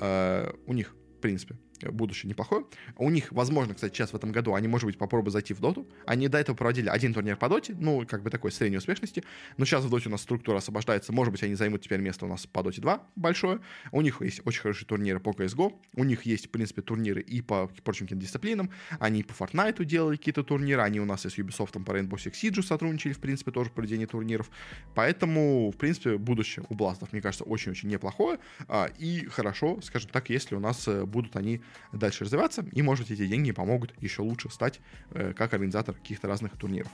э, 0.01 0.53
у 0.67 0.73
них 0.73 0.95
принципе, 1.23 1.57
будущее 1.91 2.29
неплохое. 2.29 2.65
У 2.97 3.11
них, 3.11 3.33
возможно, 3.33 3.75
кстати, 3.75 3.95
сейчас 3.95 4.13
в 4.13 4.17
этом 4.17 4.33
году 4.33 4.55
они, 4.55 4.69
может 4.69 4.87
быть, 4.87 4.99
попробуют 4.99 5.33
зайти 5.33 5.55
в 5.55 5.61
доту. 5.61 5.87
Они 6.07 6.29
до 6.29 6.39
этого 6.39 6.57
проводили 6.57 6.89
один 6.89 7.15
турнир 7.15 7.37
по 7.37 7.49
доте, 7.49 7.75
ну, 7.79 8.07
как 8.07 8.23
бы 8.23 8.31
такой 8.31 8.53
средней 8.53 8.79
успешности. 8.79 9.25
Но 9.57 9.65
сейчас 9.65 9.85
в 9.85 9.91
доте 9.91 10.09
у 10.09 10.13
нас 10.13 10.23
структура 10.23 10.59
освобождается. 10.59 11.13
Может 11.13 11.33
быть, 11.33 11.43
они 11.43 11.55
займут 11.55 11.83
теперь 11.83 12.01
место 12.01 12.27
у 12.27 12.29
нас 12.29 12.47
по 12.47 12.63
доте 12.63 12.81
2 12.81 13.03
большое. 13.17 13.61
У 13.91 14.01
них 14.01 14.21
есть 14.23 14.41
очень 14.45 14.63
хорошие 14.63 14.87
турниры 14.87 15.21
по 15.21 15.31
CSGO. 15.31 15.73
У 15.97 16.05
них 16.05 16.23
есть, 16.27 16.47
в 16.47 16.51
принципе, 16.51 16.83
турниры 16.83 17.21
и 17.21 17.41
по 17.41 17.69
прочим 17.85 18.07
дисциплинам. 18.07 18.71
Они 18.99 19.23
по 19.23 19.33
Fortnite 19.33 19.85
делали 19.85 20.17
какие-то 20.17 20.43
турниры. 20.43 20.83
Они 20.83 21.01
у 21.01 21.05
нас 21.05 21.27
и 21.27 21.31
с 21.31 21.39
Ubisoft 21.39 21.83
по 21.85 21.91
Rainbow 21.91 22.17
Six 22.17 22.33
Siege 22.33 22.63
сотрудничали, 22.63 23.13
в 23.13 23.21
принципе, 23.21 23.51
тоже 23.51 23.71
в 23.71 23.73
проведении 23.73 24.07
турниров. 24.07 24.51
Поэтому, 24.95 25.71
в 25.71 25.77
принципе, 25.77 26.17
будущее 26.17 26.65
у 26.69 26.75
Бластов, 26.75 27.13
мне 27.13 27.23
кажется, 27.23 27.45
очень-очень 27.45 27.89
неплохое. 27.89 28.39
А, 28.69 28.89
и 28.99 29.27
хорошо, 29.27 29.81
скажем 29.83 30.11
так, 30.11 30.31
если 30.31 30.55
у 30.55 30.61
нас 30.61 30.87
э, 30.89 31.05
будут 31.05 31.37
они 31.37 31.63
дальше 31.93 32.25
развиваться, 32.25 32.65
и, 32.73 32.83
может, 32.83 33.11
эти 33.11 33.27
деньги 33.27 33.53
помогут 33.53 33.95
еще 34.01 34.23
лучше 34.23 34.51
стать 34.51 34.81
э, 35.11 35.33
как 35.35 35.53
организатор 35.53 35.95
каких-то 35.95 36.29
разных 36.29 36.57
турниров. 36.57 36.91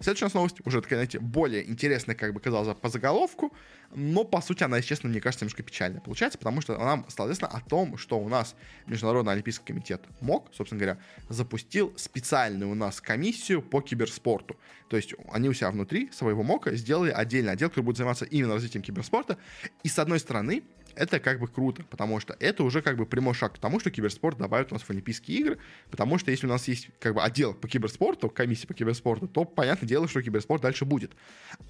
Следующая 0.00 0.30
новость, 0.34 0.56
уже 0.64 0.82
такая, 0.82 0.98
знаете, 0.98 1.18
более 1.18 1.68
интересная, 1.68 2.14
как 2.14 2.34
бы 2.34 2.40
казалось, 2.40 2.76
по 2.76 2.88
заголовку, 2.88 3.52
но, 3.94 4.24
по 4.24 4.40
сути, 4.40 4.64
она, 4.64 4.76
если 4.76 4.90
честно, 4.90 5.08
мне 5.08 5.20
кажется, 5.20 5.44
немножко 5.44 5.62
печальная 5.62 6.00
получается, 6.00 6.38
потому 6.38 6.60
что 6.60 6.76
нам 6.76 7.06
стало 7.08 7.28
известно 7.28 7.48
о 7.48 7.60
том, 7.60 7.96
что 7.96 8.18
у 8.18 8.28
нас 8.28 8.56
Международный 8.86 9.32
Олимпийский 9.32 9.64
комитет 9.64 10.02
МОК, 10.20 10.50
собственно 10.52 10.80
говоря, 10.80 10.98
запустил 11.28 11.92
специальную 11.96 12.70
у 12.70 12.74
нас 12.74 13.00
комиссию 13.00 13.62
по 13.62 13.80
киберспорту. 13.80 14.56
То 14.88 14.96
есть 14.96 15.14
они 15.32 15.48
у 15.48 15.52
себя 15.52 15.70
внутри 15.70 16.10
своего 16.12 16.42
МОКа 16.42 16.74
сделали 16.76 17.10
отдельный 17.10 17.52
отдел, 17.52 17.68
который 17.68 17.84
будет 17.84 17.96
заниматься 17.96 18.24
именно 18.24 18.54
развитием 18.54 18.82
киберспорта. 18.82 19.38
И, 19.82 19.88
с 19.88 19.98
одной 19.98 20.18
стороны, 20.18 20.64
это 20.96 21.20
как 21.20 21.40
бы 21.40 21.48
круто, 21.48 21.84
потому 21.84 22.20
что 22.20 22.36
это 22.38 22.62
уже 22.62 22.82
как 22.82 22.96
бы 22.96 23.06
прямой 23.06 23.34
шаг 23.34 23.54
к 23.54 23.58
тому, 23.58 23.80
что 23.80 23.90
киберспорт 23.90 24.38
добавят 24.38 24.72
у 24.72 24.74
нас 24.74 24.82
в 24.82 24.90
Олимпийские 24.90 25.38
игры, 25.38 25.58
потому 25.90 26.18
что 26.18 26.30
если 26.30 26.46
у 26.46 26.50
нас 26.50 26.68
есть 26.68 26.90
как 27.00 27.14
бы 27.14 27.22
отдел 27.22 27.54
по 27.54 27.68
киберспорту, 27.68 28.28
комиссия 28.28 28.66
по 28.66 28.74
киберспорту, 28.74 29.28
то 29.28 29.44
понятное 29.64 29.88
дело, 29.88 30.08
что 30.08 30.22
киберспорт 30.22 30.62
дальше 30.62 30.84
будет. 30.84 31.12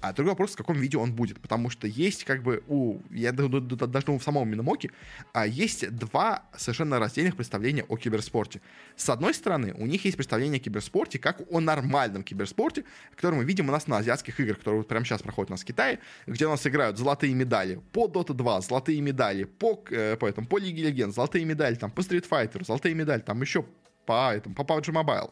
А 0.01 0.11
другой 0.11 0.31
вопрос, 0.31 0.51
в 0.51 0.57
каком 0.57 0.75
виде 0.75 0.97
он 0.97 1.13
будет, 1.13 1.39
потому 1.39 1.69
что 1.69 1.87
есть 1.87 2.25
как 2.25 2.43
бы 2.43 2.61
у, 2.67 2.99
я 3.09 3.31
даже 3.31 3.49
думаю, 3.49 4.19
в 4.19 4.23
самом 4.23 4.49
Миномоке, 4.49 4.91
а 5.33 5.47
есть 5.47 5.89
два 5.91 6.43
совершенно 6.57 6.99
раздельных 6.99 7.37
представления 7.37 7.83
о 7.87 7.95
киберспорте. 7.95 8.61
С 8.97 9.09
одной 9.09 9.33
стороны, 9.33 9.73
у 9.77 9.85
них 9.85 10.03
есть 10.03 10.17
представление 10.17 10.59
о 10.59 10.63
киберспорте 10.63 11.19
как 11.19 11.41
о 11.49 11.61
нормальном 11.61 12.23
киберспорте, 12.23 12.83
который 13.15 13.35
мы 13.35 13.45
видим 13.45 13.69
у 13.69 13.71
нас 13.71 13.87
на 13.87 13.97
азиатских 13.97 14.39
играх, 14.41 14.57
которые 14.57 14.79
вот 14.79 14.87
прямо 14.87 15.05
сейчас 15.05 15.21
проходят 15.21 15.51
у 15.51 15.53
нас 15.53 15.61
в 15.61 15.65
Китае, 15.65 15.99
где 16.27 16.45
у 16.47 16.49
нас 16.49 16.67
играют 16.67 16.97
золотые 16.97 17.33
медали 17.33 17.79
по 17.93 18.07
Dota 18.07 18.33
2, 18.33 18.61
золотые 18.61 18.99
медали 18.99 19.45
по, 19.45 19.81
э, 19.89 20.17
по, 20.17 20.25
этому, 20.25 20.47
по 20.47 20.57
Лиге 20.57 20.83
Легенд, 20.83 21.13
золотые 21.13 21.45
медали 21.45 21.75
там 21.75 21.91
по 21.91 22.01
Street 22.01 22.27
Fighter, 22.29 22.65
золотые 22.65 22.93
медали 22.93 23.21
там 23.21 23.41
еще 23.41 23.65
по, 24.05 24.33
этому, 24.33 24.53
по 24.53 24.63
PUBG 24.63 24.91
Mobile. 24.91 25.31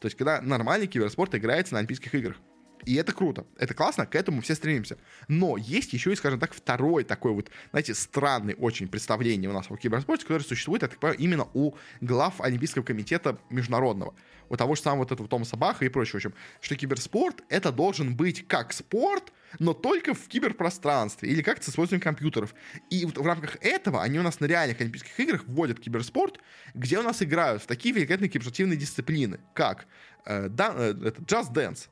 То 0.00 0.06
есть, 0.06 0.16
когда 0.16 0.40
нормальный 0.40 0.86
киберспорт 0.86 1.34
играется 1.34 1.74
на 1.74 1.80
Олимпийских 1.80 2.14
играх. 2.14 2.36
И 2.84 2.96
это 2.96 3.12
круто, 3.12 3.46
это 3.56 3.72
классно, 3.72 4.04
к 4.04 4.14
этому 4.14 4.42
все 4.42 4.54
стремимся. 4.54 4.98
Но 5.26 5.56
есть 5.56 5.92
еще 5.92 6.12
и, 6.12 6.16
скажем 6.16 6.38
так, 6.38 6.52
второй 6.52 7.04
такой 7.04 7.32
вот, 7.32 7.50
знаете, 7.70 7.94
странный 7.94 8.54
очень 8.58 8.88
представление 8.88 9.48
у 9.48 9.54
нас 9.54 9.70
о 9.70 9.76
киберспорте, 9.76 10.24
которое 10.24 10.44
существует, 10.44 10.82
я 10.82 10.88
так 10.88 10.98
понимаю, 10.98 11.18
именно 11.18 11.48
у 11.54 11.74
глав 12.02 12.40
Олимпийского 12.40 12.82
комитета 12.82 13.38
международного. 13.48 14.14
У 14.48 14.56
того 14.56 14.74
же 14.74 14.82
самого 14.82 15.00
вот 15.00 15.12
этого 15.12 15.28
Томаса 15.28 15.56
Баха 15.56 15.84
и 15.84 15.88
прочего. 15.88 16.14
В 16.14 16.16
общем, 16.16 16.34
что 16.60 16.76
киберспорт 16.76 17.42
это 17.48 17.72
должен 17.72 18.16
быть 18.16 18.46
как 18.46 18.72
спорт, 18.72 19.32
но 19.58 19.72
только 19.72 20.14
в 20.14 20.28
киберпространстве 20.28 21.28
или 21.28 21.42
как-то 21.42 21.66
с 21.66 21.68
использованием 21.70 22.02
компьютеров. 22.02 22.54
И 22.90 23.06
в, 23.06 23.14
в 23.14 23.26
рамках 23.26 23.56
этого 23.60 24.02
они 24.02 24.18
у 24.18 24.22
нас 24.22 24.40
на 24.40 24.46
реальных 24.46 24.80
Олимпийских 24.80 25.18
играх 25.20 25.44
вводят 25.46 25.80
киберспорт, 25.80 26.40
где 26.74 26.98
у 26.98 27.02
нас 27.02 27.22
играют 27.22 27.62
в 27.62 27.66
такие 27.66 27.94
великолепные 27.94 28.28
киберспортивные 28.28 28.76
дисциплины, 28.76 29.40
как 29.54 29.86
э, 30.26 30.48
да, 30.48 30.74
э, 30.76 30.92
Just 30.92 31.52
Dance, 31.52 31.88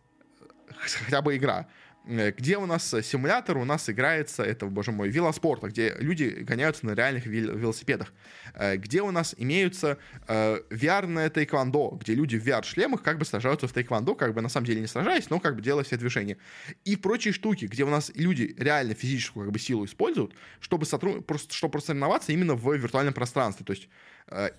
хотя 0.77 1.23
бы 1.23 1.37
игра, 1.37 1.69
где 2.05 2.57
у 2.57 2.67
нас 2.67 2.89
симулятор, 3.03 3.59
у 3.59 3.65
нас 3.65 3.89
играется, 3.89 4.43
это, 4.43 4.67
боже 4.67 4.91
мой, 4.91 5.09
велоспорта, 5.09 5.69
где 5.69 5.95
люди 6.01 6.25
гоняются 6.41 6.85
на 6.87 6.95
реальных 6.95 7.27
велосипедах, 7.27 8.13
э, 8.55 8.77
где 8.77 9.03
у 9.03 9.11
нас 9.13 9.35
имеются 9.39 9.99
э, 10.27 10.61
VR-ное 10.71 11.31
где 11.31 12.15
люди 12.15 12.37
в 12.37 12.47
VR-шлемах 12.47 13.03
как 13.03 13.19
бы 13.19 13.25
сражаются 13.25 13.69
в 13.69 13.73
тайквондо, 13.73 14.15
как 14.15 14.35
бы 14.35 14.41
на 14.41 14.49
самом 14.49 14.67
деле 14.67 14.81
не 14.81 14.87
сражаясь, 14.89 15.31
но 15.31 15.39
как 15.39 15.55
бы 15.55 15.63
делая 15.63 15.85
все 15.85 15.97
движения. 15.97 16.39
И 16.85 16.97
прочие 16.97 17.33
штуки, 17.33 17.67
где 17.67 17.85
у 17.85 17.91
нас 17.91 18.11
люди 18.15 18.55
реально 18.59 18.95
физическую 18.95 19.47
как 19.47 19.53
бы 19.53 19.59
силу 19.61 19.85
используют, 19.85 20.35
чтобы, 20.61 20.87
сотруд... 20.87 21.25
просто, 21.27 21.55
чтобы 21.55 21.81
соревноваться 21.81 22.33
именно 22.33 22.55
в 22.55 22.75
виртуальном 22.75 23.15
пространстве. 23.15 23.65
То 23.65 23.73
есть 23.73 23.89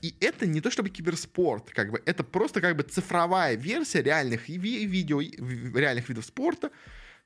и 0.02 0.16
это 0.20 0.46
не 0.46 0.62
то 0.62 0.70
чтобы 0.70 0.90
киберспорт, 0.90 1.72
как 1.72 1.92
бы 1.92 2.02
это 2.06 2.24
просто 2.24 2.62
как 2.62 2.76
бы 2.76 2.84
цифровая 2.84 3.56
версия 3.56 4.02
реальных 4.02 4.50
видео, 4.50 5.20
реальных 5.22 6.10
видов 6.10 6.26
спорта, 6.26 6.70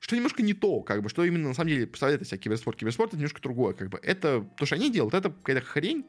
что 0.00 0.16
немножко 0.16 0.42
не 0.42 0.54
то, 0.54 0.80
как 0.82 1.02
бы, 1.02 1.08
что 1.08 1.24
именно 1.24 1.48
на 1.48 1.54
самом 1.54 1.70
деле 1.70 1.86
представляет 1.86 2.22
из 2.22 2.28
себя 2.28 2.38
киберспорт. 2.38 2.78
Киберспорт 2.78 3.10
это 3.10 3.16
немножко 3.16 3.40
другое, 3.40 3.74
как 3.74 3.88
бы. 3.88 3.98
Это, 4.02 4.48
то, 4.56 4.66
что 4.66 4.76
они 4.76 4.90
делают, 4.90 5.14
это 5.14 5.30
какая-то 5.30 5.66
хрень, 5.66 6.04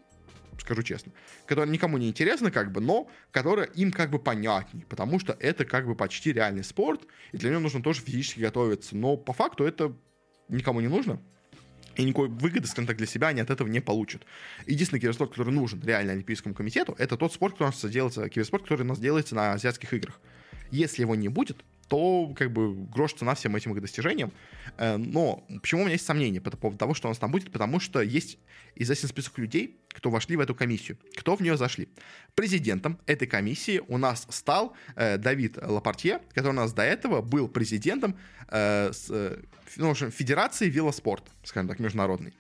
скажу 0.60 0.84
честно, 0.84 1.12
которая 1.46 1.72
никому 1.72 1.98
не 1.98 2.10
интересна, 2.10 2.52
как 2.52 2.72
бы, 2.72 2.82
но 2.82 3.10
которая 3.32 3.66
им 3.68 3.92
как 3.92 4.12
бы 4.12 4.20
понятней, 4.20 4.86
потому 4.88 5.20
что 5.20 5.36
это 5.40 5.66
как 5.66 5.88
бы 5.88 5.96
почти 5.96 6.34
реальный 6.34 6.64
спорт, 6.64 7.08
и 7.32 7.38
для 7.38 7.50
него 7.50 7.62
нужно 7.62 7.82
тоже 7.82 8.02
физически 8.02 8.42
готовиться, 8.42 8.96
но 8.96 9.18
по 9.18 9.34
факту 9.34 9.64
это 9.64 9.96
никому 10.50 10.82
не 10.82 10.88
нужно, 10.88 11.22
и 11.96 12.04
никакой 12.04 12.30
выгоды, 12.30 12.68
скажем 12.68 12.88
так, 12.88 12.98
для 12.98 13.08
себя 13.08 13.30
они 13.30 13.42
от 13.42 13.50
этого 13.50 13.68
не 13.68 13.80
получат. 13.80 14.24
Единственный 14.66 15.00
киберспорт, 15.00 15.32
который 15.32 15.52
нужен 15.54 15.82
реально 15.82 16.14
Олимпийскому 16.14 16.56
комитету, 16.56 16.96
это 16.98 17.18
тот 17.18 17.34
спорт, 17.34 17.54
который 17.54 17.68
у 17.68 17.72
нас 17.72 17.92
делается, 17.92 18.30
киберспорт, 18.30 18.64
который 18.64 18.84
у 18.84 18.86
нас 18.86 19.00
делается 19.00 19.36
на 19.36 19.54
азиатских 19.54 19.94
играх. 19.94 20.20
Если 20.72 21.02
его 21.02 21.16
не 21.16 21.30
будет, 21.30 21.64
то 21.90 22.34
как 22.38 22.54
бы 22.54 22.74
грош 22.86 23.14
цена 23.14 23.36
всем 23.36 23.56
этим 23.56 23.74
их 23.74 23.82
достижениям. 23.82 24.32
Э, 24.78 24.98
но 24.98 25.44
почему 25.62 25.82
у 25.82 25.84
меня 25.86 25.94
есть 25.94 26.06
сомнения 26.06 26.40
по 26.40 26.52
поводу 26.52 26.78
того, 26.78 26.94
что 26.94 27.08
у 27.08 27.12
нас 27.12 27.18
там 27.18 27.32
будет? 27.32 27.52
Потому 27.52 27.80
что 27.80 28.02
есть 28.02 28.38
известный 28.76 29.10
список 29.10 29.38
людей, 29.38 29.80
кто 29.90 30.10
вошли 30.10 30.38
в 30.38 30.40
эту 30.40 30.56
комиссию. 30.56 30.98
Кто 31.18 31.36
в 31.36 31.42
нее 31.42 31.58
зашли? 31.58 31.90
Президентом 32.36 33.00
этой 33.06 33.28
комиссии 33.28 33.82
у 33.88 33.98
нас 33.98 34.28
стал 34.30 34.76
э, 34.96 35.18
Давид 35.18 35.58
Лапортье, 35.62 36.22
который 36.34 36.52
у 36.52 36.54
нас 36.54 36.74
до 36.74 36.84
этого 36.84 37.22
был 37.22 37.48
президентом 37.48 38.16
э, 38.48 38.92
с, 38.94 39.08
э, 39.10 39.42
ну, 39.78 39.94
Федерации 39.96 40.70
велоспорта, 40.70 41.32
скажем 41.44 41.68
так, 41.68 41.80
международной. 41.80 42.34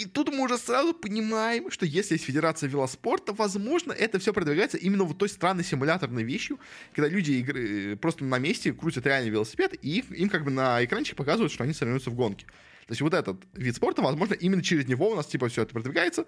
И 0.00 0.06
тут 0.06 0.30
мы 0.32 0.44
уже 0.44 0.56
сразу 0.56 0.94
понимаем, 0.94 1.70
что 1.70 1.84
если 1.84 2.14
есть 2.14 2.24
Федерация 2.24 2.70
велоспорта, 2.70 3.34
возможно, 3.34 3.92
это 3.92 4.18
все 4.18 4.32
продвигается 4.32 4.78
именно 4.78 5.04
вот 5.04 5.18
той 5.18 5.28
странной 5.28 5.62
симуляторной 5.62 6.22
вещью, 6.22 6.58
когда 6.94 7.06
люди 7.06 7.32
игры, 7.32 7.96
просто 7.96 8.24
на 8.24 8.38
месте 8.38 8.72
крутят 8.72 9.04
реальный 9.04 9.28
велосипед, 9.28 9.74
и 9.82 9.98
их, 9.98 10.10
им 10.10 10.30
как 10.30 10.44
бы 10.44 10.50
на 10.50 10.82
экранчике 10.82 11.16
показывают, 11.16 11.52
что 11.52 11.64
они 11.64 11.74
соревнуются 11.74 12.08
в 12.08 12.14
гонке. 12.14 12.46
То 12.46 12.92
есть 12.92 13.02
вот 13.02 13.12
этот 13.12 13.42
вид 13.52 13.76
спорта, 13.76 14.00
возможно, 14.00 14.32
именно 14.32 14.62
через 14.62 14.88
него 14.88 15.10
у 15.10 15.14
нас 15.14 15.26
типа 15.26 15.50
все 15.50 15.64
это 15.64 15.74
продвигается, 15.74 16.24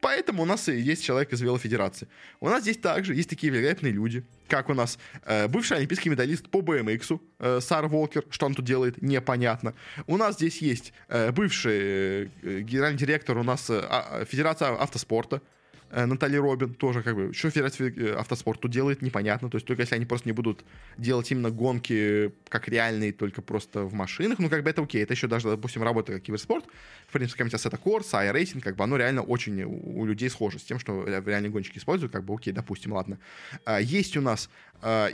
Поэтому 0.00 0.44
у 0.44 0.46
нас 0.46 0.66
и 0.70 0.80
есть 0.80 1.04
человек 1.04 1.30
из 1.30 1.42
Велофедерации. 1.42 2.08
У 2.40 2.48
нас 2.48 2.62
здесь 2.62 2.78
также 2.78 3.14
есть 3.14 3.28
такие 3.28 3.52
великолепные 3.52 3.92
люди, 3.92 4.24
как 4.50 4.68
у 4.68 4.74
нас 4.74 4.98
э, 5.24 5.48
бывший 5.48 5.78
олимпийский 5.78 6.10
медалист 6.10 6.50
по 6.50 6.58
BMX, 6.58 7.20
э, 7.38 7.60
Сар 7.60 7.86
Волкер, 7.86 8.24
что 8.30 8.46
он 8.46 8.54
тут 8.54 8.64
делает, 8.64 9.00
непонятно. 9.00 9.74
У 10.06 10.16
нас 10.16 10.34
здесь 10.34 10.60
есть 10.60 10.92
э, 11.08 11.30
бывший 11.32 11.72
э, 11.72 12.26
генеральный 12.42 12.98
директор 12.98 13.38
у 13.38 13.42
нас 13.42 13.70
э, 13.70 13.80
а, 13.88 14.24
Федерации 14.24 14.66
автоспорта, 14.66 15.36
Э, 15.36 15.40
Натали 15.90 16.36
Робин 16.36 16.74
тоже 16.74 17.02
как 17.02 17.16
бы, 17.16 17.32
что 17.32 17.50
Федерация 17.50 17.90
э, 17.90 18.14
автоспорта 18.14 18.68
делает, 18.68 19.02
непонятно. 19.02 19.50
То 19.50 19.56
есть 19.56 19.66
только 19.66 19.82
если 19.82 19.96
они 19.96 20.06
просто 20.06 20.28
не 20.28 20.32
будут 20.32 20.64
делать 20.96 21.30
именно 21.30 21.50
гонки 21.50 22.32
как 22.48 22.68
реальные, 22.68 23.12
только 23.12 23.42
просто 23.42 23.82
в 23.82 23.92
машинах, 23.92 24.38
ну 24.38 24.48
как 24.48 24.62
бы 24.62 24.70
это 24.70 24.82
окей. 24.82 25.02
Это 25.02 25.14
еще 25.14 25.26
даже, 25.26 25.48
допустим, 25.48 25.82
работа 25.82 26.12
как 26.12 26.22
киберспорт. 26.22 26.64
В 27.08 27.12
принципе, 27.12 27.44
как 27.44 27.54
Assetto 27.54 27.76
Corsa, 27.76 28.12
iRacing, 28.14 28.60
как 28.60 28.76
бы 28.76 28.84
оно 28.84 28.96
реально 28.96 29.22
очень 29.22 29.62
у 29.64 30.04
людей 30.04 30.30
схоже 30.30 30.58
с 30.58 30.62
тем, 30.62 30.78
что 30.78 31.04
реальные 31.04 31.50
гонщики 31.50 31.78
используют, 31.78 32.12
как 32.12 32.24
бы 32.24 32.34
окей, 32.34 32.52
допустим, 32.52 32.92
ладно. 32.92 33.18
А, 33.64 33.80
есть 33.80 34.16
у 34.16 34.20
нас 34.20 34.48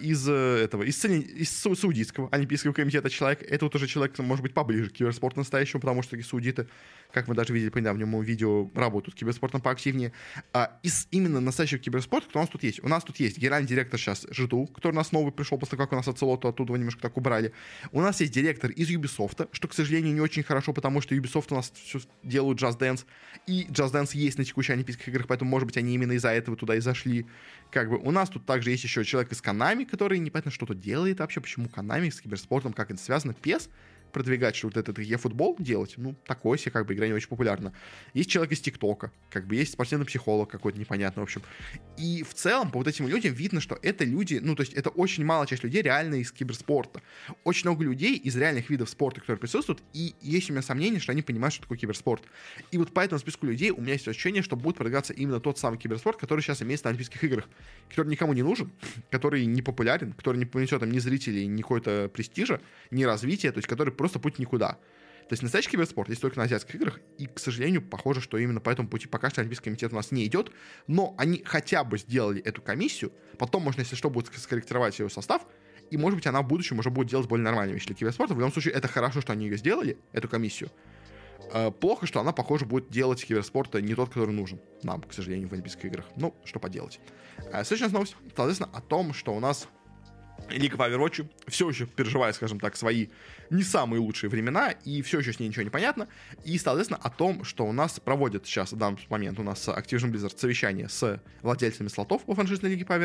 из 0.01 0.29
э, 0.29 0.33
этого, 0.33 0.85
из, 0.85 1.05
из 1.05 1.51
Саудитского 1.51 2.29
Олимпийского 2.31 2.73
комитета 2.73 3.11
человек. 3.11 3.43
Это 3.43 3.65
вот 3.65 3.75
уже 3.75 3.87
человек, 3.87 4.17
может 4.19 4.43
быть, 4.43 4.55
поближе 4.55 4.91
к 4.91 4.93
киберспорту 4.93 5.41
настоящему, 5.41 5.81
потому 5.81 6.03
что 6.03 6.21
саудиты, 6.23 6.69
как 7.13 7.29
мы 7.29 7.35
даже 7.35 7.53
видели 7.53 7.71
по 7.71 7.79
недавнему 7.79 8.23
видео, 8.23 8.71
работают 8.75 9.17
киберспортом 9.17 9.61
поактивнее. 9.61 10.13
А 10.53 10.79
из 10.83 11.09
именно 11.11 11.41
настоящего 11.41 11.81
киберспорта, 11.81 12.29
кто 12.29 12.39
у 12.39 12.43
нас 12.43 12.51
тут 12.51 12.63
есть? 12.63 12.83
У 12.83 12.89
нас 12.89 13.05
тут 13.05 13.19
есть 13.19 13.39
генеральный 13.39 13.69
директор 13.69 13.99
сейчас 13.99 14.27
G2, 14.31 14.67
который 14.67 14.93
у 14.93 14.97
нас 14.97 15.13
новый 15.13 15.33
пришел 15.33 15.59
после 15.59 15.77
того, 15.77 15.87
как 15.87 15.93
у 15.93 15.97
нас 15.97 16.09
Ocelote 16.09 16.49
оттуда 16.49 16.73
немножко 16.75 17.03
так 17.03 17.17
убрали. 17.17 17.53
У 17.93 18.01
нас 18.01 18.21
есть 18.21 18.33
директор 18.33 18.71
из 18.71 18.91
Ubisoft, 18.91 19.49
что, 19.53 19.69
к 19.69 19.75
сожалению, 19.75 20.15
не 20.15 20.21
очень 20.21 20.43
хорошо, 20.43 20.73
потому 20.73 21.01
что 21.01 21.15
Ubisoft 21.15 21.47
у 21.51 21.55
нас 21.57 21.73
все 21.75 22.01
делают 22.23 22.61
Just 22.61 22.79
Dance, 22.79 23.05
и 23.47 23.67
Just 23.71 23.93
Dance 23.93 24.11
есть 24.13 24.39
на 24.39 24.45
текущих 24.45 24.75
Олимпийских 24.75 25.09
играх, 25.09 25.27
поэтому, 25.27 25.51
может 25.51 25.67
быть, 25.67 25.77
они 25.77 25.95
именно 25.95 26.13
из-за 26.13 26.31
этого 26.31 26.57
туда 26.57 26.77
и 26.77 26.81
зашли. 26.81 27.27
Как 27.71 27.91
бы 27.91 27.99
у 27.99 28.11
нас 28.11 28.29
тут 28.29 28.47
также 28.47 28.71
есть 28.71 28.85
еще 28.85 29.05
человек 29.05 29.33
из 29.33 29.43
Канами, 29.43 29.85
который 29.85 30.19
непонятно 30.19 30.51
что-то 30.51 30.75
делает 30.75 31.21
вообще, 31.21 31.41
почему 31.41 31.69
Канами 31.69 32.11
с 32.11 32.21
киберспортом, 32.21 32.73
как 32.73 32.91
это 32.91 33.01
связано, 33.01 33.33
PES, 33.33 33.69
продвигать, 34.13 34.57
что 34.57 34.69
вот 34.69 34.77
этот 34.77 34.99
e-футбол 34.99 35.57
делать, 35.59 35.95
ну, 35.97 36.15
такое 36.27 36.59
себе, 36.59 36.71
как 36.71 36.87
бы, 36.87 36.95
игра 36.95 37.07
не 37.07 37.13
очень 37.13 37.29
популярна. 37.29 37.73
Есть 38.15 38.31
человек 38.31 38.53
из 38.53 38.61
ТикТока, 38.61 39.13
как 39.31 39.47
бы, 39.47 39.57
есть 39.57 39.73
спортивный 39.73 40.07
психолог 40.07 40.51
какой-то 40.51 40.79
непонятный, 40.79 41.21
в 41.21 41.25
общем. 41.25 41.43
И 41.99 42.23
в 42.23 42.35
целом, 42.35 42.71
по 42.71 42.79
вот 42.79 42.89
этим 42.89 43.09
людям 43.09 43.35
видно, 43.35 43.61
что 43.61 43.79
это 43.83 44.05
люди, 44.05 44.41
ну, 44.43 44.55
то 44.55 44.63
есть 44.63 44.75
это 44.75 44.91
очень 44.91 45.25
малая 45.25 45.47
часть 45.47 45.65
людей 45.65 45.83
реально 45.83 46.17
из 46.17 46.33
киберспорта. 46.33 47.03
Очень 47.45 47.69
много 47.69 47.85
людей 47.85 48.17
из 48.17 48.37
реальных 48.37 48.71
видов 48.71 48.89
спорта, 48.91 49.21
которые 49.21 49.41
присутствуют, 49.41 49.83
и 49.93 50.15
есть 50.21 50.51
у 50.51 50.53
меня 50.53 50.63
сомнение, 50.63 51.01
что 51.01 51.13
они 51.13 51.23
понимают, 51.23 51.55
что 51.55 51.63
такое 51.63 51.79
киберспорт. 51.79 52.23
И 52.71 52.79
вот 52.79 52.93
по 52.93 53.01
этому 53.01 53.19
списку 53.19 53.47
людей 53.47 53.71
у 53.71 53.81
меня 53.81 53.93
есть 53.93 54.09
ощущение, 54.09 54.43
что 54.43 54.57
будет 54.57 54.77
продвигаться 54.77 55.13
именно 55.13 55.41
тот 55.41 55.59
самый 55.59 55.79
киберспорт, 55.79 56.19
который 56.19 56.41
сейчас 56.41 56.63
имеется 56.63 56.87
на 56.87 56.91
Олимпийских 56.91 57.23
играх, 57.25 57.49
который 57.89 58.09
никому 58.09 58.33
не 58.33 58.43
нужен, 58.43 58.71
который 59.11 59.45
не 59.47 59.63
популярен, 59.63 60.13
который 60.13 60.39
не 60.39 60.47
понесет 60.47 60.81
там 60.81 60.91
ни 60.91 60.99
зрителей, 60.99 61.47
ни 61.47 61.63
какой-то 61.63 62.11
престижа, 62.13 62.61
ни 62.91 63.05
развития, 63.05 63.53
то 63.53 63.59
есть 63.59 63.69
который 63.69 63.93
просто 63.93 64.06
просто 64.07 64.21
путь 64.21 64.39
никуда. 64.39 64.79
То 65.29 65.33
есть 65.33 65.43
настоящий 65.43 65.71
киберспорт 65.71 66.09
есть 66.09 66.23
только 66.23 66.39
на 66.39 66.45
азиатских 66.45 66.77
играх, 66.77 67.01
и, 67.19 67.27
к 67.27 67.41
сожалению, 67.41 67.83
похоже, 67.83 68.21
что 68.21 68.39
именно 68.39 68.61
по 68.61 68.71
этому 68.71 68.89
пути 68.89 69.09
пока 69.09 69.29
что 69.29 69.41
Олимпийский 69.41 69.65
комитет 69.65 69.93
у 69.93 69.97
нас 69.97 70.13
не 70.13 70.25
идет, 70.25 70.53
но 70.87 71.17
они 71.19 71.43
хотя 71.45 71.83
бы 71.83 71.99
сделали 71.99 72.41
эту 72.43 72.63
комиссию, 72.63 73.13
потом 73.37 73.65
можно, 73.65 73.81
если 73.81 73.97
что, 73.97 74.09
будет 74.09 74.33
скорректировать 74.37 74.97
ее 75.01 75.11
состав, 75.11 75.43
и, 75.91 75.97
может 75.97 76.19
быть, 76.19 76.27
она 76.29 76.43
в 76.43 76.47
будущем 76.47 76.79
уже 76.79 76.91
будет 76.91 77.09
делать 77.09 77.27
более 77.27 77.45
нормальные 77.45 77.75
вещи 77.75 77.89
для 77.89 77.97
киберспорта. 77.97 78.35
В 78.35 78.39
любом 78.39 78.53
случае, 78.53 78.75
это 78.75 78.87
хорошо, 78.87 79.21
что 79.21 79.33
они 79.33 79.47
ее 79.47 79.57
сделали, 79.57 79.99
эту 80.13 80.29
комиссию. 80.29 80.71
Э, 81.53 81.73
плохо, 81.73 82.07
что 82.07 82.21
она, 82.21 82.33
похоже, 82.33 82.65
будет 82.65 82.91
делать 82.91 83.25
киберспорта 83.25 83.81
не 83.81 83.95
тот, 83.95 84.11
который 84.11 84.33
нужен 84.33 84.61
нам, 84.85 85.03
к 85.03 85.13
сожалению, 85.13 85.49
в 85.49 85.53
Олимпийских 85.53 85.87
играх. 85.87 86.07
Ну, 86.17 86.35
что 86.45 86.61
поделать. 86.61 87.01
Э, 87.53 87.65
следующая 87.65 87.93
новость, 87.93 88.17
соответственно, 88.37 88.71
о 88.73 88.81
том, 88.81 89.13
что 89.13 89.35
у 89.35 89.41
нас 89.41 89.69
Лига 90.49 90.77
по 90.77 90.89
все 91.49 91.69
еще 91.69 91.87
переживает, 91.87 92.37
скажем 92.37 92.61
так, 92.61 92.77
свои 92.77 93.09
не 93.51 93.63
самые 93.63 94.01
лучшие 94.01 94.31
времена, 94.31 94.71
и 94.71 95.03
все 95.03 95.19
еще 95.19 95.33
с 95.33 95.41
ней 95.41 95.49
ничего 95.49 95.63
не 95.63 95.71
понятно. 95.71 96.09
И, 96.45 96.57
соответственно, 96.59 97.01
о 97.03 97.11
том, 97.11 97.45
что 97.45 97.67
у 97.67 97.73
нас 97.73 97.99
проводят 98.01 98.47
сейчас, 98.47 98.73
в 98.73 98.77
данный 98.77 98.99
момент, 99.09 99.39
у 99.39 99.43
нас 99.43 99.67
Activision 99.69 100.13
Blizzard 100.13 100.39
совещание 100.39 100.89
с 100.89 101.21
владельцами 101.43 101.89
слотов 101.89 102.23
во 102.27 102.35
франшизной 102.35 102.71
лиге 102.71 102.85
по 102.85 102.97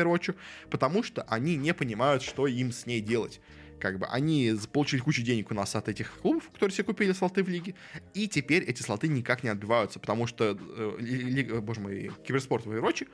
потому 0.70 1.02
что 1.02 1.22
они 1.22 1.56
не 1.56 1.74
понимают, 1.74 2.22
что 2.22 2.46
им 2.46 2.72
с 2.72 2.86
ней 2.86 3.00
делать. 3.00 3.40
Как 3.80 3.98
бы 3.98 4.06
они 4.06 4.54
получили 4.72 5.00
кучу 5.00 5.22
денег 5.22 5.50
у 5.50 5.54
нас 5.54 5.74
от 5.74 5.88
этих 5.88 6.12
клубов, 6.20 6.48
которые 6.50 6.72
себе 6.72 6.84
купили 6.84 7.10
слоты 7.10 7.42
в 7.42 7.48
лиге, 7.48 7.74
и 8.14 8.28
теперь 8.28 8.62
эти 8.62 8.80
слоты 8.80 9.08
никак 9.08 9.42
не 9.42 9.48
отбиваются, 9.48 9.98
потому 9.98 10.28
что, 10.28 10.56
э, 10.60 10.96
лига, 11.00 11.60
боже 11.60 11.80
мой, 11.80 12.12
киберспорт 12.24 12.64
в 12.64 12.70
Overwatch 12.70 13.08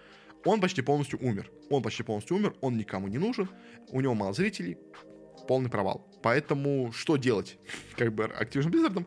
он 0.44 0.60
почти 0.60 0.82
полностью 0.82 1.18
умер. 1.22 1.50
Он 1.70 1.82
почти 1.82 2.02
полностью 2.02 2.36
умер, 2.36 2.54
он 2.60 2.76
никому 2.76 3.08
не 3.08 3.18
нужен, 3.18 3.48
у 3.90 4.00
него 4.00 4.14
мало 4.14 4.32
зрителей, 4.32 4.78
полный 5.46 5.70
провал. 5.70 6.06
Поэтому 6.22 6.92
что 6.92 7.16
делать? 7.16 7.58
Как 7.96 8.12
бы 8.14 8.24
Activision 8.24 8.70
Blizzard 8.70 9.06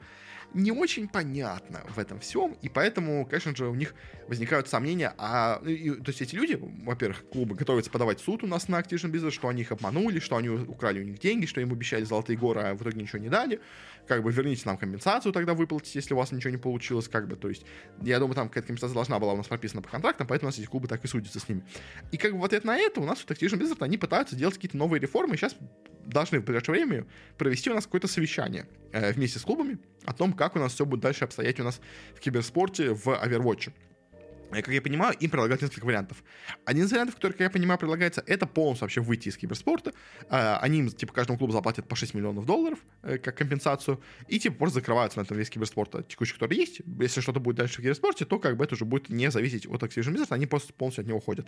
не 0.54 0.72
очень 0.72 1.08
понятно 1.08 1.82
в 1.90 1.98
этом 1.98 2.20
всем, 2.20 2.58
и 2.62 2.70
поэтому, 2.70 3.26
конечно 3.26 3.56
же, 3.56 3.68
у 3.68 3.76
них 3.76 3.94
возникают 4.28 4.68
сомнения, 4.68 5.14
а, 5.18 5.62
и, 5.66 5.92
то 5.92 6.10
есть 6.10 6.22
эти 6.22 6.36
люди, 6.36 6.60
во-первых, 6.84 7.28
клубы 7.30 7.56
готовятся 7.56 7.90
подавать 7.90 8.20
в 8.20 8.24
суд 8.24 8.44
у 8.44 8.48
нас 8.48 8.68
на 8.68 8.80
Activision 8.80 9.12
Blizzard, 9.12 9.32
что 9.32 9.48
они 9.48 9.62
их 9.62 9.72
обманули, 9.72 10.20
что 10.20 10.36
они 10.36 10.50
украли 10.50 11.02
у 11.02 11.04
них 11.04 11.20
деньги, 11.20 11.46
что 11.46 11.62
им 11.62 11.72
обещали 11.72 12.04
золотые 12.04 12.38
горы, 12.38 12.62
а 12.62 12.74
в 12.76 12.82
итоге 12.82 13.02
ничего 13.02 13.20
не 13.20 13.30
дали, 13.30 13.62
как 14.08 14.24
бы 14.24 14.32
верните 14.32 14.64
нам 14.66 14.78
компенсацию 14.78 15.32
тогда 15.32 15.54
выплатить, 15.54 15.96
если 15.96 16.14
у 16.14 16.18
вас 16.18 16.32
ничего 16.32 16.52
не 16.52 16.58
получилось, 16.58 17.08
как 17.08 17.28
бы, 17.28 17.36
то 17.36 17.50
есть, 17.50 17.66
я 18.02 18.20
думаю, 18.20 18.36
там 18.36 18.50
какая-то 18.50 18.68
компенсация 18.68 18.96
должна 18.96 19.20
была 19.20 19.34
у 19.34 19.38
нас 19.38 19.48
прописана 19.48 19.82
по 19.82 19.90
контрактам, 19.90 20.28
поэтому 20.28 20.48
у 20.48 20.50
нас 20.50 20.60
эти 20.60 20.66
клубы 20.66 20.88
так 20.88 21.04
и 21.04 21.08
судятся 21.08 21.40
с 21.40 21.48
ними. 21.48 21.64
И 22.12 22.18
как 22.18 22.34
бы 22.34 22.40
в 22.40 22.46
ответ 22.46 22.66
на 22.66 22.78
это 22.78 23.00
у 23.00 23.06
нас 23.06 23.20
в 23.20 23.28
Activision 23.30 23.60
Blizzard 23.60 23.82
они 23.82 23.98
пытаются 23.98 24.36
делать 24.36 24.56
какие-то 24.56 24.78
новые 24.78 25.00
реформы, 25.00 25.38
сейчас 25.38 25.56
должны 26.06 26.40
в 26.40 26.46
ближайшее 26.46 26.74
время 26.74 27.06
провести 27.38 27.70
у 27.70 27.76
нас 27.76 27.86
какое-то 27.86 28.08
совещание 28.08 28.68
э, 28.92 29.14
вместе 29.14 29.40
с 29.40 29.44
клубами 29.44 29.78
о 30.06 30.14
том, 30.14 30.34
как 30.34 30.56
у 30.56 30.60
нас 30.60 30.74
все 30.74 30.86
будет 30.86 31.02
дальше 31.02 31.26
обстоять 31.26 31.60
у 31.60 31.64
нас 31.64 31.80
в 32.16 32.20
киберспорте 32.20 32.94
в 32.94 33.08
Overwatch. 33.08 33.72
Как 34.52 34.68
я 34.68 34.82
понимаю, 34.82 35.16
им 35.20 35.30
предлагают 35.30 35.62
несколько 35.62 35.86
вариантов. 35.86 36.24
Один 36.66 36.86
из 36.86 36.92
вариантов, 36.92 37.16
который, 37.16 37.34
как 37.34 37.42
я 37.42 37.50
понимаю, 37.50 37.80
предлагается, 37.80 38.24
это 38.28 38.46
полностью 38.46 38.86
вообще 38.86 39.02
выйти 39.02 39.30
из 39.30 39.38
киберспорта. 39.38 39.94
А, 40.30 40.60
они 40.62 40.80
им, 40.80 40.90
типа, 40.90 41.14
каждому 41.14 41.38
клубу 41.38 41.54
заплатят 41.54 41.88
по 41.88 41.96
6 41.96 42.14
миллионов 42.14 42.46
долларов 42.46 42.80
э, 43.04 43.18
как 43.18 43.38
компенсацию, 43.38 44.02
и, 44.28 44.40
типа, 44.40 44.56
просто 44.56 44.80
закрываются 44.80 45.20
на 45.20 45.24
этом 45.24 45.38
весь 45.38 45.50
киберспорт 45.50 46.08
текущий, 46.08 46.34
который 46.34 46.58
есть. 46.58 46.82
Если 47.00 47.22
что-то 47.22 47.40
будет 47.40 47.56
дальше 47.56 47.76
в 47.76 47.78
киберспорте, 47.78 48.26
то, 48.26 48.40
как 48.40 48.58
бы, 48.58 48.66
это 48.66 48.76
уже 48.76 48.86
будет 48.86 49.10
не 49.10 49.32
зависеть 49.32 49.66
от 49.68 49.84
Activision 49.84 50.14
Blizzard, 50.14 50.28
они 50.32 50.48
просто 50.48 50.74
полностью 50.74 51.04
от 51.04 51.08
него 51.08 51.20
уходят. 51.20 51.48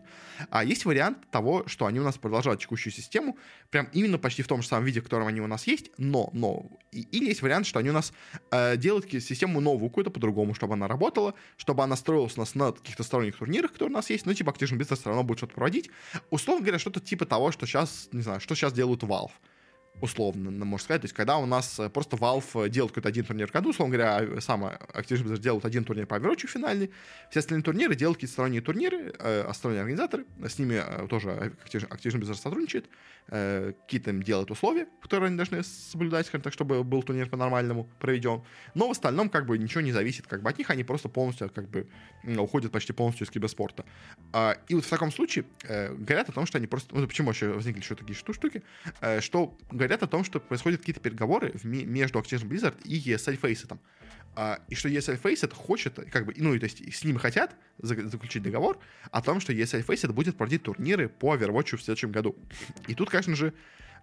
А 0.49 0.63
есть 0.63 0.85
вариант 0.85 1.29
того, 1.29 1.67
что 1.67 1.85
они 1.85 1.99
у 1.99 2.03
нас 2.03 2.17
продолжают 2.17 2.61
текущую 2.61 2.93
систему, 2.93 3.37
прям 3.69 3.89
именно 3.93 4.17
почти 4.17 4.43
в 4.43 4.47
том 4.47 4.61
же 4.61 4.67
самом 4.67 4.85
виде, 4.85 5.01
в 5.01 5.03
котором 5.03 5.27
они 5.27 5.41
у 5.41 5.47
нас 5.47 5.67
есть, 5.67 5.91
но, 5.97 6.29
но, 6.33 6.69
и, 6.91 7.01
или 7.01 7.25
есть 7.25 7.41
вариант, 7.41 7.65
что 7.65 7.79
они 7.79 7.89
у 7.89 7.93
нас 7.93 8.13
э, 8.51 8.77
делают 8.77 9.11
систему 9.11 9.59
новую 9.59 9.89
какую-то 9.89 10.11
по-другому, 10.11 10.53
чтобы 10.53 10.73
она 10.73 10.87
работала, 10.87 11.33
чтобы 11.57 11.83
она 11.83 11.95
строилась 11.95 12.37
у 12.37 12.39
нас 12.39 12.55
на 12.55 12.71
таких 12.71 12.92
каких-то 12.93 13.03
сторонних 13.03 13.37
турнирах, 13.37 13.71
которые 13.71 13.93
у 13.93 13.97
нас 13.97 14.09
есть, 14.09 14.25
ну, 14.25 14.33
типа 14.33 14.51
Activision 14.51 14.77
Blizzard 14.77 14.95
все 14.95 15.09
равно 15.09 15.23
будет 15.23 15.39
что-то 15.39 15.55
проводить. 15.55 15.89
Условно 16.29 16.61
говоря, 16.61 16.79
что-то 16.79 16.99
типа 16.99 17.25
того, 17.25 17.51
что 17.51 17.65
сейчас, 17.65 18.09
не 18.11 18.21
знаю, 18.21 18.39
что 18.39 18.55
сейчас 18.55 18.73
делают 18.73 19.03
Valve. 19.03 19.31
Условно, 20.01 20.51
можно 20.51 20.83
сказать. 20.83 21.01
То 21.01 21.05
есть, 21.05 21.15
когда 21.15 21.37
у 21.37 21.45
нас 21.45 21.79
э, 21.79 21.89
просто 21.89 22.17
Valve 22.17 22.69
делает 22.69 22.91
какой-то 22.91 23.09
один 23.09 23.25
турнир 23.25 23.47
в 23.47 23.51
году, 23.51 23.69
условно 23.69 23.97
говоря, 23.97 24.41
сам 24.41 24.65
Activision 24.65 25.23
Blizzard 25.23 25.39
делает 25.39 25.65
один 25.65 25.83
турнир 25.83 26.05
по 26.05 26.15
Overwatch 26.15 26.47
финальный, 26.47 26.91
все 27.29 27.39
остальные 27.39 27.63
турниры 27.63 27.95
делают 27.95 28.17
какие-то 28.17 28.33
сторонние 28.33 28.61
турниры, 28.61 29.13
э, 29.17 29.51
сторонние 29.53 29.81
организаторы, 29.81 30.25
с 30.45 30.59
ними 30.59 30.81
э, 30.85 31.07
тоже 31.07 31.53
Activision 31.65 32.19
Blizzard 32.19 32.35
сотрудничает, 32.35 32.89
э, 33.29 33.73
какие-то 33.85 34.09
им 34.09 34.23
делают 34.23 34.51
условия, 34.51 34.87
которые 35.01 35.27
они 35.27 35.37
должны 35.37 35.63
соблюдать, 35.63 36.27
скажем 36.27 36.43
так, 36.43 36.53
чтобы 36.53 36.83
был 36.83 37.03
турнир 37.03 37.29
по-нормальному 37.29 37.87
проведен. 37.99 38.43
Но 38.75 38.87
в 38.87 38.91
остальном, 38.91 39.29
как 39.29 39.45
бы, 39.45 39.57
ничего 39.57 39.81
не 39.81 39.91
зависит 39.91 40.27
как 40.27 40.41
бы 40.41 40.49
от 40.49 40.57
них, 40.57 40.69
они 40.69 40.83
просто 40.83 41.09
полностью, 41.09 41.49
как 41.49 41.69
бы, 41.69 41.87
уходят 42.23 42.71
почти 42.71 42.93
полностью 42.93 43.25
из 43.25 43.31
киберспорта. 43.31 43.85
А, 44.31 44.57
и 44.67 44.75
вот 44.75 44.85
в 44.85 44.89
таком 44.89 45.11
случае 45.11 45.45
э, 45.63 45.93
говорят 45.93 46.29
о 46.29 46.31
том, 46.31 46.45
что 46.45 46.57
они 46.57 46.67
просто... 46.67 46.95
Ну, 46.95 47.07
почему 47.07 47.27
вообще 47.27 47.49
возникли 47.49 47.81
еще 47.81 47.95
такие 47.95 48.15
штуки? 48.15 48.63
Э, 49.01 49.21
что 49.21 49.57
говорят 49.83 50.03
о 50.03 50.07
том, 50.07 50.23
что 50.23 50.39
происходят 50.39 50.79
какие-то 50.79 51.01
переговоры 51.01 51.51
в, 51.53 51.65
между 51.65 52.19
Activision 52.19 52.47
Blizzard 52.47 52.75
и 52.83 52.99
ESL 52.99 53.39
Faceit. 53.39 53.77
А, 54.35 54.59
и 54.67 54.75
что 54.75 54.89
ESL 54.89 55.21
Faceit 55.21 55.53
хочет, 55.53 55.99
как 56.11 56.25
бы, 56.25 56.33
ну, 56.37 56.57
то 56.57 56.63
есть 56.63 56.93
с 56.93 57.03
ними 57.03 57.17
хотят 57.17 57.55
заключить 57.77 58.41
договор 58.41 58.79
о 59.11 59.21
том, 59.21 59.39
что 59.39 59.53
ESL 59.53 59.85
Faceit 59.85 60.11
будет 60.11 60.37
проводить 60.37 60.63
турниры 60.63 61.07
по 61.07 61.35
Overwatch 61.35 61.77
в 61.77 61.83
следующем 61.83 62.11
году. 62.11 62.35
И 62.87 62.95
тут, 62.95 63.09
конечно 63.09 63.35
же, 63.35 63.53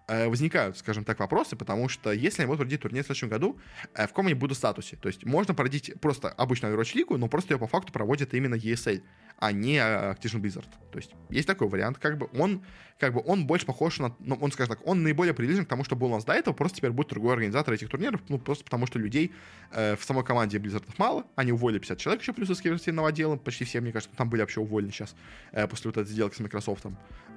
э, 0.06 0.28
возникают, 0.28 0.78
скажем 0.78 1.04
так, 1.04 1.18
вопросы, 1.18 1.56
потому 1.56 1.88
что 1.88 2.12
если 2.12 2.42
они 2.42 2.46
будут 2.46 2.58
проводить 2.58 2.80
турнир 2.80 3.02
в 3.02 3.06
следующем 3.06 3.28
году, 3.28 3.58
э, 3.94 4.04
в 4.04 4.08
каком 4.10 4.26
они 4.26 4.34
будут 4.34 4.56
статусе? 4.56 4.96
То 4.96 5.08
есть 5.08 5.24
можно 5.24 5.52
проводить 5.52 5.92
просто 6.00 6.28
обычную 6.28 6.76
Overwatch 6.76 6.94
лигу, 6.94 7.16
но 7.16 7.26
просто 7.26 7.54
ее 7.54 7.58
по 7.58 7.66
факту 7.66 7.92
проводит 7.92 8.32
именно 8.34 8.54
ESL, 8.54 9.02
а 9.40 9.52
не 9.52 9.76
Activision 9.76 10.40
Blizzard. 10.40 10.68
То 10.92 10.98
есть 10.98 11.10
есть 11.30 11.46
такой 11.46 11.68
вариант, 11.68 11.98
как 11.98 12.18
бы 12.18 12.28
он 12.38 12.62
как 13.00 13.14
бы 13.14 13.22
он 13.24 13.46
больше 13.46 13.64
похож 13.64 13.98
на, 13.98 14.14
ну, 14.20 14.36
он, 14.40 14.52
скажем 14.52 14.76
так, 14.76 14.86
он 14.86 15.02
наиболее 15.02 15.32
приближен 15.32 15.64
к 15.64 15.68
тому, 15.68 15.84
что 15.84 15.96
был 15.96 16.08
у 16.08 16.14
нас 16.14 16.24
до 16.24 16.34
этого, 16.34 16.54
просто 16.54 16.76
теперь 16.76 16.90
будет 16.90 17.08
другой 17.08 17.32
организатор 17.32 17.72
этих 17.72 17.88
турниров, 17.88 18.20
ну, 18.28 18.38
просто 18.38 18.62
потому 18.62 18.86
что 18.86 18.98
людей 18.98 19.32
э, 19.72 19.96
в 19.96 20.04
самой 20.04 20.22
команде 20.22 20.58
Blizzard 20.58 20.84
мало, 20.98 21.24
они 21.34 21.50
уволили 21.50 21.78
50 21.78 21.98
человек 21.98 22.20
еще 22.20 22.34
плюс 22.34 22.50
из 22.50 22.60
киберспортивного 22.60 23.08
отдела, 23.08 23.36
почти 23.36 23.64
все, 23.64 23.80
мне 23.80 23.90
кажется, 23.90 24.14
там 24.14 24.28
были 24.28 24.42
вообще 24.42 24.60
уволены 24.60 24.92
сейчас, 24.92 25.16
э, 25.52 25.66
после 25.66 25.88
вот 25.88 25.96
этой 25.96 26.10
сделки 26.10 26.36
с 26.36 26.40
Microsoft, 26.40 26.84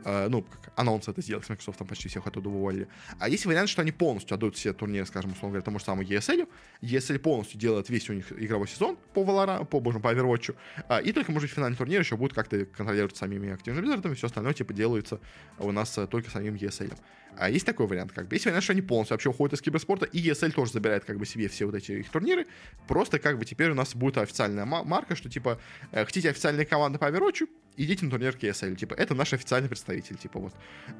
э, 0.04 0.28
ну, 0.28 0.42
как 0.42 0.74
анонс 0.76 1.08
этой 1.08 1.24
сделки 1.24 1.46
с 1.46 1.50
Microsoft, 1.50 1.80
почти 1.88 2.10
всех 2.10 2.28
оттуда 2.28 2.50
уволили. 2.50 2.90
А 3.20 3.30
есть 3.30 3.46
вариант, 3.46 3.70
что 3.70 3.82
они 3.82 3.94
полностью 3.94 4.36
отдают 4.36 4.58
все 4.58 4.74
турниры, 4.74 5.06
скажем, 5.06 5.32
условно 5.32 5.54
говоря, 5.54 5.64
тому 5.64 5.80
же 5.80 5.86
самому 5.86 6.04
ESL, 6.04 6.50
ESL 6.82 7.20
полностью 7.20 7.58
делает 7.58 7.90
весь 7.90 8.10
у 8.10 8.14
них 8.14 8.34
игровой 8.34 8.68
сезон 8.68 8.98
по 9.14 9.22
Valorant, 9.22 9.64
по, 9.66 9.80
боже, 9.80 10.02
по 10.02 10.14
Overwatch, 10.14 10.56
э, 10.90 11.04
и 11.04 11.14
только, 11.14 11.32
может 11.32 11.48
быть, 11.48 11.56
финальный 11.56 11.78
турнир 11.78 11.93
еще 12.00 12.18
будет 12.18 12.34
как-то 12.34 12.66
контролироваться 12.66 13.20
самими 13.20 13.54
Activision 13.54 13.82
Blizzard, 13.82 14.12
и 14.12 14.16
все 14.16 14.28
остальное, 14.28 14.54
типа, 14.54 14.74
делается 14.74 15.20
у 15.60 15.72
нас 15.72 15.98
э, 15.98 16.08
только 16.08 16.30
самим 16.30 16.56
ESL. 16.56 16.98
А 17.38 17.50
есть 17.50 17.66
такой 17.66 17.88
вариант, 17.88 18.12
как 18.12 18.28
бы. 18.28 18.36
Есть 18.36 18.46
вариант, 18.46 18.64
что 18.64 18.74
они 18.74 18.82
полностью 18.82 19.16
вообще 19.16 19.30
уходят 19.30 19.54
из 19.54 19.62
киберспорта, 19.62 20.06
и 20.06 20.22
ESL 20.22 20.52
тоже 20.52 20.72
забирает 20.72 21.06
как 21.06 21.18
бы 21.18 21.26
себе 21.26 21.48
все 21.48 21.66
вот 21.66 21.76
эти 21.76 21.92
их 21.94 22.10
турниры. 22.10 22.46
Просто 22.88 23.20
как 23.20 23.40
бы 23.40 23.46
теперь 23.46 23.72
у 23.72 23.76
нас 23.76 23.96
будет 23.96 24.18
официальная 24.18 24.66
марка, 24.66 25.16
что 25.16 25.30
типа 25.30 25.60
э, 25.92 26.06
хотите 26.06 26.30
официальные 26.30 26.66
команды 26.66 27.00
по 27.00 27.06
Overwatch, 27.06 27.48
идите 27.78 28.06
на 28.06 28.12
турнир 28.12 28.36
ESL. 28.36 28.76
Типа, 28.76 28.94
это 28.94 29.16
наш 29.16 29.34
официальный 29.34 29.70
представитель, 29.70 30.18
типа 30.18 30.40
вот. 30.40 30.54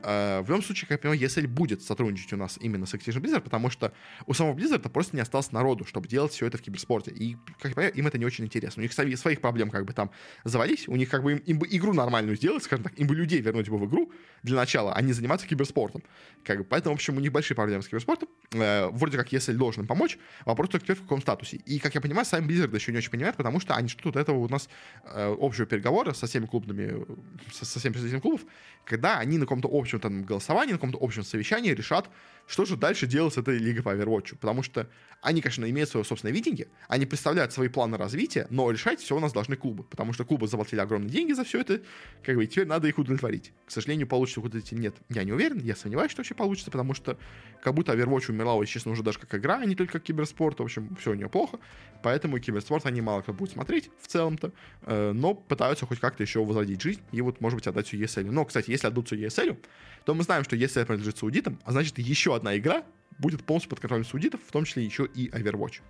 Э, 0.04 0.42
в 0.42 0.50
любом 0.50 0.64
случае, 0.64 0.88
как 0.88 1.04
я 1.04 1.10
понимаю, 1.10 1.22
ESL 1.22 1.48
будет 1.48 1.82
сотрудничать 1.82 2.34
у 2.34 2.38
нас 2.38 2.58
именно 2.62 2.86
с 2.86 2.94
Activision 2.94 3.22
Blizzard, 3.22 3.42
потому 3.42 3.70
что 3.70 3.94
у 4.26 4.34
самого 4.34 4.58
Blizzard 4.58 4.88
просто 4.90 5.16
не 5.16 5.22
осталось 5.22 5.52
народу, 5.52 5.86
чтобы 5.86 6.08
делать 6.08 6.32
все 6.32 6.48
это 6.48 6.58
в 6.58 6.62
киберспорте. 6.62 7.12
И, 7.12 7.38
как 7.60 7.70
я 7.70 7.76
понимаю, 7.76 7.94
им 7.94 8.08
это 8.08 8.18
не 8.18 8.26
очень 8.26 8.46
интересно. 8.46 8.82
У 8.82 8.84
них 8.84 8.94
своих 8.94 9.42
проблем 9.42 9.70
как 9.70 9.86
бы 9.86 9.94
там 9.94 10.12
завались, 10.44 10.88
у 10.88 10.96
них 10.96 11.10
как 11.10 11.24
бы 11.24 11.34
им, 11.34 11.38
им 11.40 11.60
бы 11.60 11.68
игру 11.70 11.94
нормальную 11.94 12.36
сделать, 12.36 12.64
скажем 12.64 12.84
так, 12.84 12.98
им 12.98 13.08
бы 13.08 13.16
людей 13.16 13.42
вернуть 13.42 13.70
бы 13.70 13.78
в 13.78 13.86
игру 13.86 14.12
для 14.44 14.56
начала, 14.56 14.94
а 14.94 15.02
не 15.02 15.14
заниматься 15.14 15.48
киберспортом. 15.48 16.04
Как 16.44 16.58
бы, 16.58 16.64
поэтому, 16.64 16.96
в 16.96 16.98
общем, 16.98 17.18
у 17.18 17.20
них 17.20 17.32
большие 17.32 17.56
проблемы 17.56 17.84
с 17.84 17.88
киберспортом. 17.88 18.30
Э, 18.52 18.88
вроде 18.90 19.18
как, 19.18 19.32
если 19.32 19.54
должен 19.54 19.88
помочь, 19.88 20.18
вопрос 20.46 20.70
только 20.70 20.86
теперь 20.86 20.98
в 20.98 21.02
каком 21.04 21.22
статусе. 21.22 21.58
И, 21.58 21.80
как 21.80 21.96
я 21.96 22.02
понимаю, 22.02 22.26
сами 22.26 22.48
Blizzard 22.48 22.74
еще 22.76 22.92
не 22.92 22.98
очень 22.98 23.12
понимают, 23.12 23.38
потому 23.38 23.60
что 23.60 23.76
они 23.76 23.88
что-то 23.88 24.20
этого 24.20 24.38
у 24.38 24.50
нас 24.50 24.70
э, 25.06 25.36
общего 25.40 25.66
переговора 25.66 26.14
со 26.14 26.28
всеми 26.28 26.46
клубными, 26.46 27.06
со, 27.52 27.66
со 27.66 27.80
всеми 27.80 27.94
представителями 27.94 28.22
клубов, 28.22 28.42
когда 28.86 29.20
они 29.20 29.38
на 29.38 29.46
каком-то 29.46 29.70
общем 29.72 30.00
там 30.00 30.24
голосовании, 30.24 30.74
на 30.74 30.78
каком-то 30.78 30.98
общем 31.02 31.24
совещании 31.24 31.72
решат, 31.72 32.10
что 32.48 32.66
же 32.66 32.78
дальше 32.78 33.08
делать 33.08 33.34
с 33.34 33.38
этой 33.38 33.58
лигой 33.58 33.84
по 33.84 33.90
Overwatch. 33.90 34.36
Потому 34.36 34.64
что 34.64 34.88
они, 35.24 35.42
конечно, 35.42 35.68
имеют 35.70 35.90
свое 35.90 36.04
собственное 36.04 36.34
видение, 36.34 36.68
они 36.90 37.06
представляют 37.06 37.54
свои 37.54 37.70
планы 37.70 37.98
развития, 37.98 38.46
но 38.50 38.70
решать 38.70 39.00
все 39.00 39.16
у 39.16 39.20
нас 39.22 39.32
должны 39.32 39.56
клубы, 39.56 39.84
потому 39.84 40.12
что 40.12 40.26
клубы 40.26 40.48
заплатили 40.48 40.82
огромные 40.82 41.10
деньги 41.10 41.32
за 41.32 41.46
все 41.46 41.62
это, 41.62 41.82
как 42.24 42.36
бы, 42.36 42.44
и 42.44 42.48
теперь 42.48 42.68
надо 42.68 42.90
их 42.90 42.98
удовлетворить. 42.98 43.54
К 43.66 43.72
сожалению, 43.72 44.06
получится 44.06 44.42
удовлетворить 44.42 44.78
нет, 44.78 44.96
я 45.10 45.24
не 45.24 45.32
уверен, 45.32 45.60
я 45.60 45.78
сомневаюсь, 45.78 46.12
что 46.12 46.20
вообще 46.20 46.36
получится, 46.36 46.72
потому 46.72 46.94
что 46.94 47.18
как 47.62 47.74
будто 47.74 47.94
Overwatch 47.94 48.30
умирала, 48.30 48.62
если 48.62 48.74
честно, 48.74 48.92
уже 48.92 49.02
даже 49.02 49.18
как 49.18 49.34
игра, 49.36 49.60
а 49.60 49.66
не 49.66 49.76
только 49.76 49.94
как 49.94 50.04
киберспорт, 50.04 50.60
в 50.60 50.64
общем, 50.64 50.94
все 51.00 51.12
у 51.12 51.14
нее 51.14 51.30
плохо, 51.30 51.58
поэтому 52.04 52.38
киберспорт 52.40 52.86
они 52.86 53.00
мало 53.00 53.22
кто 53.22 53.32
будет 53.32 53.52
смотреть 53.52 53.90
в 54.02 54.08
целом-то, 54.08 54.52
э, 54.82 55.12
но 55.14 55.36
пытаются 55.36 55.86
хоть 55.86 56.00
как-то 56.02 56.22
еще 56.22 56.44
возродить 56.44 56.82
жизнь 56.82 57.02
и 57.14 57.22
вот, 57.22 57.40
может 57.40 57.56
быть, 57.56 57.68
отдать 57.68 57.88
все 57.88 57.98
ESL. 57.98 58.30
Но, 58.30 58.44
кстати, 58.44 58.72
если 58.72 58.88
отдут 58.88 59.08
все 59.08 59.16
ESL, 59.16 59.58
то 60.06 60.14
мы 60.14 60.24
знаем, 60.24 60.44
что 60.44 60.56
ESL 60.56 60.86
принадлежит 60.86 61.18
саудитам, 61.18 61.60
а 61.64 61.72
значит, 61.72 61.98
еще 61.98 62.36
одна 62.36 62.58
игра 62.58 62.84
будет 63.20 63.44
полностью 63.44 63.70
под 63.70 63.80
контролем 63.80 64.06
саудитов, 64.06 64.42
в 64.46 64.52
том 64.52 64.66
числе 64.66 64.84
еще 64.84 65.06
и 65.06 65.30
Overwatch. 65.30 65.82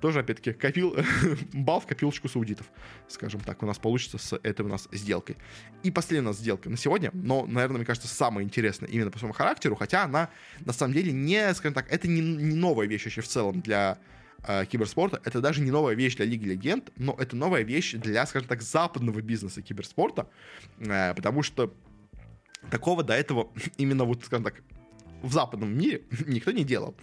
Тоже, 0.00 0.20
опять-таки, 0.20 0.52
копил, 0.52 0.96
бал 1.52 1.80
в 1.80 1.86
копилочку 1.86 2.28
саудитов, 2.28 2.66
скажем 3.08 3.40
так, 3.40 3.62
у 3.62 3.66
нас 3.66 3.78
получится 3.78 4.18
с 4.18 4.38
этой 4.42 4.64
у 4.64 4.68
нас 4.68 4.88
сделкой. 4.92 5.36
И 5.82 5.90
последняя 5.90 6.22
у 6.22 6.30
нас 6.30 6.38
сделка 6.38 6.68
на 6.68 6.76
сегодня, 6.76 7.10
но, 7.12 7.46
наверное, 7.46 7.78
мне 7.78 7.86
кажется, 7.86 8.08
самая 8.08 8.44
интересная 8.44 8.88
именно 8.88 9.10
по 9.10 9.18
своему 9.18 9.32
характеру, 9.32 9.74
хотя 9.74 10.04
она, 10.04 10.28
на 10.60 10.72
самом 10.72 10.94
деле, 10.94 11.12
не, 11.12 11.52
скажем 11.54 11.74
так, 11.74 11.90
это 11.90 12.08
не, 12.08 12.20
не 12.20 12.54
новая 12.54 12.86
вещь 12.86 13.04
вообще 13.04 13.22
в 13.22 13.28
целом 13.28 13.60
для 13.60 13.98
э, 14.46 14.66
киберспорта. 14.66 15.20
Это 15.24 15.40
даже 15.40 15.62
не 15.62 15.70
новая 15.70 15.94
вещь 15.94 16.16
для 16.16 16.26
Лиги 16.26 16.44
Легенд, 16.44 16.92
но 16.96 17.16
это 17.18 17.36
новая 17.36 17.62
вещь 17.62 17.94
для, 17.94 18.26
скажем 18.26 18.48
так, 18.48 18.60
западного 18.60 19.20
бизнеса 19.22 19.62
киберспорта, 19.62 20.28
э, 20.78 21.14
потому 21.14 21.42
что 21.42 21.74
такого 22.70 23.02
до 23.02 23.14
этого 23.14 23.48
именно 23.76 24.04
вот, 24.04 24.24
скажем 24.24 24.44
так, 24.44 24.62
в 25.22 25.32
западном 25.32 25.76
мире 25.76 26.02
никто 26.26 26.50
не 26.52 26.64
делал 26.64 26.94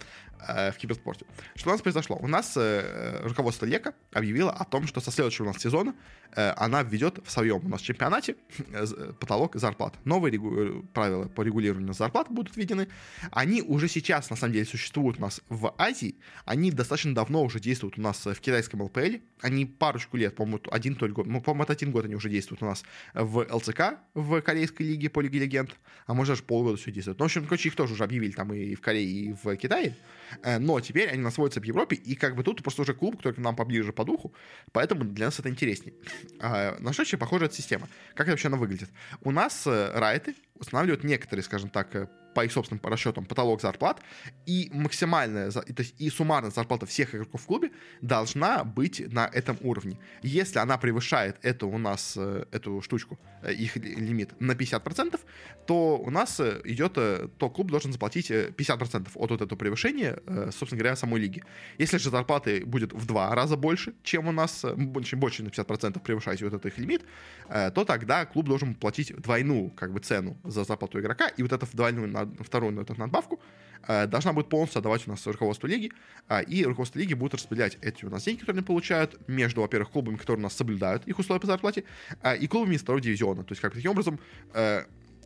в 0.46 0.76
киберспорте. 0.76 1.24
Что 1.54 1.70
у 1.70 1.72
нас 1.72 1.80
произошло? 1.80 2.16
У 2.20 2.28
нас 2.28 2.54
э, 2.56 3.20
руководство 3.24 3.66
Лека 3.66 3.94
объявило 4.12 4.52
о 4.52 4.64
том, 4.64 4.86
что 4.86 5.00
со 5.00 5.10
следующего 5.10 5.46
у 5.46 5.48
нас 5.48 5.62
сезона 5.62 5.94
э, 6.36 6.52
она 6.56 6.82
введет 6.82 7.18
в 7.24 7.30
своем 7.30 7.64
у 7.64 7.68
нас 7.68 7.80
чемпионате 7.80 8.36
э, 8.58 8.86
потолок 9.18 9.56
зарплат. 9.56 9.94
Новые 10.04 10.32
регу- 10.32 10.84
правила 10.92 11.28
по 11.28 11.42
регулированию 11.42 11.94
зарплат 11.94 12.28
будут 12.30 12.56
введены. 12.56 12.88
Они 13.30 13.62
уже 13.62 13.88
сейчас, 13.88 14.28
на 14.30 14.36
самом 14.36 14.52
деле, 14.52 14.66
существуют 14.66 15.18
у 15.18 15.22
нас 15.22 15.40
в 15.48 15.74
Азии. 15.78 16.16
Они 16.44 16.70
достаточно 16.70 17.14
давно 17.14 17.42
уже 17.42 17.60
действуют 17.60 17.98
у 17.98 18.02
нас 18.02 18.26
в 18.26 18.40
китайском 18.40 18.82
ЛПЛ. 18.82 19.16
Они 19.40 19.64
парочку 19.64 20.16
лет, 20.16 20.36
по-моему, 20.36 20.60
один 20.70 20.94
только 20.94 21.14
год, 21.14 21.26
ну, 21.26 21.40
по-моему, 21.40 21.66
один 21.68 21.90
год 21.90 22.04
они 22.04 22.14
уже 22.14 22.28
действуют 22.28 22.62
у 22.62 22.66
нас 22.66 22.82
в 23.14 23.46
ЛЦК, 23.50 23.98
в 24.14 24.40
корейской 24.42 24.82
лиге 24.82 25.08
по 25.08 25.20
Лиге 25.20 25.38
Легенд. 25.38 25.70
А 26.06 26.12
может 26.12 26.34
даже 26.34 26.42
полгода 26.42 26.76
все 26.76 26.90
действует. 26.90 27.18
Ну, 27.18 27.24
в 27.24 27.26
общем, 27.26 27.44
короче, 27.44 27.68
их 27.68 27.76
тоже 27.76 27.94
уже 27.94 28.04
объявили 28.04 28.32
там 28.32 28.52
и 28.52 28.74
в 28.74 28.80
Корее, 28.80 29.06
и 29.06 29.32
в 29.32 29.56
Китае. 29.56 29.96
Э, 30.42 30.58
но 30.58 30.80
теперь 30.80 31.08
они 31.08 31.22
насвоятся 31.22 31.60
в 31.60 31.64
Европе, 31.64 31.96
и 31.96 32.14
как 32.14 32.36
бы 32.36 32.42
тут 32.42 32.62
просто 32.62 32.82
уже 32.82 32.94
клуб, 32.94 33.16
который 33.16 33.40
нам 33.40 33.56
поближе 33.56 33.92
по 33.92 34.04
духу, 34.04 34.32
поэтому 34.72 35.04
для 35.04 35.26
нас 35.26 35.38
это 35.38 35.48
интереснее. 35.48 35.94
А, 36.40 36.76
на 36.80 36.92
что 36.92 37.02
еще 37.02 37.16
похожа 37.16 37.46
эта 37.46 37.54
система? 37.54 37.88
Как 38.14 38.28
вообще 38.28 38.48
она 38.48 38.56
выглядит? 38.56 38.90
У 39.22 39.30
нас 39.30 39.66
э, 39.66 39.90
райты 39.94 40.34
устанавливают 40.58 41.04
некоторые, 41.04 41.42
скажем 41.42 41.68
так, 41.68 41.94
э, 41.94 42.06
по 42.34 42.44
их 42.44 42.52
собственным 42.52 42.82
расчетам 42.82 43.24
потолок 43.24 43.60
зарплат, 43.60 44.00
и 44.44 44.68
максимальная, 44.72 45.52
то 45.52 45.62
есть 45.78 45.94
и 46.00 46.10
суммарная 46.10 46.50
зарплата 46.50 46.84
всех 46.84 47.14
игроков 47.14 47.42
в 47.42 47.46
клубе 47.46 47.70
должна 48.00 48.64
быть 48.64 49.00
на 49.12 49.30
этом 49.32 49.56
уровне. 49.60 49.98
Если 50.22 50.58
она 50.58 50.76
превышает 50.76 51.36
эту 51.42 51.68
у 51.68 51.78
нас, 51.78 52.14
э, 52.16 52.44
эту 52.50 52.80
штучку, 52.80 53.20
э, 53.42 53.52
их 53.52 53.76
лимит 53.76 54.40
на 54.40 54.56
50%, 54.56 55.20
то 55.66 55.96
у 55.96 56.10
нас 56.10 56.40
идет, 56.64 56.94
то 56.94 57.50
клуб 57.50 57.70
должен 57.70 57.92
заплатить 57.92 58.30
50% 58.30 59.10
от 59.14 59.30
вот 59.30 59.40
этого 59.40 59.56
превышения, 59.56 60.18
собственно 60.50 60.80
говоря, 60.80 60.96
самой 60.96 61.20
лиги. 61.20 61.42
Если 61.78 61.98
же 61.98 62.10
зарплаты 62.10 62.66
будет 62.66 62.92
в 62.92 63.06
два 63.06 63.32
раза 63.34 63.56
больше, 63.56 63.94
чем 64.02 64.26
у 64.26 64.32
нас, 64.32 64.64
больше, 64.76 65.16
больше 65.16 65.44
на 65.44 65.48
50% 65.48 66.00
превышает 66.00 66.42
вот 66.42 66.48
этот 66.48 66.66
их 66.66 66.78
лимит, 66.78 67.02
то 67.48 67.84
тогда 67.84 68.26
клуб 68.26 68.46
должен 68.46 68.74
платить 68.74 69.14
двойную 69.16 69.70
как 69.70 69.92
бы 69.92 70.00
цену 70.00 70.36
за 70.44 70.64
зарплату 70.64 71.00
игрока, 71.00 71.28
и 71.28 71.42
вот 71.42 71.52
это 71.52 71.66
в 71.66 71.74
двойную 71.74 72.34
вторую 72.40 72.72
на 72.72 72.80
эту 72.80 72.94
надбавку, 72.98 73.40
э, 73.88 74.06
должна 74.06 74.32
будет 74.32 74.48
полностью 74.48 74.78
отдавать 74.78 75.06
у 75.06 75.10
нас 75.10 75.26
руководство 75.26 75.66
лиги, 75.66 75.90
э, 76.28 76.44
и 76.44 76.64
руководство 76.64 76.98
лиги 76.98 77.14
будет 77.14 77.34
распределять 77.34 77.78
эти 77.80 78.04
у 78.04 78.10
нас 78.10 78.24
деньги, 78.24 78.40
которые 78.40 78.60
они 78.60 78.66
получают, 78.66 79.18
между, 79.28 79.62
во-первых, 79.62 79.90
клубами, 79.90 80.16
которые 80.16 80.40
у 80.40 80.42
нас 80.42 80.54
соблюдают 80.54 81.06
их 81.06 81.18
условия 81.18 81.40
по 81.40 81.46
зарплате, 81.46 81.84
э, 82.22 82.36
и 82.36 82.46
клубами 82.46 82.74
из 82.74 82.82
второго 82.82 83.02
дивизиона. 83.02 83.42
То 83.42 83.52
есть, 83.52 83.62
как 83.62 83.74
таким 83.74 83.92
образом, 83.92 84.18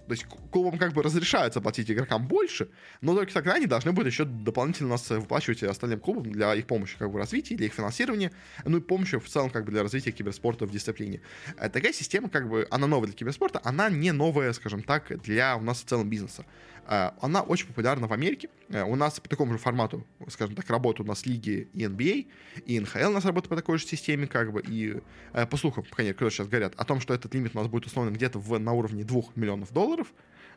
то 0.08 0.12
есть 0.14 0.26
клубам 0.50 0.78
как 0.78 0.92
бы 0.94 1.02
разрешается 1.02 1.60
платить 1.60 1.90
игрокам 1.90 2.26
больше, 2.26 2.70
но 3.02 3.14
только 3.14 3.32
тогда 3.32 3.54
они 3.54 3.66
должны 3.66 3.92
будут 3.92 4.10
еще 4.10 4.24
дополнительно 4.24 4.96
выплачивать 5.10 5.62
остальным 5.62 6.00
клубам 6.00 6.32
для 6.32 6.54
их 6.54 6.66
помощи 6.66 6.96
как 6.98 7.08
бы 7.08 7.14
в 7.14 7.16
развитии, 7.18 7.54
для 7.54 7.66
их 7.66 7.74
финансирования, 7.74 8.32
ну 8.64 8.78
и 8.78 8.80
помощи 8.80 9.18
в 9.18 9.28
целом 9.28 9.50
как 9.50 9.64
бы 9.64 9.72
для 9.72 9.82
развития 9.82 10.10
киберспорта 10.10 10.66
в 10.66 10.70
дисциплине. 10.70 11.20
Такая 11.56 11.92
система 11.92 12.28
как 12.30 12.48
бы, 12.48 12.66
она 12.70 12.86
новая 12.86 13.08
для 13.08 13.16
киберспорта, 13.16 13.60
она 13.62 13.90
не 13.90 14.12
новая, 14.12 14.52
скажем 14.54 14.82
так, 14.82 15.20
для 15.22 15.56
у 15.56 15.60
нас 15.60 15.82
в 15.82 15.84
целом 15.84 16.08
бизнеса. 16.08 16.44
Э, 16.88 17.10
она 17.20 17.42
очень 17.42 17.66
популярна 17.66 18.06
в 18.06 18.12
Америке. 18.12 18.48
Э, 18.70 18.82
у 18.82 18.96
нас 18.96 19.20
по 19.20 19.28
такому 19.28 19.52
же 19.52 19.58
формату, 19.58 20.06
скажем 20.28 20.56
так, 20.56 20.68
работают 20.70 21.06
у 21.06 21.08
нас 21.08 21.26
лиги 21.26 21.68
и 21.74 21.84
NBA, 21.84 22.26
и 22.64 22.80
НХЛ 22.80 23.08
у 23.08 23.12
нас 23.12 23.24
работает 23.24 23.50
по 23.50 23.56
такой 23.56 23.78
же 23.78 23.86
системе, 23.86 24.26
как 24.26 24.52
бы, 24.52 24.62
и 24.66 25.00
э, 25.34 25.46
по 25.46 25.56
слухам, 25.58 25.84
конечно, 25.94 26.14
кто 26.14 26.30
сейчас 26.30 26.48
говорят, 26.48 26.72
о 26.76 26.84
том, 26.84 27.00
что 27.00 27.12
этот 27.12 27.34
лимит 27.34 27.54
у 27.54 27.58
нас 27.58 27.68
будет 27.68 27.86
установлен 27.86 28.14
где-то 28.14 28.38
в, 28.38 28.58
на 28.58 28.72
уровне 28.72 29.04
2 29.04 29.22
миллионов 29.36 29.72
долларов 29.72 30.08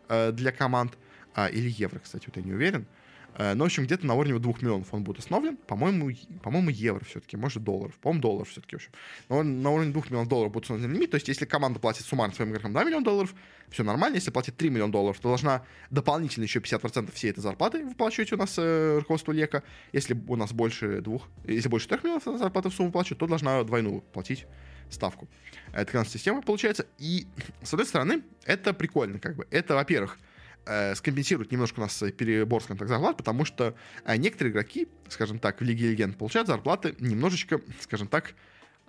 для 0.09 0.51
команд, 0.51 0.97
а, 1.33 1.47
или 1.47 1.69
евро, 1.69 1.99
кстати, 1.99 2.25
вот 2.25 2.35
я 2.35 2.43
не 2.43 2.51
уверен. 2.51 2.85
Э, 3.35 3.53
ну, 3.53 3.63
в 3.63 3.67
общем, 3.67 3.83
где-то 3.83 4.05
на 4.05 4.13
уровне 4.13 4.37
2 4.37 4.53
миллионов 4.61 4.93
он 4.93 5.03
будет 5.03 5.19
установлен. 5.19 5.57
По-моему, 5.57 6.11
по-моему 6.43 6.69
евро 6.69 7.03
все-таки, 7.05 7.37
может, 7.37 7.63
долларов. 7.63 7.95
По-моему, 7.95 8.21
доллар 8.21 8.47
все-таки, 8.47 8.75
в 8.75 8.79
общем. 8.79 8.91
Но 9.29 9.43
на 9.43 9.69
уровне 9.69 9.91
2 9.91 10.01
миллионов 10.07 10.27
долларов 10.27 10.51
будет 10.51 10.63
установлен 10.63 10.93
лимит. 10.93 11.11
То 11.11 11.15
есть, 11.15 11.27
если 11.27 11.45
команда 11.45 11.79
платит 11.79 12.05
суммарно 12.05 12.33
своим 12.33 12.51
игрокам 12.51 12.73
2 12.73 12.83
миллиона 12.83 13.05
долларов, 13.05 13.33
все 13.69 13.83
нормально. 13.83 14.15
Если 14.15 14.31
платит 14.31 14.57
3 14.57 14.69
миллиона 14.69 14.91
долларов, 14.91 15.19
то 15.19 15.29
должна 15.29 15.63
дополнительно 15.89 16.43
еще 16.43 16.59
50% 16.59 17.11
всей 17.13 17.31
этой 17.31 17.39
зарплаты 17.39 17.83
выплачивать 17.83 18.33
у 18.33 18.37
нас 18.37 18.55
э, 18.57 18.97
руководство 18.99 19.31
Лека. 19.31 19.63
Если 19.93 20.19
у 20.27 20.35
нас 20.35 20.51
больше 20.51 21.01
двух, 21.01 21.27
если 21.45 21.69
больше 21.69 21.87
3 21.87 21.99
миллионов 22.03 22.23
зарплаты 22.37 22.69
в 22.69 22.73
сумму 22.73 22.89
выплачивать, 22.89 23.19
то 23.19 23.27
должна 23.27 23.63
двойную 23.63 24.01
платить 24.01 24.45
ставку. 24.89 25.27
Это 25.73 25.91
как 25.91 26.07
система 26.07 26.41
получается. 26.41 26.85
И, 26.97 27.27
с 27.63 27.73
одной 27.73 27.87
стороны, 27.87 28.23
это 28.45 28.73
прикольно, 28.73 29.19
как 29.19 29.35
бы. 29.35 29.47
Это, 29.51 29.75
во-первых, 29.75 30.19
э, 30.65 30.95
скомпенсирует 30.95 31.51
немножко 31.51 31.79
у 31.79 31.83
нас 31.83 32.03
перебор, 32.17 32.61
скажем 32.61 32.77
так, 32.77 32.87
зарплат, 32.87 33.17
потому 33.17 33.45
что 33.45 33.75
э, 34.05 34.17
некоторые 34.17 34.51
игроки, 34.51 34.87
скажем 35.09 35.39
так, 35.39 35.59
в 35.59 35.63
Лиге 35.63 35.91
Легенд 35.91 36.17
получают 36.17 36.47
зарплаты 36.47 36.95
немножечко, 36.99 37.61
скажем 37.79 38.07
так, 38.07 38.33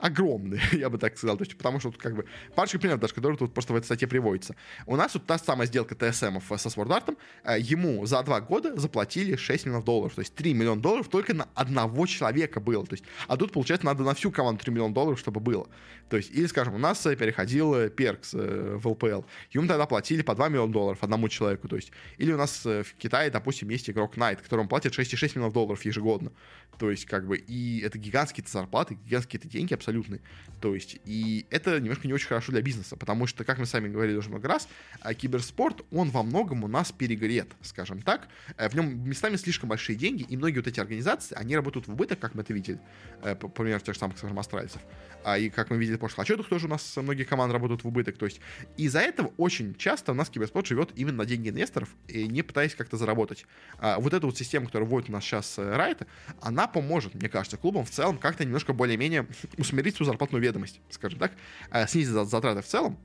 огромные, 0.03 0.61
я 0.73 0.91
бы 0.91 0.99
так 0.99 1.17
сказал. 1.17 1.37
То 1.37 1.45
есть, 1.45 1.57
потому 1.57 1.81
что 1.81 1.91
тут 1.91 2.01
как 2.01 2.15
бы 2.15 2.27
парочка 2.55 2.79
примеров 2.79 3.01
даже, 3.01 3.15
которые 3.15 3.39
тут 3.39 3.55
просто 3.55 3.73
в 3.73 3.77
этой 3.77 3.87
статье 3.87 4.09
приводится. 4.09 4.57
У 4.87 4.97
нас 4.97 5.15
вот 5.15 5.25
та 5.27 5.39
самая 5.39 5.67
сделка 5.67 5.95
ТСМ 5.95 6.39
со 6.41 6.69
Sword 6.69 6.89
Art, 6.89 7.17
ему 7.61 8.05
за 8.05 8.23
два 8.23 8.41
года 8.41 8.79
заплатили 8.79 9.37
6 9.37 9.67
миллионов 9.67 9.85
долларов. 9.85 10.15
То 10.15 10.21
есть 10.21 10.35
3 10.35 10.55
миллиона 10.55 10.83
долларов 10.83 11.09
только 11.09 11.35
на 11.35 11.49
одного 11.55 12.07
человека 12.07 12.61
было. 12.61 12.85
То 12.85 12.95
есть, 12.95 13.05
а 13.29 13.37
тут, 13.37 13.53
получается, 13.53 13.87
надо 13.87 14.03
на 14.03 14.15
всю 14.15 14.33
команду 14.33 14.63
3 14.65 14.73
миллиона 14.73 14.93
долларов, 14.93 15.21
чтобы 15.21 15.41
было. 15.41 15.69
То 16.09 16.17
есть, 16.17 16.31
или, 16.33 16.47
скажем, 16.47 16.75
у 16.75 16.79
нас 16.79 17.01
переходил 17.03 17.89
Перкс 17.91 18.35
э, 18.35 18.77
в 18.77 18.87
ЛПЛ. 18.89 19.23
Ему 19.53 19.69
тогда 19.69 19.87
платили 19.87 20.23
по 20.23 20.35
2 20.35 20.49
миллиона 20.49 20.73
долларов 20.73 20.99
одному 21.01 21.29
человеку. 21.29 21.69
То 21.69 21.77
есть, 21.77 21.93
или 22.19 22.33
у 22.33 22.37
нас 22.37 22.67
э, 22.67 22.83
в 22.83 22.95
Китае, 22.95 23.31
допустим, 23.31 23.69
есть 23.71 23.89
игрок 23.89 24.17
Найт, 24.17 24.43
которому 24.43 24.69
платят 24.69 24.93
6,6 24.93 25.31
миллионов 25.37 25.55
долларов 25.55 25.85
ежегодно. 25.85 26.33
То 26.79 26.91
есть, 26.91 27.07
как 27.07 27.27
бы, 27.27 27.37
и 27.37 27.81
это 27.81 27.99
гигантские 27.99 28.45
зарплаты, 28.47 28.99
гигантские 29.07 29.41
деньги 29.45 29.75
абсолютные. 29.93 30.21
То 30.61 30.75
есть, 30.75 30.99
и 31.05 31.45
это 31.51 31.81
немножко 31.81 32.07
не 32.07 32.15
очень 32.15 32.29
хорошо 32.29 32.53
для 32.53 32.63
бизнеса, 32.63 32.97
потому 32.97 33.27
что, 33.27 33.45
как 33.45 33.59
мы 33.59 33.67
сами 33.67 33.89
говорили 33.89 34.17
уже 34.17 34.29
много 34.29 34.49
раз, 34.49 34.69
а 35.01 35.13
киберспорт, 35.13 35.85
он 35.91 36.11
во 36.11 36.23
многом 36.23 36.63
у 36.63 36.69
нас 36.69 36.93
перегрет, 36.93 37.49
скажем 37.63 38.01
так. 38.01 38.29
Э, 38.57 38.69
в 38.69 38.75
нем 38.75 39.09
местами 39.09 39.37
слишком 39.37 39.69
большие 39.69 39.97
деньги, 39.97 40.23
и 40.23 40.37
многие 40.37 40.59
вот 40.59 40.69
эти 40.69 40.79
организации, 40.79 41.35
они 41.35 41.57
работают 41.57 41.89
в 41.89 41.93
убыток, 41.93 42.21
как 42.21 42.37
мы 42.37 42.43
это 42.43 42.53
видели, 42.53 42.79
э, 43.23 43.35
по 43.35 43.49
примеру 43.49 43.81
тех 43.81 43.95
же 43.95 44.01
самых, 44.01 44.19
скажем, 44.19 44.39
астральцев. 44.39 44.81
А, 45.25 45.39
и 45.39 45.51
как 45.51 45.71
мы 45.71 45.79
видели 45.79 45.97
в 45.97 45.99
прошлых 45.99 46.21
отчетах, 46.21 46.49
тоже 46.49 46.67
у 46.67 46.71
нас 46.71 46.97
многие 46.97 47.25
команды 47.25 47.53
работают 47.53 47.83
в 47.83 47.89
убыток. 47.89 48.17
То 48.17 48.27
есть 48.27 48.41
из-за 48.77 49.01
этого 49.01 49.33
очень 49.37 49.75
часто 49.75 50.13
у 50.13 50.15
нас 50.15 50.31
киберспорт 50.31 50.67
живет 50.67 50.91
именно 50.95 51.19
на 51.19 51.27
деньги 51.27 51.49
инвесторов, 51.49 51.89
и 52.09 52.27
не 52.29 52.43
пытаясь 52.43 52.75
как-то 52.75 52.97
заработать. 52.97 53.47
А, 53.79 53.99
вот 53.99 54.15
эта 54.15 54.27
вот 54.27 54.37
система, 54.39 54.67
которая 54.67 54.89
вводит 54.89 55.09
у 55.09 55.13
нас 55.13 55.25
сейчас 55.25 55.59
Райта, 55.59 56.05
э, 56.05 56.33
она 56.41 56.67
поможет, 56.67 57.15
мне 57.15 57.29
кажется, 57.29 57.57
клубам 57.57 57.85
в 57.85 57.91
целом 57.91 58.19
как-то 58.19 58.45
немножко 58.45 58.73
более-менее 58.73 59.27
усмирить 59.59 59.82
свою 59.91 60.11
зарплатную 60.11 60.43
ведомость, 60.43 60.81
скажем 60.91 61.19
так, 61.19 61.33
а, 61.71 61.87
снизить 61.87 62.13
затраты 62.13 62.63
в 62.63 62.67
целом, 62.67 62.99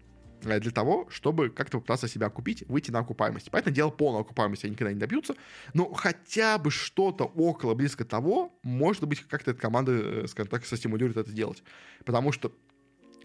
Э, 0.43 0.59
для 0.59 0.71
того, 0.71 1.07
чтобы 1.09 1.49
как-то 1.49 1.77
попытаться 1.77 2.07
себя 2.07 2.29
купить, 2.29 2.63
выйти 2.67 2.91
на 2.91 2.99
окупаемость. 2.99 3.49
Поэтому 3.51 3.75
дело 3.75 3.89
полной 3.89 4.21
окупаемости 4.21 4.65
они 4.65 4.73
никогда 4.73 4.93
не 4.93 4.99
добьются, 4.99 5.35
но 5.73 5.91
хотя 5.93 6.57
бы 6.57 6.71
что-то 6.71 7.25
около, 7.25 7.73
близко 7.73 8.05
того, 8.05 8.57
может 8.63 9.07
быть, 9.07 9.21
как-то 9.21 9.51
эта 9.51 9.59
команда, 9.59 9.91
э, 9.93 10.27
скажем 10.27 10.49
так, 10.49 10.65
состимулирует 10.65 11.17
это 11.17 11.31
делать. 11.31 11.63
Потому 12.05 12.31
что 12.31 12.51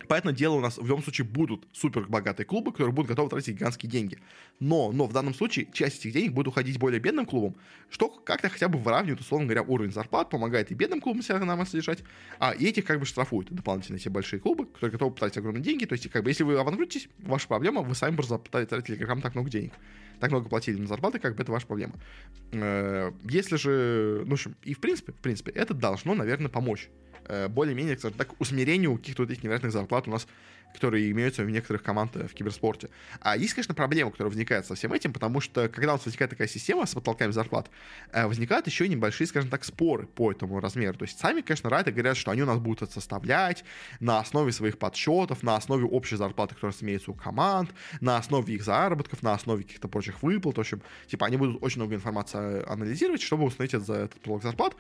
Понятное 0.09 0.33
дело, 0.33 0.55
у 0.55 0.61
нас 0.61 0.79
в 0.79 0.87
любом 0.87 1.03
случае 1.03 1.27
будут 1.27 1.67
супер 1.73 2.07
богатые 2.07 2.47
клубы, 2.47 2.73
которые 2.73 2.93
будут 2.93 3.09
готовы 3.09 3.31
тратить 3.31 3.57
гигантские 3.57 3.91
деньги. 3.91 4.19
Но, 4.61 4.93
но 4.93 5.07
в 5.07 5.13
данном 5.13 5.35
случае 5.35 5.69
часть 5.73 6.01
этих 6.01 6.13
денег 6.13 6.33
будет 6.33 6.49
уходить 6.49 6.79
более 6.79 7.01
бедным 7.01 7.27
клубам, 7.27 7.57
что 7.91 8.09
как-то 8.09 8.49
хотя 8.49 8.69
бы 8.69 8.79
выравнивает, 8.79 9.21
условно 9.21 9.47
говоря, 9.47 9.63
уровень 9.63 9.93
зарплат, 9.93 10.31
помогает 10.31 10.71
и 10.71 10.75
бедным 10.75 11.01
клубам 11.01 11.23
себя 11.23 11.39
нормально 11.39 11.67
содержать, 11.67 12.03
а 12.39 12.53
и 12.53 12.67
этих 12.67 12.85
как 12.85 13.01
бы 13.01 13.07
штрафуют 13.07 13.53
дополнительно 13.53 13.99
все 13.99 14.11
большие 14.11 14.41
клубы, 14.41 14.67
которые 14.67 14.93
готовы 14.93 15.15
тратить 15.15 15.39
огромные 15.39 15.63
деньги. 15.63 15.85
То 15.85 15.95
есть, 15.95 16.09
как 16.11 16.25
бы, 16.25 16.31
если 16.31 16.45
вы 16.45 16.59
авангрудитесь, 16.59 17.09
ваша 17.19 17.49
проблема, 17.49 17.83
вы 17.83 17.95
сами 17.95 18.17
просто 18.17 18.39
тратили 18.39 18.97
игрокам 18.97 19.21
так 19.21 19.35
много 19.35 19.51
денег 19.51 19.73
так 20.23 20.31
много 20.31 20.49
платили 20.49 20.79
на 20.79 20.87
зарплаты, 20.87 21.19
как 21.19 21.35
бы 21.35 21.43
это 21.43 21.51
ваша 21.51 21.67
проблема. 21.67 21.95
Э, 22.53 23.11
если 23.25 23.57
же, 23.57 24.23
ну, 24.25 24.31
в 24.31 24.35
общем, 24.35 24.55
и 24.63 24.73
в 24.73 24.79
принципе, 24.79 25.11
в 25.11 25.17
принципе, 25.17 25.51
это 25.51 25.75
должно, 25.75 26.15
наверное, 26.15 26.49
помочь 26.49 26.91
более-менее, 27.49 27.97
скажем 27.97 28.19
так, 28.19 28.41
усмирению 28.41 28.97
каких-то 28.97 29.23
вот 29.23 29.31
этих 29.31 29.43
невероятных 29.43 29.73
зарплат 29.73 30.09
у 30.09 30.11
нас, 30.11 30.27
которые 30.73 31.11
имеются 31.11 31.45
в 31.45 31.51
некоторых 31.51 31.83
командах 31.83 32.31
в 32.31 32.35
киберспорте. 32.35 32.91
А 33.21 33.37
есть, 33.37 33.55
конечно, 33.55 33.75
проблема, 33.75 34.11
которая 34.11 34.31
возникает 34.31 34.67
со 34.67 34.75
всем 34.75 34.93
этим, 34.93 35.13
потому 35.13 35.41
что 35.41 35.69
когда 35.69 35.93
у 35.93 35.97
нас 35.97 36.05
возникает 36.05 36.31
такая 36.31 36.49
система 36.49 36.87
с 36.87 36.95
потолками 36.95 37.31
зарплат, 37.31 37.71
э, 38.13 38.27
возникают 38.27 38.67
еще 38.67 38.89
небольшие, 38.89 39.27
скажем 39.27 39.51
так, 39.51 39.65
споры 39.65 40.07
по 40.07 40.31
этому 40.31 40.61
размеру. 40.61 40.97
То 40.97 41.05
есть 41.05 41.19
сами, 41.19 41.41
конечно, 41.41 41.71
райты 41.71 41.93
говорят, 41.93 42.17
что 42.17 42.31
они 42.31 42.43
у 42.43 42.47
нас 42.47 42.59
будут 42.59 42.83
это 42.83 42.93
составлять 42.93 43.65
на 44.01 44.19
основе 44.19 44.53
своих 44.53 44.79
подсчетов, 44.79 45.43
на 45.43 45.57
основе 45.57 45.85
общей 45.85 46.17
зарплаты, 46.17 46.55
которая 46.55 46.77
имеется 46.81 47.11
у 47.11 47.15
команд, 47.15 47.71
на 48.01 48.17
основе 48.17 48.55
их 48.55 48.65
заработков, 48.65 49.23
на 49.23 49.35
основе 49.35 49.63
каких-то 49.63 49.89
прочих 49.89 50.23
выплат. 50.23 50.57
В 50.57 50.61
общем, 50.61 50.83
типа 51.07 51.27
они 51.27 51.37
будут 51.37 51.63
очень 51.63 51.79
много 51.79 51.95
информации 51.95 52.69
анализировать, 52.69 53.23
чтобы 53.23 53.45
установить 53.45 53.75
это 53.75 53.85
за 53.85 53.95
этот 53.95 54.21
потолок 54.21 54.43
зарплат. 54.43 54.77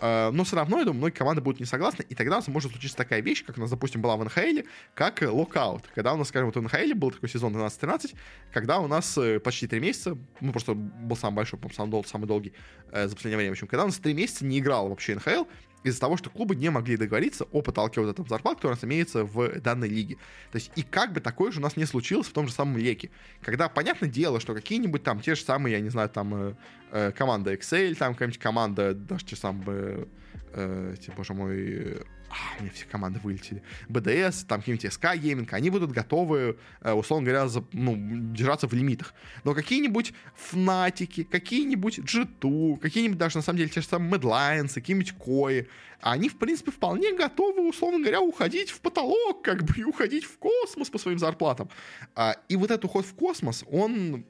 Э, 0.00 0.30
но 0.32 0.44
все 0.44 0.56
равно, 0.56 0.78
я 0.78 0.84
думаю, 0.84 0.98
многие 0.98 1.14
команды 1.14 1.40
будут 1.40 1.60
не 1.60 1.66
согласны, 1.66 2.04
и 2.08 2.14
тогда 2.14 2.36
у 2.36 2.38
нас 2.38 2.48
может 2.48 2.72
случиться 2.72 2.96
такая 2.96 3.20
вещь, 3.20 3.44
как 3.44 3.56
у 3.56 3.60
нас, 3.60 3.70
допустим, 3.70 4.02
была 4.02 4.16
в 4.16 4.24
НХЛ, 4.24 4.66
как 4.94 5.22
локаут. 5.32 5.84
Когда 5.94 6.14
у 6.14 6.16
нас, 6.16 6.28
скажем, 6.28 6.50
вот 6.50 6.56
в 6.56 6.62
НХЛ 6.62 6.94
был 6.94 7.10
такой 7.10 7.28
сезон 7.28 7.56
12-13, 7.56 8.14
когда 8.52 8.78
у 8.78 8.86
нас 8.86 9.16
э, 9.18 9.40
почти 9.40 9.66
три 9.66 9.80
месяца, 9.80 10.16
ну, 10.40 10.52
просто 10.52 10.74
был 10.74 11.16
самый 11.16 11.36
большой, 11.36 11.58
самый, 11.74 11.90
дол- 11.90 12.04
самый 12.04 12.26
долгий 12.26 12.52
э, 12.90 13.08
за 13.08 13.14
последнее 13.14 13.38
время, 13.38 13.50
в 13.50 13.54
общем, 13.54 13.66
когда 13.66 13.84
у 13.84 13.86
нас 13.86 13.96
три 13.96 14.14
месяца 14.14 14.44
не 14.44 14.58
играл 14.58 14.88
вообще 14.88 15.14
НХЛ, 15.14 15.44
из-за 15.84 16.00
того, 16.00 16.16
что 16.16 16.30
клубы 16.30 16.54
не 16.54 16.70
могли 16.70 16.96
договориться 16.96 17.44
о 17.50 17.62
потолке 17.62 18.00
вот 18.00 18.10
этого 18.10 18.28
зарплат, 18.28 18.56
который 18.56 18.72
у 18.72 18.74
нас 18.74 18.84
имеется 18.84 19.24
в 19.24 19.60
данной 19.60 19.88
лиге. 19.88 20.16
То 20.50 20.56
есть, 20.56 20.70
и 20.76 20.82
как 20.82 21.12
бы 21.12 21.20
такое 21.20 21.52
же 21.52 21.58
у 21.58 21.62
нас 21.62 21.76
не 21.76 21.84
случилось 21.86 22.28
в 22.28 22.32
том 22.32 22.46
же 22.46 22.52
самом 22.52 22.76
Леке. 22.76 23.10
Когда, 23.42 23.68
понятное 23.68 24.08
дело, 24.08 24.40
что 24.40 24.54
какие-нибудь 24.54 25.02
там 25.02 25.20
те 25.20 25.34
же 25.34 25.42
самые, 25.42 25.74
я 25.74 25.80
не 25.80 25.88
знаю, 25.88 26.08
там 26.08 26.34
э, 26.34 26.54
э, 26.92 27.12
команда 27.12 27.54
Excel, 27.54 27.94
там 27.94 28.14
какая-нибудь 28.14 28.40
команда, 28.40 28.94
даже 28.94 29.24
те 29.24 29.36
самые, 29.36 30.06
э, 30.52 30.94
типа, 31.00 31.16
боже 31.18 31.34
мой, 31.34 32.02
а, 32.32 32.58
у 32.58 32.62
меня 32.62 32.72
все 32.72 32.86
команды 32.86 33.20
вылетели. 33.22 33.62
БДС, 33.90 34.44
там 34.44 34.60
какие-нибудь 34.60 34.90
СК 34.90 35.04
Gaming, 35.04 35.46
они 35.50 35.68
будут 35.68 35.92
готовы, 35.92 36.58
э, 36.80 36.92
условно 36.92 37.26
говоря, 37.26 37.46
за, 37.46 37.62
ну, 37.72 37.94
держаться 38.32 38.66
в 38.66 38.72
лимитах. 38.72 39.12
Но 39.44 39.52
какие-нибудь 39.52 40.14
Фнатики, 40.34 41.24
какие-нибудь 41.24 41.98
G2, 41.98 42.78
какие-нибудь 42.78 43.18
даже, 43.18 43.36
на 43.36 43.42
самом 43.42 43.58
деле, 43.58 43.68
те 43.68 43.82
же 43.82 43.86
самые 43.86 44.18
Medlines, 44.18 44.72
какие-нибудь 44.72 45.12
Кои, 45.18 45.66
они, 46.00 46.30
в 46.30 46.38
принципе, 46.38 46.70
вполне 46.70 47.12
готовы, 47.12 47.68
условно 47.68 48.00
говоря, 48.00 48.22
уходить 48.22 48.70
в 48.70 48.80
потолок, 48.80 49.42
как 49.42 49.64
бы, 49.64 49.74
и 49.76 49.84
уходить 49.84 50.24
в 50.24 50.38
космос 50.38 50.88
по 50.88 50.98
своим 50.98 51.18
зарплатам. 51.18 51.68
А, 52.14 52.36
и 52.48 52.56
вот 52.56 52.70
этот 52.70 52.86
уход 52.86 53.04
в 53.04 53.14
космос, 53.14 53.62
он, 53.70 54.24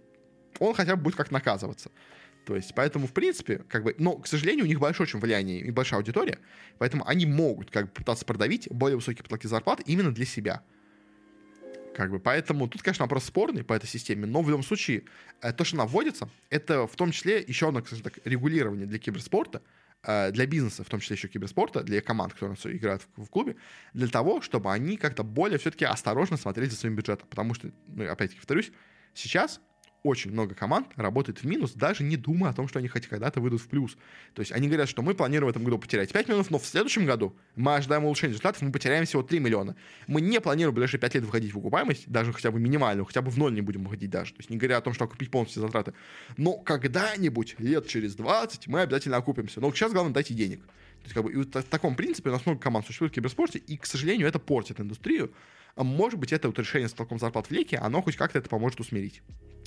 он 0.59 0.75
хотя 0.75 0.97
бы 0.97 1.03
будет 1.03 1.15
как 1.15 1.31
наказываться. 1.31 1.93
То 2.45 2.57
есть, 2.57 2.74
поэтому, 2.74 3.07
в 3.07 3.12
принципе, 3.12 3.59
как 3.68 3.84
бы, 3.84 3.95
но, 3.99 4.16
к 4.16 4.26
сожалению, 4.26 4.64
у 4.64 4.68
них 4.68 4.80
большое 4.80 5.07
очень 5.07 5.20
влияние 5.20 5.61
и 5.61 5.70
большая 5.70 5.99
аудитория, 5.99 6.38
поэтому 6.78 7.07
они 7.07 7.24
могут 7.24 7.70
как 7.70 7.86
бы 7.86 7.93
пытаться 7.93 8.24
продавить 8.24 8.68
более 8.70 8.97
высокие 8.97 9.22
потолки 9.22 9.47
зарплат 9.47 9.80
именно 9.86 10.12
для 10.12 10.26
себя. 10.26 10.62
Как 11.95 12.11
бы, 12.11 12.18
поэтому 12.18 12.68
тут, 12.68 12.82
конечно, 12.82 13.05
вопрос 13.05 13.24
спорный 13.24 13.62
по 13.64 13.74
этой 13.74 13.86
системе, 13.86 14.26
но 14.26 14.43
в 14.43 14.49
любом 14.49 14.62
случае, 14.62 15.05
э, 15.43 15.53
то, 15.53 15.62
что 15.62 15.76
она 15.76 15.86
вводится, 15.86 16.28
это 16.49 16.86
в 16.86 16.97
том 16.97 17.12
числе 17.12 17.45
еще 17.47 17.68
одно, 17.68 17.80
скажем 17.84 18.03
так, 18.03 18.18
регулирование 18.24 18.86
для 18.86 18.99
киберспорта, 18.99 19.62
э, 20.03 20.32
для 20.32 20.47
бизнеса, 20.47 20.84
в 20.84 20.88
том 20.88 21.01
числе 21.01 21.16
еще 21.16 21.28
киберспорта, 21.28 21.82
для 21.82 22.01
команд, 22.01 22.32
которые 22.32 22.57
играют 22.76 23.07
в, 23.16 23.26
клубе, 23.26 23.57
для 23.93 24.09
того, 24.09 24.40
чтобы 24.40 24.72
они 24.72 24.97
как-то 24.97 25.22
более 25.22 25.59
все-таки 25.59 25.84
осторожно 25.84 26.38
смотрели 26.38 26.70
за 26.70 26.76
своим 26.76 26.97
бюджетом. 26.97 27.28
Потому 27.28 27.53
что, 27.53 27.70
ну, 27.88 28.11
опять-таки 28.11 28.40
повторюсь, 28.40 28.72
сейчас 29.12 29.61
очень 30.03 30.33
много 30.33 30.55
команд 30.55 30.89
работает 30.97 31.39
в 31.39 31.45
минус, 31.45 31.73
даже 31.73 32.03
не 32.03 32.17
думая 32.17 32.51
о 32.51 32.55
том, 32.55 32.69
что 32.69 32.79
они 32.79 32.89
хоть 32.89 33.07
когда-то 33.07 33.41
выйдут 33.41 33.61
в 33.61 33.69
плюс. 33.69 33.97
То 34.35 34.41
есть 34.41 34.51
они 34.53 34.67
говорят, 34.67 34.89
что 34.89 35.03
мы 35.03 35.15
планируем 35.15 35.49
в 35.49 35.51
этом 35.51 35.65
году 35.65 35.79
потерять 35.79 36.13
5 36.13 36.29
миллионов, 36.29 36.51
но 36.51 36.59
в 36.59 36.67
следующем 36.67 37.07
году 37.07 37.37
мы 37.55 37.77
ожидаем 37.77 38.05
улучшения 38.05 38.33
результатов, 38.33 38.63
мы 38.63 38.73
потеряем 38.73 39.05
всего 39.05 39.23
3 39.23 39.39
миллиона. 39.39 39.77
Мы 40.09 40.21
не 40.21 40.41
планируем 40.41 40.73
в 40.73 40.75
ближайшие 40.75 41.01
5 41.01 41.15
лет 41.15 41.25
выходить 41.25 41.55
в 41.55 41.59
окупаемость, 41.59 42.09
даже 42.09 42.33
хотя 42.33 42.51
бы 42.51 42.59
минимальную, 42.59 43.05
хотя 43.05 43.23
бы 43.23 43.31
в 43.31 43.39
ноль 43.39 43.55
не 43.55 43.61
будем 43.61 43.85
выходить 43.85 44.11
даже. 44.11 44.33
То 44.33 44.41
есть 44.41 44.51
не 44.51 44.57
говоря 44.57 44.79
о 44.79 44.81
том, 44.81 44.93
что 44.93 45.05
окупить 45.05 45.31
полностью 45.31 45.63
затраты. 45.63 45.95
Но 46.37 46.55
когда-нибудь, 46.55 47.57
лет 47.59 47.87
через 47.87 48.15
20, 48.17 48.67
мы 48.67 48.81
обязательно 48.81 49.17
окупимся. 49.17 49.61
Но 49.61 49.73
сейчас 49.73 49.93
главное 49.93 50.13
дайте 50.13 50.35
денег. 50.35 50.63
То 50.65 51.05
есть, 51.05 51.15
как 51.15 51.25
бы, 51.25 51.33
и 51.33 51.37
вот 51.37 51.55
в 51.55 51.63
таком 51.65 51.97
принципе 51.97 52.31
у 52.31 52.33
нас 52.33 52.47
много 52.47 52.61
команд 52.61 52.87
существует 52.87 53.13
в 53.13 53.15
киберспорте, 53.15 53.59
и, 53.59 53.77
к 53.77 53.87
сожалению, 53.87 54.29
это 54.29 54.39
портит 54.39 54.81
индустрию. 54.81 55.33
А 55.75 55.85
может 55.85 56.19
быть, 56.19 56.33
это 56.33 56.49
вот 56.49 56.59
решение 56.59 56.89
с 56.89 56.93
толком 56.93 57.19
зарплат 57.19 57.47
в 57.47 57.51
леке, 57.51 57.79
оно 57.79 58.03
хоть 58.03 58.17
как-то 58.17 58.39
это 58.39 58.49
поможет 58.49 58.79
усмирить. 58.81 59.23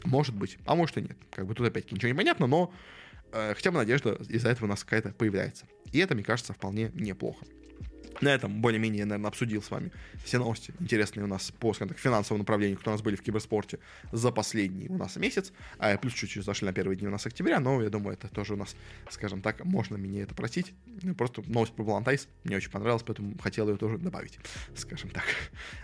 Может 0.05 0.35
быть, 0.35 0.57
а 0.65 0.75
может 0.75 0.97
и 0.97 1.01
нет. 1.01 1.17
Как 1.31 1.45
бы 1.45 1.53
тут 1.55 1.67
опять-таки 1.67 1.95
ничего 1.95 2.09
не 2.09 2.17
понятно, 2.17 2.47
но 2.47 2.73
э, 3.31 3.53
хотя 3.55 3.71
бы 3.71 3.77
надежда 3.77 4.17
из-за 4.29 4.49
этого 4.49 4.65
у 4.65 4.69
нас 4.69 4.83
какая-то 4.83 5.09
появляется. 5.09 5.65
И 5.91 5.99
это, 5.99 6.15
мне 6.15 6.23
кажется, 6.23 6.53
вполне 6.53 6.91
неплохо. 6.93 7.45
На 8.21 8.29
этом 8.29 8.61
более-менее, 8.61 8.99
я, 8.99 9.05
наверное, 9.05 9.29
обсудил 9.29 9.61
с 9.61 9.71
вами 9.71 9.91
все 10.23 10.37
новости 10.37 10.73
интересные 10.79 11.23
у 11.23 11.27
нас 11.27 11.51
по, 11.51 11.73
скажем 11.73 11.89
так, 11.89 11.97
финансовому 11.97 12.43
направлению, 12.43 12.77
которые 12.77 12.93
у 12.93 12.97
нас 12.97 13.03
были 13.03 13.15
в 13.15 13.21
киберспорте 13.21 13.79
за 14.11 14.31
последний 14.31 14.87
у 14.87 14.97
нас 14.97 15.15
месяц. 15.17 15.51
А 15.79 15.97
плюс 15.97 16.13
чуть-чуть 16.13 16.43
зашли 16.43 16.65
на 16.65 16.73
первые 16.73 16.97
дни 16.97 17.07
у 17.07 17.11
нас 17.11 17.25
октября, 17.25 17.59
но 17.59 17.81
я 17.81 17.89
думаю, 17.89 18.13
это 18.13 18.27
тоже 18.27 18.53
у 18.53 18.57
нас, 18.57 18.75
скажем 19.09 19.41
так, 19.41 19.63
можно 19.65 19.97
мне 19.97 20.21
это 20.21 20.33
простить. 20.33 20.73
Ну, 21.01 21.13
просто 21.15 21.43
новость 21.47 21.73
про 21.73 21.83
Балантайс 21.83 22.27
мне 22.43 22.57
очень 22.57 22.71
понравилась, 22.71 23.03
поэтому 23.05 23.37
хотел 23.37 23.69
ее 23.69 23.77
тоже 23.77 23.97
добавить, 23.97 24.39
скажем 24.75 25.09
так. 25.09 25.25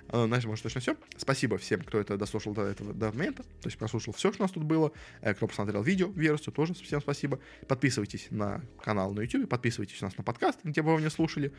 А, 0.09 0.25
на 0.27 0.36
этом, 0.36 0.49
может, 0.49 0.63
точно 0.63 0.82
все. 0.82 0.95
Спасибо 1.17 1.57
всем, 1.57 1.82
кто 1.82 1.99
это 1.99 2.17
дослушал 2.17 2.53
до 2.53 2.63
этого 2.63 2.93
до 2.93 3.11
момента, 3.11 3.43
то 3.43 3.67
есть 3.67 3.77
прослушал 3.77 4.13
все, 4.13 4.32
что 4.32 4.43
у 4.43 4.45
нас 4.45 4.51
тут 4.51 4.63
было. 4.63 4.91
Э, 5.21 5.34
кто 5.34 5.47
посмотрел 5.47 5.84
видео, 5.84 6.09
версию, 6.09 6.53
тоже 6.53 6.73
всем 6.73 7.01
спасибо. 7.01 7.39
Подписывайтесь 7.67 8.27
на 8.29 8.61
канал 8.84 9.13
на 9.13 9.21
YouTube, 9.21 9.49
подписывайтесь 9.49 10.01
у 10.01 10.05
нас 10.05 10.17
на 10.17 10.23
подкаст, 10.23 10.59
где 10.63 10.82
бы 10.82 10.93
вы 10.93 10.99
меня 10.99 11.09
слушали. 11.09 11.53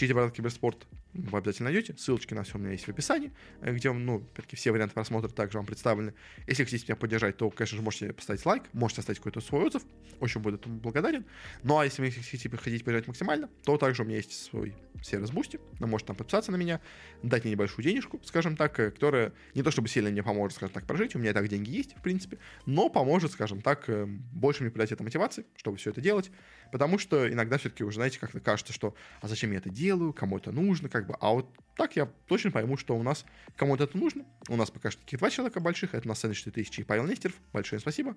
Ищите 0.00 0.14
«Брат 0.14 0.32
Киберспорт», 0.32 0.86
вы 1.12 1.38
обязательно 1.38 1.70
найдете. 1.70 1.94
Ссылочки 1.98 2.34
на 2.34 2.42
все 2.42 2.56
у 2.56 2.58
меня 2.58 2.72
есть 2.72 2.86
в 2.86 2.88
описании, 2.88 3.32
э, 3.60 3.72
где, 3.74 3.92
ну, 3.92 4.16
опять-таки, 4.16 4.56
все 4.56 4.72
варианты 4.72 4.94
просмотра 4.94 5.28
также 5.28 5.58
вам 5.58 5.66
представлены. 5.66 6.14
Если 6.46 6.64
хотите 6.64 6.84
меня 6.86 6.96
поддержать, 6.96 7.36
то, 7.36 7.50
конечно 7.50 7.76
же, 7.76 7.82
можете 7.82 8.12
поставить 8.12 8.46
лайк, 8.46 8.62
можете 8.72 9.00
оставить 9.00 9.18
какой-то 9.18 9.40
свой 9.40 9.66
отзыв. 9.66 9.82
Очень 10.20 10.40
буду 10.40 10.56
этому 10.56 10.78
благодарен. 10.78 11.26
Ну, 11.62 11.78
а 11.78 11.84
если 11.84 12.00
вы 12.00 12.10
хотите 12.10 12.48
хотите 12.48 12.84
поддержать 12.84 13.08
максимально, 13.08 13.50
то 13.64 13.76
также 13.76 14.02
у 14.02 14.06
меня 14.06 14.16
есть 14.16 14.32
свой 14.32 14.74
сервис 15.02 15.30
Boosty. 15.30 15.58
Вы 15.78 15.86
можете 15.86 16.08
там 16.08 16.16
подписаться 16.16 16.52
на 16.52 16.56
меня, 16.56 16.80
дать 17.22 17.44
мне 17.44 17.52
небольшую 17.52 17.84
денежку, 17.84 18.20
скажем 18.24 18.56
так, 18.56 18.78
э, 18.78 18.90
которая 18.90 19.32
не 19.54 19.62
то 19.62 19.70
чтобы 19.70 19.88
сильно 19.88 20.10
мне 20.10 20.22
поможет, 20.22 20.56
скажем 20.56 20.72
так, 20.72 20.86
прожить. 20.86 21.14
У 21.14 21.18
меня 21.18 21.30
и 21.30 21.34
так 21.34 21.48
деньги 21.48 21.70
есть, 21.70 21.96
в 21.96 22.02
принципе, 22.02 22.38
но 22.66 22.88
поможет, 22.88 23.32
скажем 23.32 23.60
так, 23.60 23.88
э, 23.88 24.06
больше 24.06 24.62
мне 24.62 24.70
придать 24.70 24.92
это 24.92 25.02
мотивации, 25.02 25.44
чтобы 25.56 25.76
все 25.76 25.90
это 25.90 26.00
делать. 26.00 26.30
Потому 26.72 26.98
что 26.98 27.30
иногда 27.30 27.58
все-таки 27.58 27.84
уже, 27.84 27.96
знаете, 27.96 28.18
как-то 28.18 28.40
кажется, 28.40 28.72
что 28.72 28.94
а 29.20 29.28
зачем 29.28 29.52
я 29.52 29.58
это 29.58 29.70
делаю, 29.70 30.12
кому 30.12 30.38
это 30.38 30.52
нужно, 30.52 30.88
как 30.88 31.06
бы. 31.06 31.16
А 31.20 31.30
вот 31.30 31.50
так 31.76 31.96
я 31.96 32.06
точно 32.26 32.50
пойму, 32.50 32.76
что 32.76 32.96
у 32.96 33.02
нас 33.02 33.24
кому-то 33.56 33.84
это 33.84 33.96
нужно. 33.96 34.24
У 34.48 34.56
нас 34.56 34.70
пока 34.70 34.90
что 34.90 35.00
таких 35.00 35.18
два 35.18 35.30
человека 35.30 35.60
больших. 35.60 35.94
Это 35.94 36.06
нас 36.06 36.20
Сэндвич 36.20 36.44
4000 36.44 36.80
и 36.80 36.84
Павел 36.84 37.06
Нестеров. 37.06 37.36
Большое 37.52 37.80
спасибо. 37.80 38.16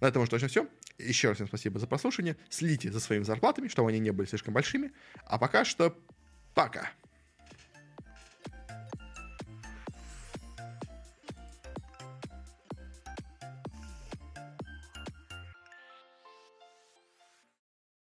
На 0.00 0.08
этом 0.08 0.22
уже 0.22 0.30
точно 0.30 0.48
все. 0.48 0.68
Еще 0.98 1.28
раз 1.28 1.36
всем 1.36 1.48
спасибо 1.48 1.78
за 1.78 1.86
прослушивание. 1.86 2.36
Следите 2.48 2.92
за 2.92 3.00
своими 3.00 3.24
зарплатами, 3.24 3.68
чтобы 3.68 3.90
они 3.90 3.98
не 3.98 4.10
были 4.10 4.26
слишком 4.26 4.54
большими. 4.54 4.92
А 5.24 5.38
пока 5.38 5.64
что 5.64 5.96
пока. 6.54 6.90